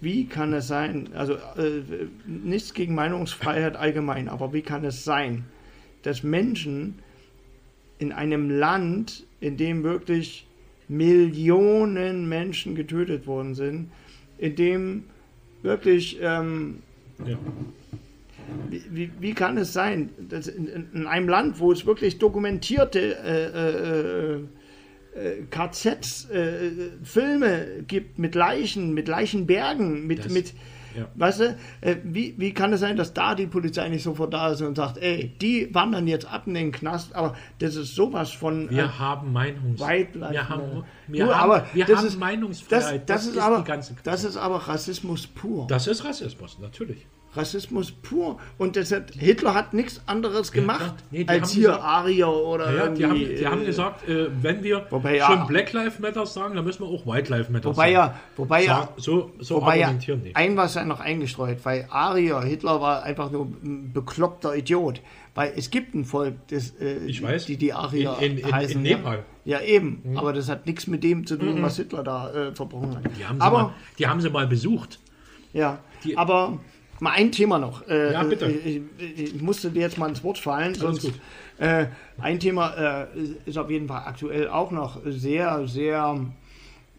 [0.00, 1.82] wie kann es sein, also äh,
[2.26, 5.44] nichts gegen Meinungsfreiheit allgemein, aber wie kann es sein,
[6.02, 7.00] dass Menschen
[7.98, 10.46] in einem Land, in dem wirklich
[10.88, 13.90] Millionen Menschen getötet worden sind,
[14.38, 15.04] in dem
[15.62, 16.78] wirklich ähm,
[17.26, 17.36] Ja.
[18.70, 22.18] wie, wie, wie kann es sein, dass in, in- in einem Land, wo es wirklich
[22.18, 24.40] dokumentierte äh, äh,
[25.18, 26.70] äh, KZs, äh,
[27.02, 30.54] Filme gibt mit Leichen, mit Leichenbergen, mit, Das- mit
[30.96, 31.06] ja.
[31.14, 34.50] weißt du, äh, wie, wie kann es sein, dass da die Polizei nicht sofort da
[34.50, 38.32] ist und sagt, ey, die wandern jetzt ab in den Knast, aber das ist sowas
[38.32, 40.14] von Wir äh, haben Meinungsfreiheit.
[40.32, 43.08] Wir haben, wir Du, haben, aber wir das haben ist- das, Meinungsfreiheit.
[43.08, 45.66] das, ist aber, die ganze das ist aber Rassismus pur.
[45.68, 47.06] Das ist Rassismus, natürlich.
[47.34, 48.38] Rassismus pur.
[48.56, 50.94] Und das hat, Hitler hat nichts anderes gemacht, klar.
[51.10, 54.28] Nee, als haben hier gesagt- Arier oder Ja, die, haben, die haben äh, gesagt, äh,
[54.42, 57.50] wenn wir Wobei ja- schon Black Lives Matter sagen, dann müssen wir auch White Lives
[57.50, 58.12] Matter Wobei sagen.
[58.14, 60.34] ja, wobei ja, so so wobei ja, argumentieren die.
[60.34, 65.00] ein was ja noch eingestreut, weil Arier, Hitler war einfach nur ein bekloppter Idiot.
[65.34, 67.46] Weil es gibt ein Volk, das, äh, Ich weiß.
[67.46, 68.80] die die Arier In- in- in- heißen.
[68.80, 68.96] in ja.
[68.96, 69.18] Nepal.
[69.18, 69.22] Mhm.
[69.44, 70.02] Ja, eben.
[70.16, 73.04] Aber das hat nichts mit dem zu tun, was Hitler da äh, verbrochen hat.
[73.16, 74.98] Die haben, sie Aber mal, die haben sie mal besucht.
[75.52, 76.58] Ja, Die- aber
[77.00, 77.86] mal ein Thema noch.
[77.88, 78.46] Äh, Ja, bitte.
[78.46, 81.02] Ich, ich, ich musste dir jetzt mal ins Wort fallen, sonst.
[81.02, 81.14] gut.
[81.58, 81.86] Äh,
[82.20, 83.06] ein Thema äh,
[83.46, 86.24] ist auf jeden Fall aktuell auch noch sehr, sehr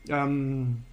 [0.09, 0.83] ähm,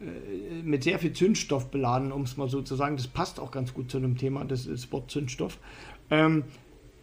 [0.00, 2.96] äh, mit sehr viel Zündstoff beladen, um es mal so zu sagen.
[2.96, 5.58] Das passt auch ganz gut zu einem Thema, das ist Wort Zündstoff.
[6.10, 6.44] Ähm,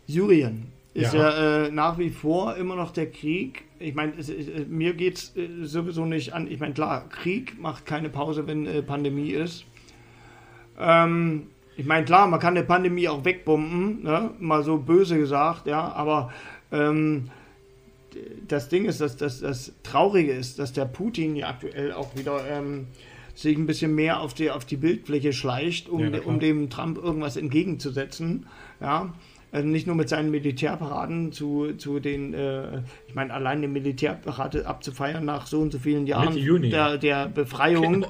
[0.08, 1.30] Syrien ist Ja.
[1.30, 3.64] ja, äh, nach wie vor immer noch der Krieg.
[3.80, 4.14] Ich meine,
[4.70, 6.50] mir geht es äh, sowieso nicht an.
[6.50, 9.66] Ich meine, klar, Krieg macht keine Pause, wenn äh, Pandemie ist.
[10.80, 14.32] Ähm, ich meine, klar, man kann eine Pandemie auch wegbomben, ne?
[14.40, 16.32] mal so böse gesagt, ja, aber
[16.72, 17.30] ähm,
[18.48, 22.46] das Ding ist, dass, dass das Traurige ist, dass der Putin ja aktuell auch wieder
[22.48, 22.88] ähm,
[23.34, 26.98] sich ein bisschen mehr auf die, auf die Bildfläche schleicht, um, Ja, um dem Trump
[26.98, 28.46] irgendwas entgegenzusetzen.
[28.80, 29.14] Ja.
[29.54, 34.66] Also nicht nur mit seinen Militärparaden zu, zu den, äh, ich meine, allein die Militärparade
[34.66, 36.36] abzufeiern nach so und so vielen Jahren
[36.72, 38.02] der, der Befreiung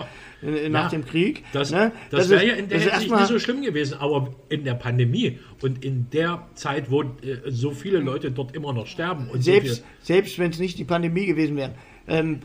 [0.41, 0.69] Genau.
[0.69, 1.43] nach Ja, dem Krieg.
[1.51, 1.91] Das, ne?
[2.11, 4.75] das, wäre ist- ja in der das Hinsicht nicht so schlimm gewesen, aber in der
[4.75, 7.07] Pandemie und in der Zeit, wo äh,
[7.47, 9.83] so viele Leute dort immer noch sterben und selbst, so
[10.13, 11.71] selbst wenn es nicht die Pandemie gewesen wäre.
[12.07, 12.39] Ähm,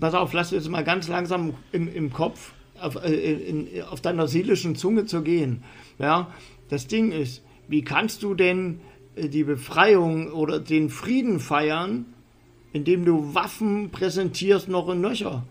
[0.00, 4.26] pass auf, lass es mal ganz langsam im, im Kopf, auf, äh, in, auf deiner
[4.26, 5.62] seelischen Zunge zu gehen.
[6.00, 6.32] Ja,
[6.68, 8.80] das Ding ist, wie kannst du denn
[9.16, 12.06] äh, die Befreiung oder den Frieden feiern,
[12.72, 15.44] indem du Waffen präsentierst noch in Nöcher?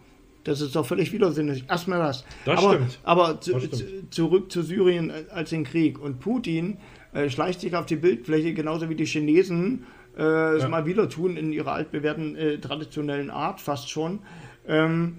[0.43, 1.65] Das ist doch völlig widersinnig.
[1.69, 2.25] Erstmal das.
[2.45, 2.99] Das aber, stimmt.
[3.03, 3.75] Aber zu, Das stimmt.
[3.75, 5.99] zu, zurück zu Syrien äh, als den Krieg.
[5.99, 6.77] Und Putin
[7.13, 9.85] äh, schleicht sich auf die Bildfläche, genauso wie die Chinesen
[10.17, 10.69] äh, es Ja.
[10.69, 14.19] mal wieder tun in ihrer altbewährten äh, traditionellen Art, fast schon.
[14.67, 15.17] Ähm,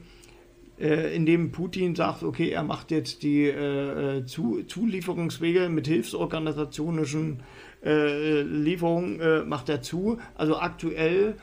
[0.82, 7.40] äh, indem Putin sagt, okay, er macht jetzt die äh, äh, Zu Zulieferungswege mit hilfsorganisationischen
[7.84, 10.18] äh, Lieferungen, äh, macht er zu.
[10.34, 11.36] Also aktuell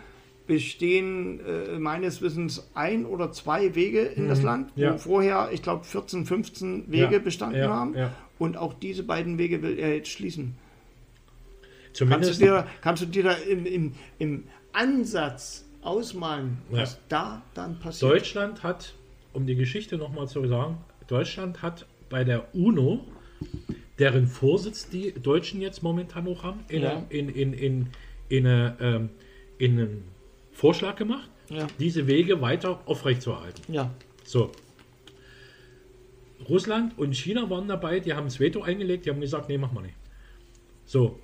[0.45, 4.83] bestehen äh, meines Wissens ein oder zwei Wege in das Land, Mhm.
[4.83, 4.93] ja.
[4.93, 7.95] wo vorher, ich glaube, 14, 15 Wege Ja, bestanden ja, haben.
[8.39, 10.55] Und auch diese beiden Wege will er jetzt schließen.
[11.89, 17.41] Kannst zumindest du dir, kannst du dir da im, im, im Ansatz ausmalen, was da
[17.53, 18.11] dann passiert?
[18.11, 18.93] Deutschland hat,
[19.33, 20.77] um die Geschichte nochmal zu sagen,
[21.07, 23.05] Deutschland hat bei der UNO,
[23.99, 27.05] deren Vorsitz die Deutschen jetzt momentan noch haben, in, Ja.
[27.09, 27.87] in, in, in,
[28.29, 29.09] in, eine, ähm,
[29.57, 30.03] in einen
[30.51, 31.67] Vorschlag gemacht, Ja.
[31.79, 33.73] diese Wege weiter aufrechtzuerhalten.
[33.73, 33.91] Ja,
[34.23, 34.51] So.
[36.47, 39.75] Russland und China waren dabei, die haben das Veto eingelegt, die haben gesagt, nee, machen
[39.75, 39.95] wir nicht.
[40.85, 41.19] So.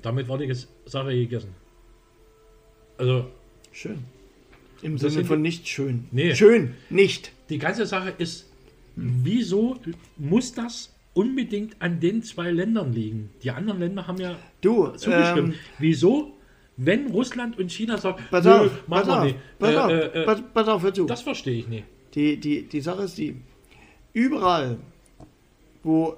[0.00, 0.52] Damit war die
[0.86, 1.52] Sache gegessen.
[2.96, 3.26] Also,
[3.72, 4.04] schön.
[4.82, 6.04] Im Sinne von nicht schön.
[6.12, 6.34] Nee.
[6.34, 7.32] Schön, nicht.
[7.50, 8.48] die ganze Sache ist,
[8.96, 9.76] wieso
[10.16, 13.30] muss das unbedingt an den zwei Ländern liegen?
[13.42, 15.54] Die anderen Länder haben ja Du, zugestimmt.
[15.54, 16.32] ähm, Wieso,
[16.76, 20.42] wenn Russland und China sagen, pass auf, pass auf, pass, Äh, auf äh, äh, pass,
[20.54, 21.06] pass auf, hör zu.
[21.06, 21.84] das verstehe ich nicht.
[22.14, 23.36] Die, die, die Sache ist die,
[24.12, 24.78] überall,
[25.82, 26.16] wo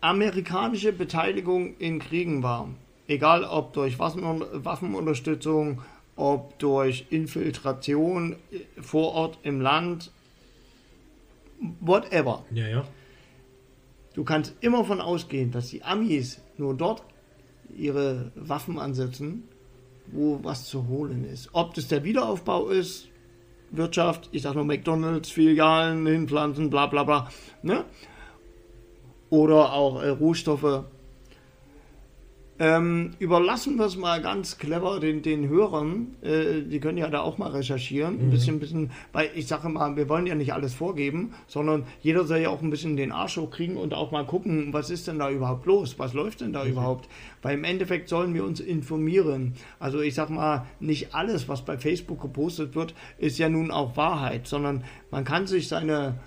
[0.00, 2.68] amerikanische Beteiligung in Kriegen war,
[3.08, 5.82] egal ob durch Waffen, Waffenunterstützung,
[6.20, 10.12] ob durch Infiltration äh, vor Ort im Land,
[11.80, 12.44] whatever.
[12.52, 12.84] Ja, ja.
[14.14, 17.02] Du kannst immer von ausgehen, dass die Amis nur dort
[17.74, 19.44] ihre Waffen ansetzen,
[20.08, 21.48] wo was zu holen ist.
[21.52, 23.08] Ob das der Wiederaufbau ist,
[23.70, 27.30] Wirtschaft, ich sag nur McDonalds, Filialen hinpflanzen, bla bla bla,
[27.62, 27.84] ne?
[29.30, 30.84] Oder auch äh, Rohstoffe.
[32.62, 37.22] Ähm, überlassen wir es mal ganz clever den, den Hörern, äh, die können ja da
[37.22, 40.74] auch mal recherchieren, ein bisschen, bisschen, weil ich sage mal, wir wollen ja nicht alles
[40.74, 44.74] vorgeben, sondern jeder soll ja auch ein bisschen den Arsch hochkriegen und auch mal gucken,
[44.74, 47.08] was ist denn da überhaupt los, was läuft denn da überhaupt,
[47.40, 49.54] weil im Endeffekt sollen wir uns informieren.
[49.78, 53.96] Also ich sag mal, nicht alles, was bei Facebook gepostet wird, ist ja nun auch
[53.96, 56.20] Wahrheit, sondern man kann sich seine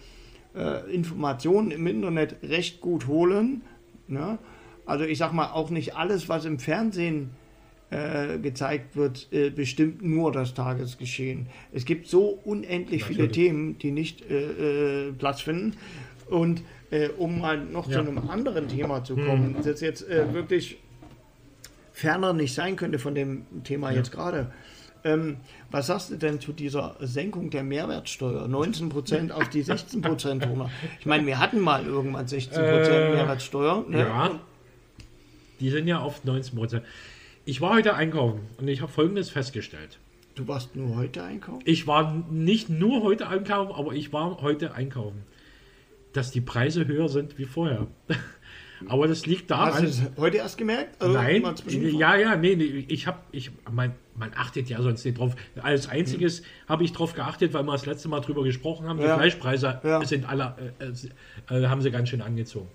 [0.56, 3.62] äh, Informationen im Internet recht gut holen.
[4.08, 4.40] Ne?
[4.86, 7.32] Also ich sag mal, auch nicht alles, was im Fernsehen
[7.90, 11.48] äh, gezeigt wird, äh, bestimmt nur das Tagesgeschehen.
[11.72, 13.48] Es gibt so unendlich viele Natürlich.
[13.48, 15.76] Themen, die nicht äh, äh, Platz finden.
[16.30, 16.64] Und
[17.18, 17.94] um mal noch Ja.
[17.94, 20.78] zu einem anderen Thema zu kommen, das jetzt wirklich
[21.92, 24.52] ferner nicht sein könnte von dem Thema jetzt gerade.
[25.04, 25.38] Ähm,
[25.72, 28.46] was sagst du denn zu dieser Senkung der Mehrwertsteuer?
[28.46, 30.70] 19% auf die 16% runter.
[31.00, 33.86] Ich meine, wir hatten mal irgendwann 16% Äh, Mehrwertsteuer.
[33.90, 34.00] Ne?
[34.02, 34.40] Ja.
[35.64, 36.84] Die sind ja auf 19 Prozent.
[37.46, 39.98] Ich war heute einkaufen und ich habe Folgendes festgestellt.
[40.36, 41.62] Du warst nur heute einkaufen?
[41.64, 45.24] Ich war nicht nur heute einkaufen, aber ich war heute einkaufen.
[46.12, 47.88] Dass die Preise höher sind wie vorher.
[48.88, 49.84] aber das liegt Hast daran.
[49.84, 51.02] du es heute erst gemerkt?
[51.02, 55.18] Also Nein, ja, ja, nee, nee ich habe, ich, man, man achtet ja sonst nicht
[55.18, 55.34] drauf.
[55.62, 58.98] Als einziges habe ich drauf geachtet, weil wir das letzte Mal drüber gesprochen haben.
[59.00, 59.16] Die Ja.
[59.16, 60.04] Fleischpreise Ja.
[60.04, 62.68] sind alle, äh, äh, äh, haben sie ganz schön angezogen.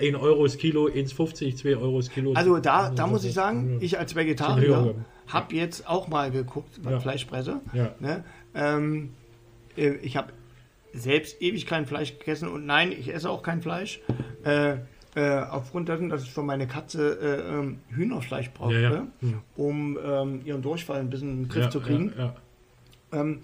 [0.00, 2.32] 1 Euro das Kilo, 1,50, 2 Euro das Kilo.
[2.34, 4.94] Also da, da muss ich sagen, ich als Vegetarier
[5.28, 7.00] habe jetzt auch mal geguckt beim Ja.
[7.00, 7.60] Fleischpresse.
[7.72, 7.94] Ja.
[8.00, 8.24] Ne?
[8.54, 9.10] Ähm,
[9.76, 10.32] äh, ich habe
[10.92, 14.00] selbst ewig kein Fleisch gegessen und nein, ich esse auch kein Fleisch.
[14.44, 14.76] Äh,
[15.14, 19.06] äh, aufgrund dessen, dass ich für meine Katze äh, ähm, Hühnerfleisch brauchte, Ja, ja.
[19.20, 19.38] Hm.
[19.56, 22.12] um ähm, ihren Durchfall ein bisschen in den Griff zu kriegen,
[23.12, 23.40] ähm,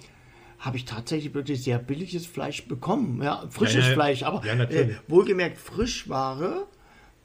[0.59, 3.23] habe ich tatsächlich wirklich sehr billiges Fleisch bekommen.
[3.23, 3.95] Ja, frisches Ja, ja.
[3.95, 6.67] Fleisch, aber Ja, äh, wohlgemerkt Frischware,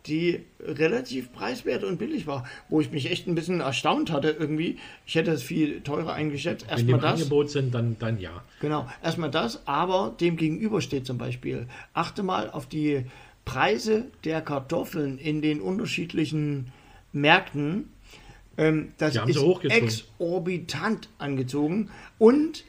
[0.05, 4.77] die relativ preiswert und billig war, wo ich mich echt ein bisschen erstaunt hatte irgendwie.
[5.05, 6.65] Ich hätte es viel teurer eingeschätzt.
[6.67, 7.13] Wenn die Erstmal im das.
[7.13, 8.43] Angebot sind, dann, dann ja.
[8.59, 13.05] Genau, erstmal das, aber dem gegenüber steht zum Beispiel, achte mal auf die
[13.45, 16.71] Preise der Kartoffeln in den unterschiedlichen
[17.11, 17.89] Märkten.
[18.57, 21.89] Ähm, das ist exorbitant angezogen
[22.19, 22.65] und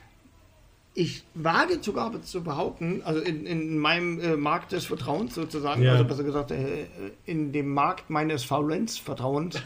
[0.95, 5.93] ich wage sogar zu behaupten, also in, in meinem äh, Markt des Vertrauens sozusagen, Ja.
[5.93, 6.87] also besser gesagt äh,
[7.27, 9.61] in dem Markt meines Faulenz-Vertrauens,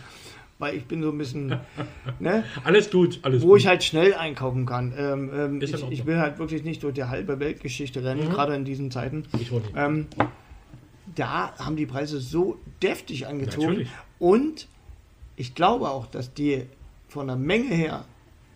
[0.59, 1.61] weil ich bin so ein bisschen,
[2.19, 3.59] ne, Alles gut, alles wo gut.
[3.61, 4.95] ich halt schnell einkaufen kann.
[4.97, 8.65] Ähm, ähm, ich, ich will halt wirklich nicht durch die halbe Weltgeschichte rennen, gerade in
[8.65, 9.25] diesen Zeiten.
[9.39, 9.71] Ich nicht.
[9.77, 10.07] Ähm,
[11.15, 13.67] da haben die Preise so deftig angezogen.
[13.67, 13.89] Natürlich.
[14.19, 14.67] Und
[15.37, 16.65] ich glaube auch, dass die
[17.09, 18.05] von der Menge her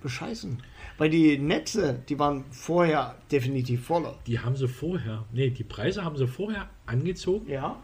[0.02, 0.62] bescheißen.
[0.98, 4.16] Weil die Netze, die waren vorher definitiv voller.
[4.26, 7.50] Die haben sie vorher, nee, die Preise haben sie vorher angezogen.
[7.50, 7.80] Ja.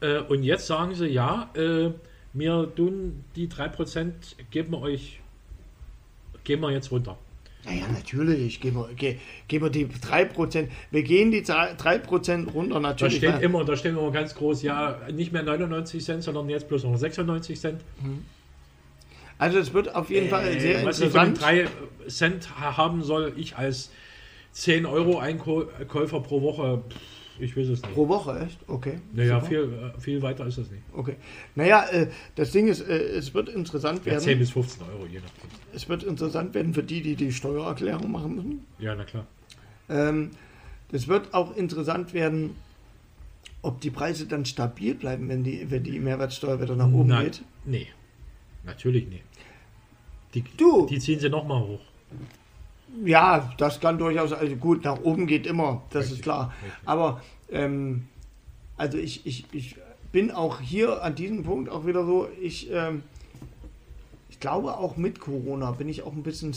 [0.00, 1.90] Äh, und jetzt sagen sie, ja, äh,
[2.32, 4.12] wir tun die 3%,
[4.50, 5.20] geben wir euch,
[6.44, 7.18] gehen wir jetzt runter.
[7.64, 8.60] Naja, natürlich.
[8.62, 10.68] Geben wir, ge, geben wir die 3%.
[10.90, 13.16] Wir gehen die 3% runter, Da natürlich.
[13.18, 16.68] steht weil- immer, da steht immer ganz groß, ja, nicht mehr 99 Cent, sondern jetzt
[16.68, 17.82] bloß noch 96 Cent.
[19.40, 21.68] Also es wird auf jeden Fall sehr Äh, was ich von den interessant.
[22.04, 23.90] 3 Cent ha- haben soll, ich als
[24.52, 26.82] 10 Euro Einkäufer pro Woche,
[27.38, 27.94] ich weiß es nicht.
[27.94, 28.58] Pro Woche, echt?
[28.68, 29.00] Okay.
[29.12, 30.82] Naja, viel, äh, viel weiter ist das nicht.
[30.92, 31.16] Okay.
[31.54, 34.38] Naja, äh, das Ding ist, es wird interessant Ja, 10 werden.
[34.40, 35.50] bis 15 Euro, je nachdem.
[35.72, 38.66] Es wird interessant werden für die, die die Steuererklärung machen müssen.
[38.78, 39.26] Ja, na klar.
[39.88, 40.30] Ähm,
[40.92, 42.56] es wird auch interessant werden,
[43.62, 47.22] ob die Preise dann stabil bleiben, wenn die, wenn die Mehrwertsteuer wieder nach oben Na,
[47.22, 47.42] geht.
[47.64, 47.86] nee,
[48.64, 49.22] natürlich nicht.
[50.34, 50.86] Die, Du.
[50.86, 51.80] die ziehen sie nochmal hoch.
[53.04, 56.52] Ja, das kann durchaus, also gut, nach oben geht immer, das Richtig, ist klar.
[56.62, 56.88] richtig.
[56.88, 58.08] Aber, ähm,
[58.76, 59.76] also ich, ich, ich
[60.12, 63.02] bin auch hier an diesem Punkt auch wieder so, ich, ähm,
[64.28, 66.54] ich glaube auch mit Corona bin ich auch ein bisschen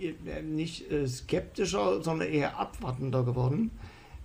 [0.00, 3.70] äh, nicht äh, skeptischer, sondern eher abwartender geworden,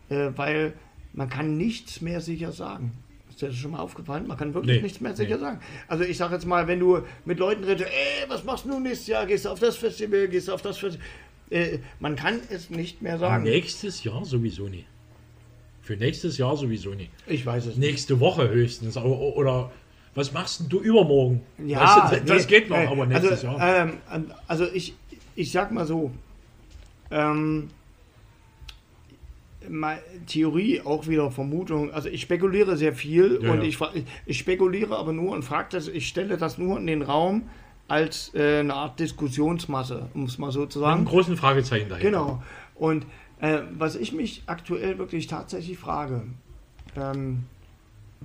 [0.10, 0.74] äh, weil
[1.14, 2.92] man kann nichts mehr sicher sagen.
[3.36, 4.28] Ist dir das schon mal aufgefallen?
[4.28, 5.42] Man kann wirklich Nee, nichts mehr sicher nee.
[5.42, 5.60] sagen.
[5.90, 9.08] Also ich sage jetzt mal, wenn du mit Leuten redest, ey, was machst du nächstes
[9.08, 9.26] Jahr?
[9.26, 10.30] Gehst du auf das Festival?
[10.30, 11.06] Gehst du auf das Festival?
[11.50, 13.44] Äh, man kann es nicht mehr sagen.
[13.44, 14.86] Nächstes Jahr sowieso nicht.
[15.82, 17.12] Für nächstes Jahr sowieso nicht.
[17.28, 17.90] Ich weiß es nicht.
[17.90, 18.96] Nächste Woche höchstens.
[18.96, 19.70] Aber, oder
[20.14, 21.42] was machst du übermorgen?
[21.58, 23.90] Ja, das, das nee, geht noch, äh, aber nächstes also, Jahr.
[24.08, 24.96] Ähm, also ich,
[25.36, 26.10] ich sag mal so,
[27.12, 27.70] ähm,
[30.28, 31.92] Theorie, auch wieder Vermutung.
[31.92, 33.64] Also ich spekuliere sehr viel Ja, und ja.
[33.64, 33.78] Ich,
[34.26, 37.44] ich spekuliere aber nur und frage das, ich stelle das nur in den Raum
[37.88, 41.06] als äh, eine Art Diskussionsmasse, um es mal so zu Mit einem sagen.
[41.06, 42.10] großen Fragezeichen dahinter.
[42.10, 42.44] Genau.
[42.74, 43.06] Und
[43.40, 46.24] äh, was ich mich aktuell wirklich tatsächlich frage,
[46.96, 47.44] ähm,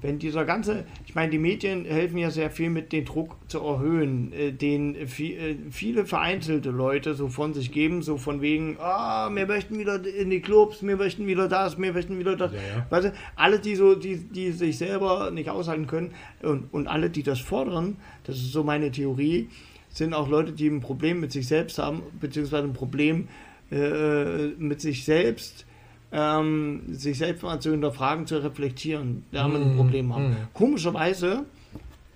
[0.03, 3.61] wenn dieser ganze, ich meine, die Medien helfen ja sehr viel mit den Druck zu
[3.61, 9.29] erhöhen, äh, den äh, viele vereinzelte Leute so von sich geben, so von wegen, ah,
[9.33, 12.53] wir möchten wieder in die Clubs, wir möchten wieder das, wir möchten wieder das.
[12.53, 12.87] Ja, ja.
[12.91, 16.13] Weißt du, alle, die so, die, die sich selber nicht aushalten können
[16.43, 19.49] und, und alle, die das fordern, das ist so meine Theorie,
[19.91, 23.29] sind auch Leute, die ein Problem mit sich selbst haben, beziehungsweise ein Problem
[23.71, 25.67] äh, mit sich selbst,
[26.13, 30.31] ähm, sich selbst mal zu hinterfragen, zu reflektieren, damit ein Mm, Problem haben.
[30.31, 30.37] mm.
[30.55, 31.45] Komischerweise,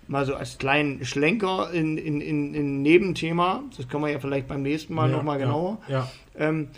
[0.08, 4.48] mal so als kleinen Schlenker in, in, in, in Nebenthema, das können wir ja vielleicht
[4.48, 6.68] beim nächsten Mal Ja, nochmal ja, genauer, Ja, ähm,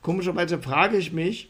[0.00, 1.48] komischerweise frage ich mich,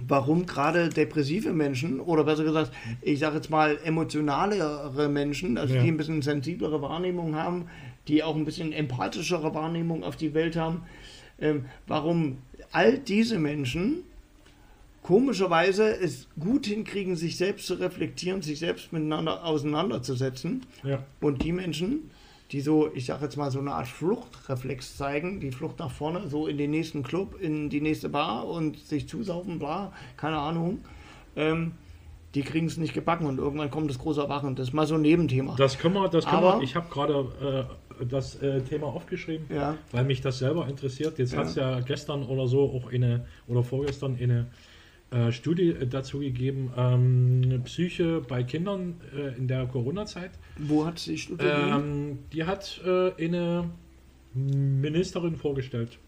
[0.00, 5.82] warum gerade depressive Menschen oder besser gesagt, ich sage jetzt mal emotionalere Menschen, also Ja.
[5.82, 7.66] die ein bisschen sensiblere Wahrnehmung haben,
[8.08, 10.82] die auch ein bisschen empathischere Wahrnehmung auf die Welt haben,
[11.40, 12.38] ähm, warum
[12.72, 14.02] all diese Menschen
[15.04, 20.62] komischerweise es gut hinkriegen, sich selbst zu reflektieren, sich selbst miteinander auseinanderzusetzen.
[20.82, 21.04] ja.
[21.20, 22.10] Und die Menschen,
[22.52, 26.28] die so, ich sag jetzt mal, so eine Art Fluchtreflex zeigen, die Flucht nach vorne,
[26.28, 30.78] so in den nächsten Club, in die nächste Bar und sich zusaufen, bla, keine Ahnung,
[31.36, 31.72] ähm,
[32.34, 34.56] die kriegen es nicht gebacken und irgendwann kommt das große Erwachen.
[34.56, 35.54] Das ist mal so ein Nebenthema.
[35.56, 36.64] Das können wir, das können Aber- wir.
[36.64, 37.68] Ich habe gerade
[38.00, 39.76] äh, das äh, Thema aufgeschrieben, Ja.
[39.92, 41.18] weil mich das selber interessiert.
[41.18, 41.40] Jetzt Ja.
[41.40, 44.46] hat es ja gestern oder so auch eine, oder vorgestern eine
[45.14, 50.32] äh, Studie äh, dazu gegeben, ähm, Psyche bei Kindern äh, in der Corona-Zeit.
[50.58, 51.56] Wo hat sie studiert?
[51.56, 53.70] Ähm, die hat äh, eine
[54.34, 55.98] Ministerin vorgestellt.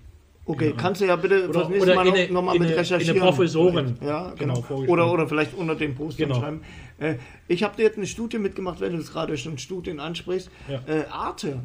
[0.45, 0.77] okay, ja.
[0.77, 3.17] kannst du ja bitte Oder- das nächste Mal eine- noch mal mit recherchieren.
[3.17, 3.95] in eine Professorin.
[4.01, 4.81] Ja, Genau, genau.
[4.91, 6.37] oder, oder vielleicht unter dem Post Genau.
[6.41, 6.61] schreiben.
[6.99, 7.17] Äh,
[7.49, 10.51] ich habe jetzt eine Studie mitgemacht, wenn du es gerade schon Studien ansprichst.
[10.69, 10.83] Ja.
[10.87, 11.63] Äh, Arte.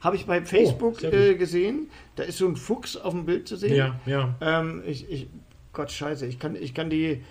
[0.00, 1.18] Habe ich bei Facebook sehr gut.
[1.20, 1.88] äh, gesehen.
[2.16, 3.74] Da ist so ein Fuchs auf dem Bild zu sehen.
[3.74, 4.36] Ja, ja.
[4.40, 5.26] Ähm, ich, ich,
[5.72, 7.22] Gott scheiße, ich kann, ich kann die,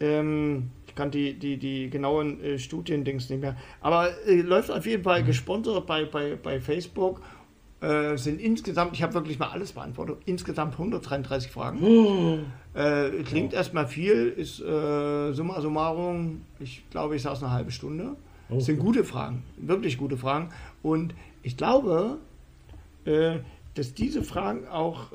[0.00, 3.56] ähm, ich kann die, die, die genauen äh, Studiendings nicht mehr.
[3.80, 5.04] Aber äh, läuft auf jeden Mhm.
[5.04, 7.20] Fall gesponsert bei, bei, bei Facebook.
[7.80, 11.82] Äh, sind insgesamt, ich habe wirklich mal alles beantwortet, insgesamt 133 Fragen.
[11.84, 12.38] Oh.
[12.78, 18.16] Äh, klingt erstmal viel, ist äh, summa summarum, ich glaube, ich saß eine halbe Stunde.
[18.48, 18.86] Oh, Das sind gut.
[18.94, 20.48] gute Fragen, wirklich gute Fragen.
[20.82, 22.18] Und ich glaube,
[23.04, 23.40] äh,
[23.74, 25.12] dass diese Fragen auch,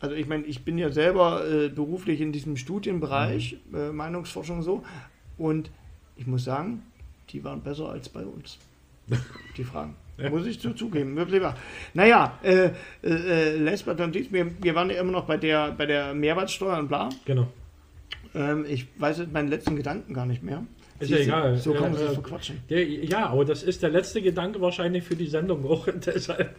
[0.00, 3.76] also ich meine, ich bin ja selber äh, beruflich in diesem Studienbereich, Mhm.
[3.76, 4.82] äh, Meinungsforschung so,
[5.38, 5.70] und
[6.16, 6.82] ich muss sagen,
[7.30, 8.58] die waren besser als bei uns.
[9.56, 9.94] Die Fragen.
[10.18, 10.30] Ja.
[10.30, 11.54] Muss ich zu zugeben, wirklich wahr.
[11.92, 12.70] Naja, äh,
[13.02, 15.84] äh, äh, last but not least, wir, wir waren ja immer noch bei der, bei
[15.84, 17.10] der Mehrwertsteuer und bla.
[17.26, 17.46] Genau.
[18.34, 20.64] Ähm, ich weiß jetzt meinen letzten Gedanken gar nicht mehr.
[20.98, 21.56] Ist ja egal.
[21.56, 22.60] So kann man Äh, sich verquatschen.
[22.70, 25.86] Der, ja, aber das ist der letzte Gedanke wahrscheinlich für die Sendung auch.
[25.86, 26.54] Und deshalb,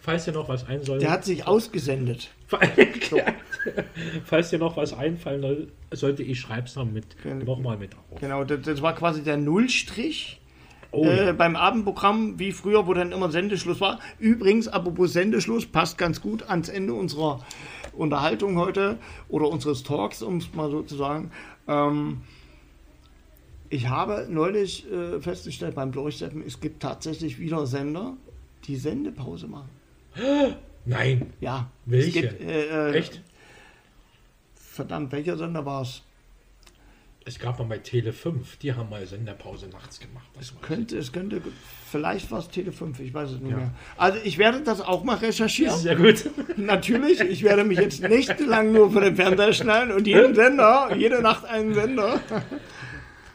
[0.00, 0.96] falls dir noch was ein soll.
[0.96, 1.00] Mhm.
[1.00, 2.30] Der hat sich ausgesendet.
[4.24, 7.44] falls dir noch was einfallen soll, sollte ich schreib's noch mit Genau.
[7.44, 8.20] nochmal mit auf.
[8.20, 10.40] Genau, das, das war quasi der Nullstrich
[10.92, 11.32] Oh, äh, ja.
[11.32, 13.98] beim Abendprogramm, wie früher, wo dann immer Sendeschluss war.
[14.18, 17.40] Übrigens, apropos Sendeschluss, passt ganz gut ans Ende unserer
[17.92, 18.96] Unterhaltung heute
[19.28, 21.32] oder unseres Talks, um es mal so zu sagen.
[21.68, 22.22] Ähm,
[23.70, 28.14] ich habe neulich äh, festgestellt beim Durchsetzen, es gibt tatsächlich wieder Sender,
[28.64, 29.68] die Sendepause machen.
[30.84, 31.70] Nein, Ja.
[31.84, 32.26] Welche?
[32.26, 33.20] Es gibt, äh, äh, echt?
[34.54, 36.02] Verdammt, welcher Sender war es?
[37.28, 40.28] Es gab mal bei Tele 5, die haben mal Senderpause nachts gemacht.
[40.34, 41.42] Das weiß Könnte, es könnte,
[41.90, 43.56] vielleicht war es Tele 5, ich weiß es nicht Ja.
[43.56, 43.74] mehr.
[43.96, 45.76] Also ich werde das auch mal recherchieren.
[45.76, 46.30] Sehr gut.
[46.56, 51.20] Natürlich, ich werde mich jetzt nächtelang nur vor den Fernseher schnallen und jeden Sender, jede
[51.20, 52.20] Nacht einen Sender.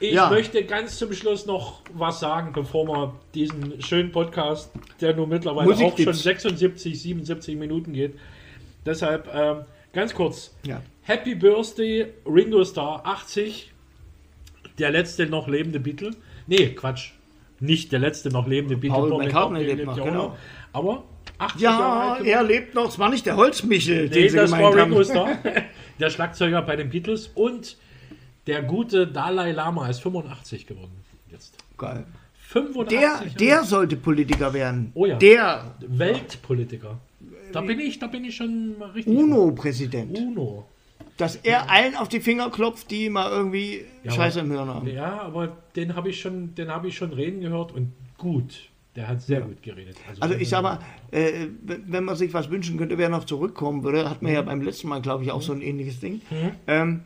[0.02, 0.30] Ich Ja.
[0.32, 5.68] möchte ganz zum Schluss noch was sagen, bevor wir diesen schönen Podcast, der nun mittlerweile
[5.70, 6.04] auch Musiktipps.
[6.04, 8.16] schon 76, 77 Minuten geht.
[8.84, 9.58] Deshalb ähm,
[9.94, 10.56] ganz kurz.
[10.66, 10.82] Ja.
[11.04, 13.72] Happy Birthday Ringo Starr 80,
[14.80, 16.12] der letzte noch lebende Beatle.
[16.48, 17.12] Nee, Quatsch.
[17.60, 19.08] Nicht der letzte noch lebende Beatle.
[19.10, 20.38] Paul McCartney lebt noch, auch genau.
[20.74, 21.04] Aber
[21.38, 22.88] 80 Jahre Ja, alt er lebt noch.
[22.90, 24.84] Es war nicht der Holzmichel, Nee, den sie das gemeint war.
[24.86, 25.38] Ringo Starr,
[26.00, 27.28] der Schlagzeuger bei den Beatles.
[27.36, 27.78] Und
[28.48, 30.92] der gute Dalai Lama ist 85 geworden.
[31.30, 31.56] Jetzt.
[31.78, 32.06] Geil.
[32.48, 33.30] 85 Der, Jahre.
[33.30, 34.92] der sollte Politiker werden.
[34.94, 35.18] Oh ja.
[35.18, 37.00] Der Weltpolitiker.
[37.54, 39.16] Da bin ich, da bin ich schon mal richtig.
[39.18, 40.18] UNO-Präsident.
[40.18, 40.66] Uno.
[41.18, 44.88] Dass er allen auf die Finger klopft, die mal irgendwie Ja, Scheiße im Hirn haben.
[44.88, 48.70] Ja, aber den habe ich schon, den habe ich schon reden gehört und gut.
[48.96, 49.96] Der hat sehr gut geredet.
[50.20, 50.80] Also ich sag mal,
[51.12, 54.28] äh, wenn man sich was wünschen könnte, wer noch zurückkommen würde, hat Mhm.
[54.28, 56.22] man ja beim letzten Mal, glaube ich, auch so ein ähnliches Ding.
[56.68, 57.02] Ähm,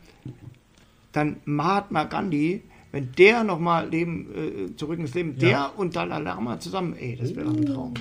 [1.16, 2.62] dann Mahatma Gandhi,
[2.92, 4.28] wenn der nochmal leben,
[4.72, 5.48] äh, zurück ins Leben, Ja.
[5.48, 7.94] der und Dalai Lama zusammen, ey, das wäre doch ein Traum.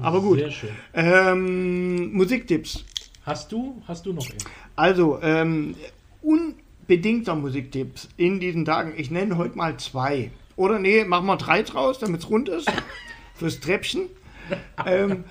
[0.00, 0.70] Aber gut, Sehr schön.
[0.92, 2.84] ähm, Musiktipps.
[3.24, 4.38] Hast du, hast du noch einen?
[4.76, 5.74] Also, ähm,
[6.20, 8.92] unbedingter Musiktipps in diesen Tagen.
[8.96, 10.30] Ich nenne heute mal zwei.
[10.56, 12.70] Oder nee, machen wir drei draus, damit es rund ist.
[13.34, 14.02] Fürs Treppchen.
[14.84, 15.24] Ähm,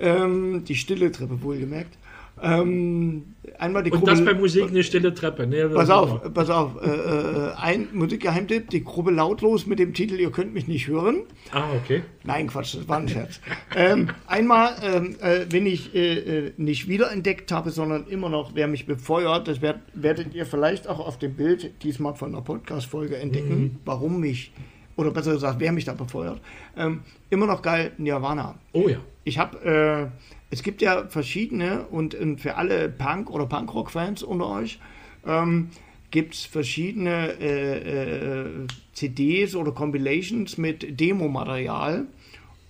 [0.00, 1.96] ähm, die stille Treppe, wohlgemerkt.
[2.42, 5.46] Ähm, einmal die Und das Gruppe- bei Musik eine stille Treppe.
[5.46, 6.72] Nee, Pass auf, pass auf.
[6.82, 11.22] Äh, äh, ein Musikgeheimtipp, die Gruppe Lautlos mit dem Titel Ihr könnt mich nicht hören.
[11.52, 12.02] Ah, okay.
[12.24, 13.40] Nein, Quatsch, das war ein Scherz.
[13.74, 18.68] ähm, einmal, ähm, äh, wenn ich äh, äh, nicht wiederentdeckt habe, sondern immer noch, wer
[18.68, 23.16] mich befeuert, das werd, werdet ihr vielleicht auch auf dem Bild diesmal von der Podcast-Folge
[23.16, 24.52] entdecken, warum mich,
[24.96, 26.40] oder besser gesagt, wer mich da befeuert.
[26.76, 27.00] Ähm,
[27.30, 28.56] immer noch geil, Nirvana.
[28.72, 28.98] Oh ja.
[29.24, 34.48] Ich habe, äh, es gibt ja verschiedene und, und für alle Punk- oder Punkrock-Fans unter
[34.48, 34.78] euch
[35.26, 35.70] ähm,
[36.10, 42.06] gibt es verschiedene äh, äh, CDs oder Compilations mit Demomaterial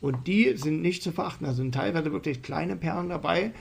[0.01, 1.47] und die sind nicht zu verachten.
[1.47, 3.53] Da sind teilweise wirklich kleine Perlen dabei,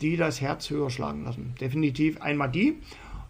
[0.00, 1.54] die das Herz höher schlagen lassen.
[1.60, 2.78] Definitiv einmal die.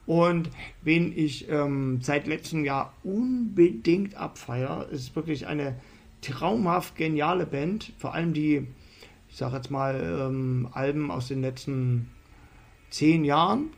[0.07, 0.51] Und
[0.83, 5.77] wen ich ähm, seit letztem Jahr unbedingt abfeier, ist wirklich eine
[6.21, 7.93] traumhaft geniale Band.
[7.99, 8.67] Vor allem die,
[9.31, 9.95] ich sage jetzt mal,
[10.29, 12.11] ähm, Alben aus den letzten
[12.91, 13.71] zehn Jahren.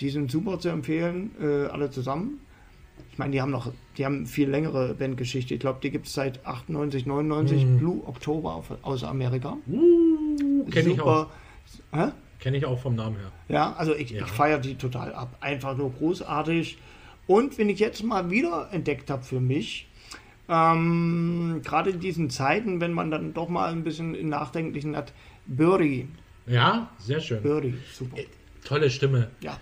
[0.00, 2.40] Die sind super zu empfehlen, äh, alle zusammen.
[3.12, 5.54] Ich meine, die haben noch, die haben viel längere Bandgeschichte.
[5.54, 7.66] Ich glaube, die gibt es seit 98, 99.
[7.78, 9.56] Blue Oktober auf, aus Amerika.
[9.66, 11.26] Uh, Kenne ich auch.
[12.38, 13.32] Kenne ich auch vom Namen her.
[13.48, 14.24] Ja, also ich, Ja.
[14.24, 15.36] ich feiere die total ab.
[15.40, 16.78] Einfach nur großartig.
[17.26, 19.89] Und wenn ich jetzt mal wieder entdeckt habe für mich,
[20.50, 25.12] ähm, gerade in diesen Zeiten, wenn man dann doch mal ein bisschen Nachdenklichen hat,
[25.46, 26.08] Birdie.
[26.46, 27.42] Ja, sehr schön.
[27.42, 28.16] Birdie, super.
[28.64, 29.30] Tolle Stimme.
[29.40, 29.58] Ja,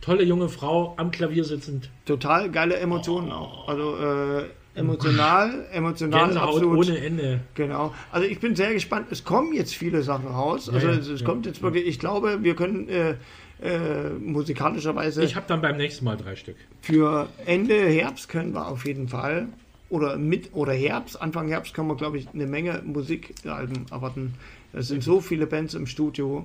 [0.00, 1.90] Tolle junge Frau, am Klavier sitzend.
[2.06, 3.68] total geile Emotionen auch.
[3.68, 4.44] Also äh,
[4.74, 6.88] emotional, emotional Gänsehaut absolut.
[6.88, 7.40] ohne Ende.
[7.54, 7.92] Genau.
[8.12, 9.08] Also ich bin sehr gespannt.
[9.10, 10.70] Es kommen jetzt viele Sachen raus.
[10.70, 13.16] Also ja, es, es ja, kommt jetzt wirklich, ich glaube, wir können äh,
[13.60, 16.56] äh, musikalischerweise Ich habe dann beim nächsten Mal drei Stück.
[16.80, 19.48] für Ende Herbst können wir auf jeden Fall
[19.90, 24.34] oder mit oder Herbst, Anfang Herbst können wir, glaube ich, eine Menge Musikalben erwarten.
[24.72, 26.44] Es sind so viele Bands im Studio,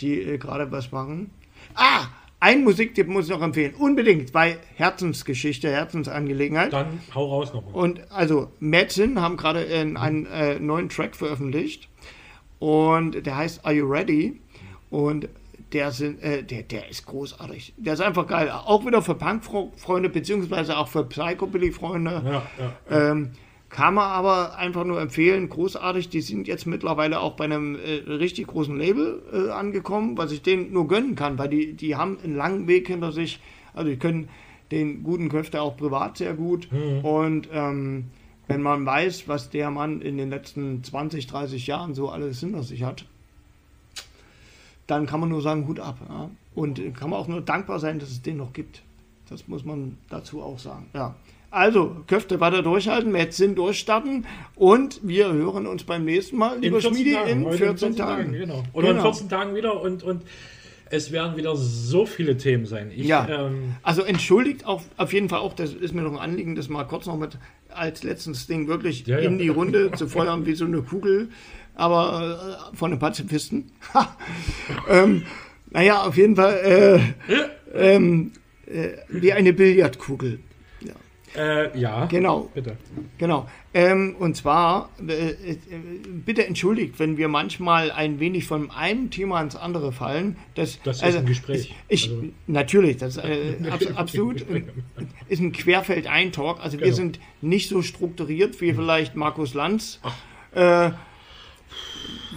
[0.00, 1.30] die äh, gerade was machen.
[1.74, 2.06] Ah,
[2.38, 3.74] ein Musiktipp muss ich noch empfehlen.
[3.74, 6.72] Unbedingt, bei Herzensgeschichte, Herzensangelegenheit.
[6.72, 7.74] Dann hau raus nochmal.
[7.74, 11.88] Und also Madsen haben gerade einen, einen äh, neuen Track veröffentlicht
[12.58, 14.40] und der heißt Are You Ready?
[14.90, 15.28] Und
[15.72, 17.74] der, sind, äh, der, der ist großartig.
[17.76, 18.50] Der ist einfach geil.
[18.50, 22.22] Auch wieder für Punk-Freunde, beziehungsweise auch für Psychobilly-Freunde.
[22.24, 23.10] Ja, ja.
[23.10, 23.32] Ähm,
[23.68, 26.08] kann man aber einfach nur empfehlen, großartig.
[26.08, 30.42] Die sind jetzt mittlerweile auch bei einem äh, richtig großen Label äh, angekommen, was ich
[30.42, 33.40] denen nur gönnen kann, weil die, die haben einen langen Weg hinter sich.
[33.74, 34.28] Also die können
[34.70, 36.68] den guten Köfter auch privat sehr gut.
[37.02, 38.06] Und ähm,
[38.48, 42.62] wenn man weiß, was der Mann in den letzten 20, 30 Jahren so alles hinter
[42.62, 43.06] sich hat,
[44.86, 45.98] dann kann man nur sagen, Hut ab.
[46.08, 46.30] Ja?
[46.54, 48.82] Und kann man auch nur dankbar sein, dass es den noch gibt.
[49.28, 50.86] Das muss man dazu auch sagen.
[50.94, 51.14] Ja.
[51.50, 54.26] Also, Köfte weiter durchhalten, Metzin durchstarten
[54.56, 58.32] und wir hören uns beim nächsten Mal, lieber Schmiedi, in Heute 14 Tagen.
[58.32, 58.62] genau.
[58.72, 59.12] Oder in Genau.
[59.12, 60.22] 14 Tagen wieder und, und
[60.90, 62.90] es werden wieder so viele Themen sein.
[62.94, 63.26] Ich, Ja.
[63.28, 66.68] ähm, Also entschuldigt auch auf jeden Fall auch, das ist mir noch ein Anliegen, das
[66.68, 67.38] mal kurz noch mit
[67.72, 69.28] als letztes Ding wirklich Ja, ja.
[69.28, 71.28] in die Runde zu feuern wie so eine Kugel,
[71.76, 73.70] aber äh, von den Pazifisten.
[74.88, 75.24] Ähm,
[75.70, 77.12] naja, auf jeden Fall
[77.74, 78.32] äh, ähm,
[78.66, 80.40] äh, wie eine Billardkugel.
[81.36, 82.06] äh, ja.
[82.06, 82.50] Genau.
[82.54, 82.76] Bitte.
[83.18, 83.46] Genau.
[83.74, 85.58] Ähm, und zwar, äh, äh,
[86.24, 90.38] bitte entschuldigt, wenn wir manchmal ein wenig von einem Thema ins andere fallen.
[90.54, 91.74] Das, Das ist ein Gespräch.
[91.88, 93.18] Ich, Also- natürlich, das
[93.70, 94.46] abs absolut
[95.28, 96.60] ist ein Querfeld-Ein-Talk.
[96.60, 96.96] Also wir Genau.
[96.96, 100.00] sind nicht so strukturiert wie vielleicht Markus Lanz.
[100.54, 100.92] Äh,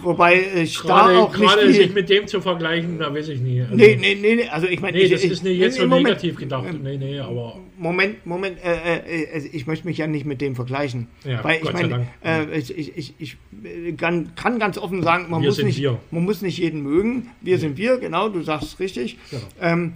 [0.02, 3.40] wobei ich Gerade, da auch nicht gerade sich mit dem zu vergleichen, da weiß ich
[3.40, 3.62] nie.
[3.62, 4.96] Also, Nee, nee, nee, nee, also ich meine...
[4.96, 6.66] Nee, ich, das ich, ist nicht jetzt so nee, Moment, negativ gedacht.
[6.82, 10.54] Nee, nee, aber Moment, Moment, äh, äh, äh, ich möchte mich ja nicht mit dem
[10.54, 11.08] vergleichen.
[11.24, 14.76] Ja, weil ich Gott sei meine, äh, ich, ich, ich, ich äh, kann, kann ganz
[14.76, 15.98] offen sagen, man Wir muss, nicht, wir.
[16.10, 17.30] man muss nicht jeden mögen.
[17.40, 19.16] Wir sind wir, genau, du sagst richtig.
[19.30, 19.42] Genau.
[19.60, 19.92] Ähm,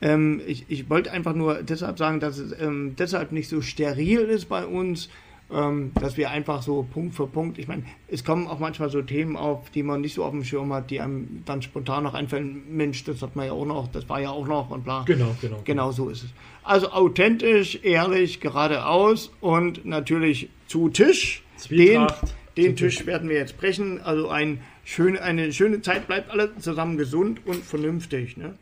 [0.00, 4.20] ähm, ich, ich wollte einfach nur deshalb sagen, dass es ähm, deshalb nicht so steril
[4.20, 5.08] ist bei uns,
[5.52, 9.02] ähm, dass wir einfach so Punkt für Punkt, ich meine, es kommen auch manchmal so
[9.02, 12.14] Themen auf, die man nicht so auf dem Schirm hat, die einem dann spontan noch
[12.14, 15.04] einfallen, Mensch, das hat man ja auch noch, das war ja auch noch und bla.
[15.06, 15.60] genau, genau.
[15.64, 16.30] Genau so ist es.
[16.64, 21.42] Also authentisch, ehrlich, geradeaus und natürlich zu Tisch.
[21.54, 24.00] Den, Zwietracht den zu Tisch werden wir jetzt brechen.
[24.00, 26.06] Also ein schön, eine schöne Zeit.
[26.06, 28.36] Bleibt alle zusammen gesund und vernünftig.
[28.36, 28.54] Ne?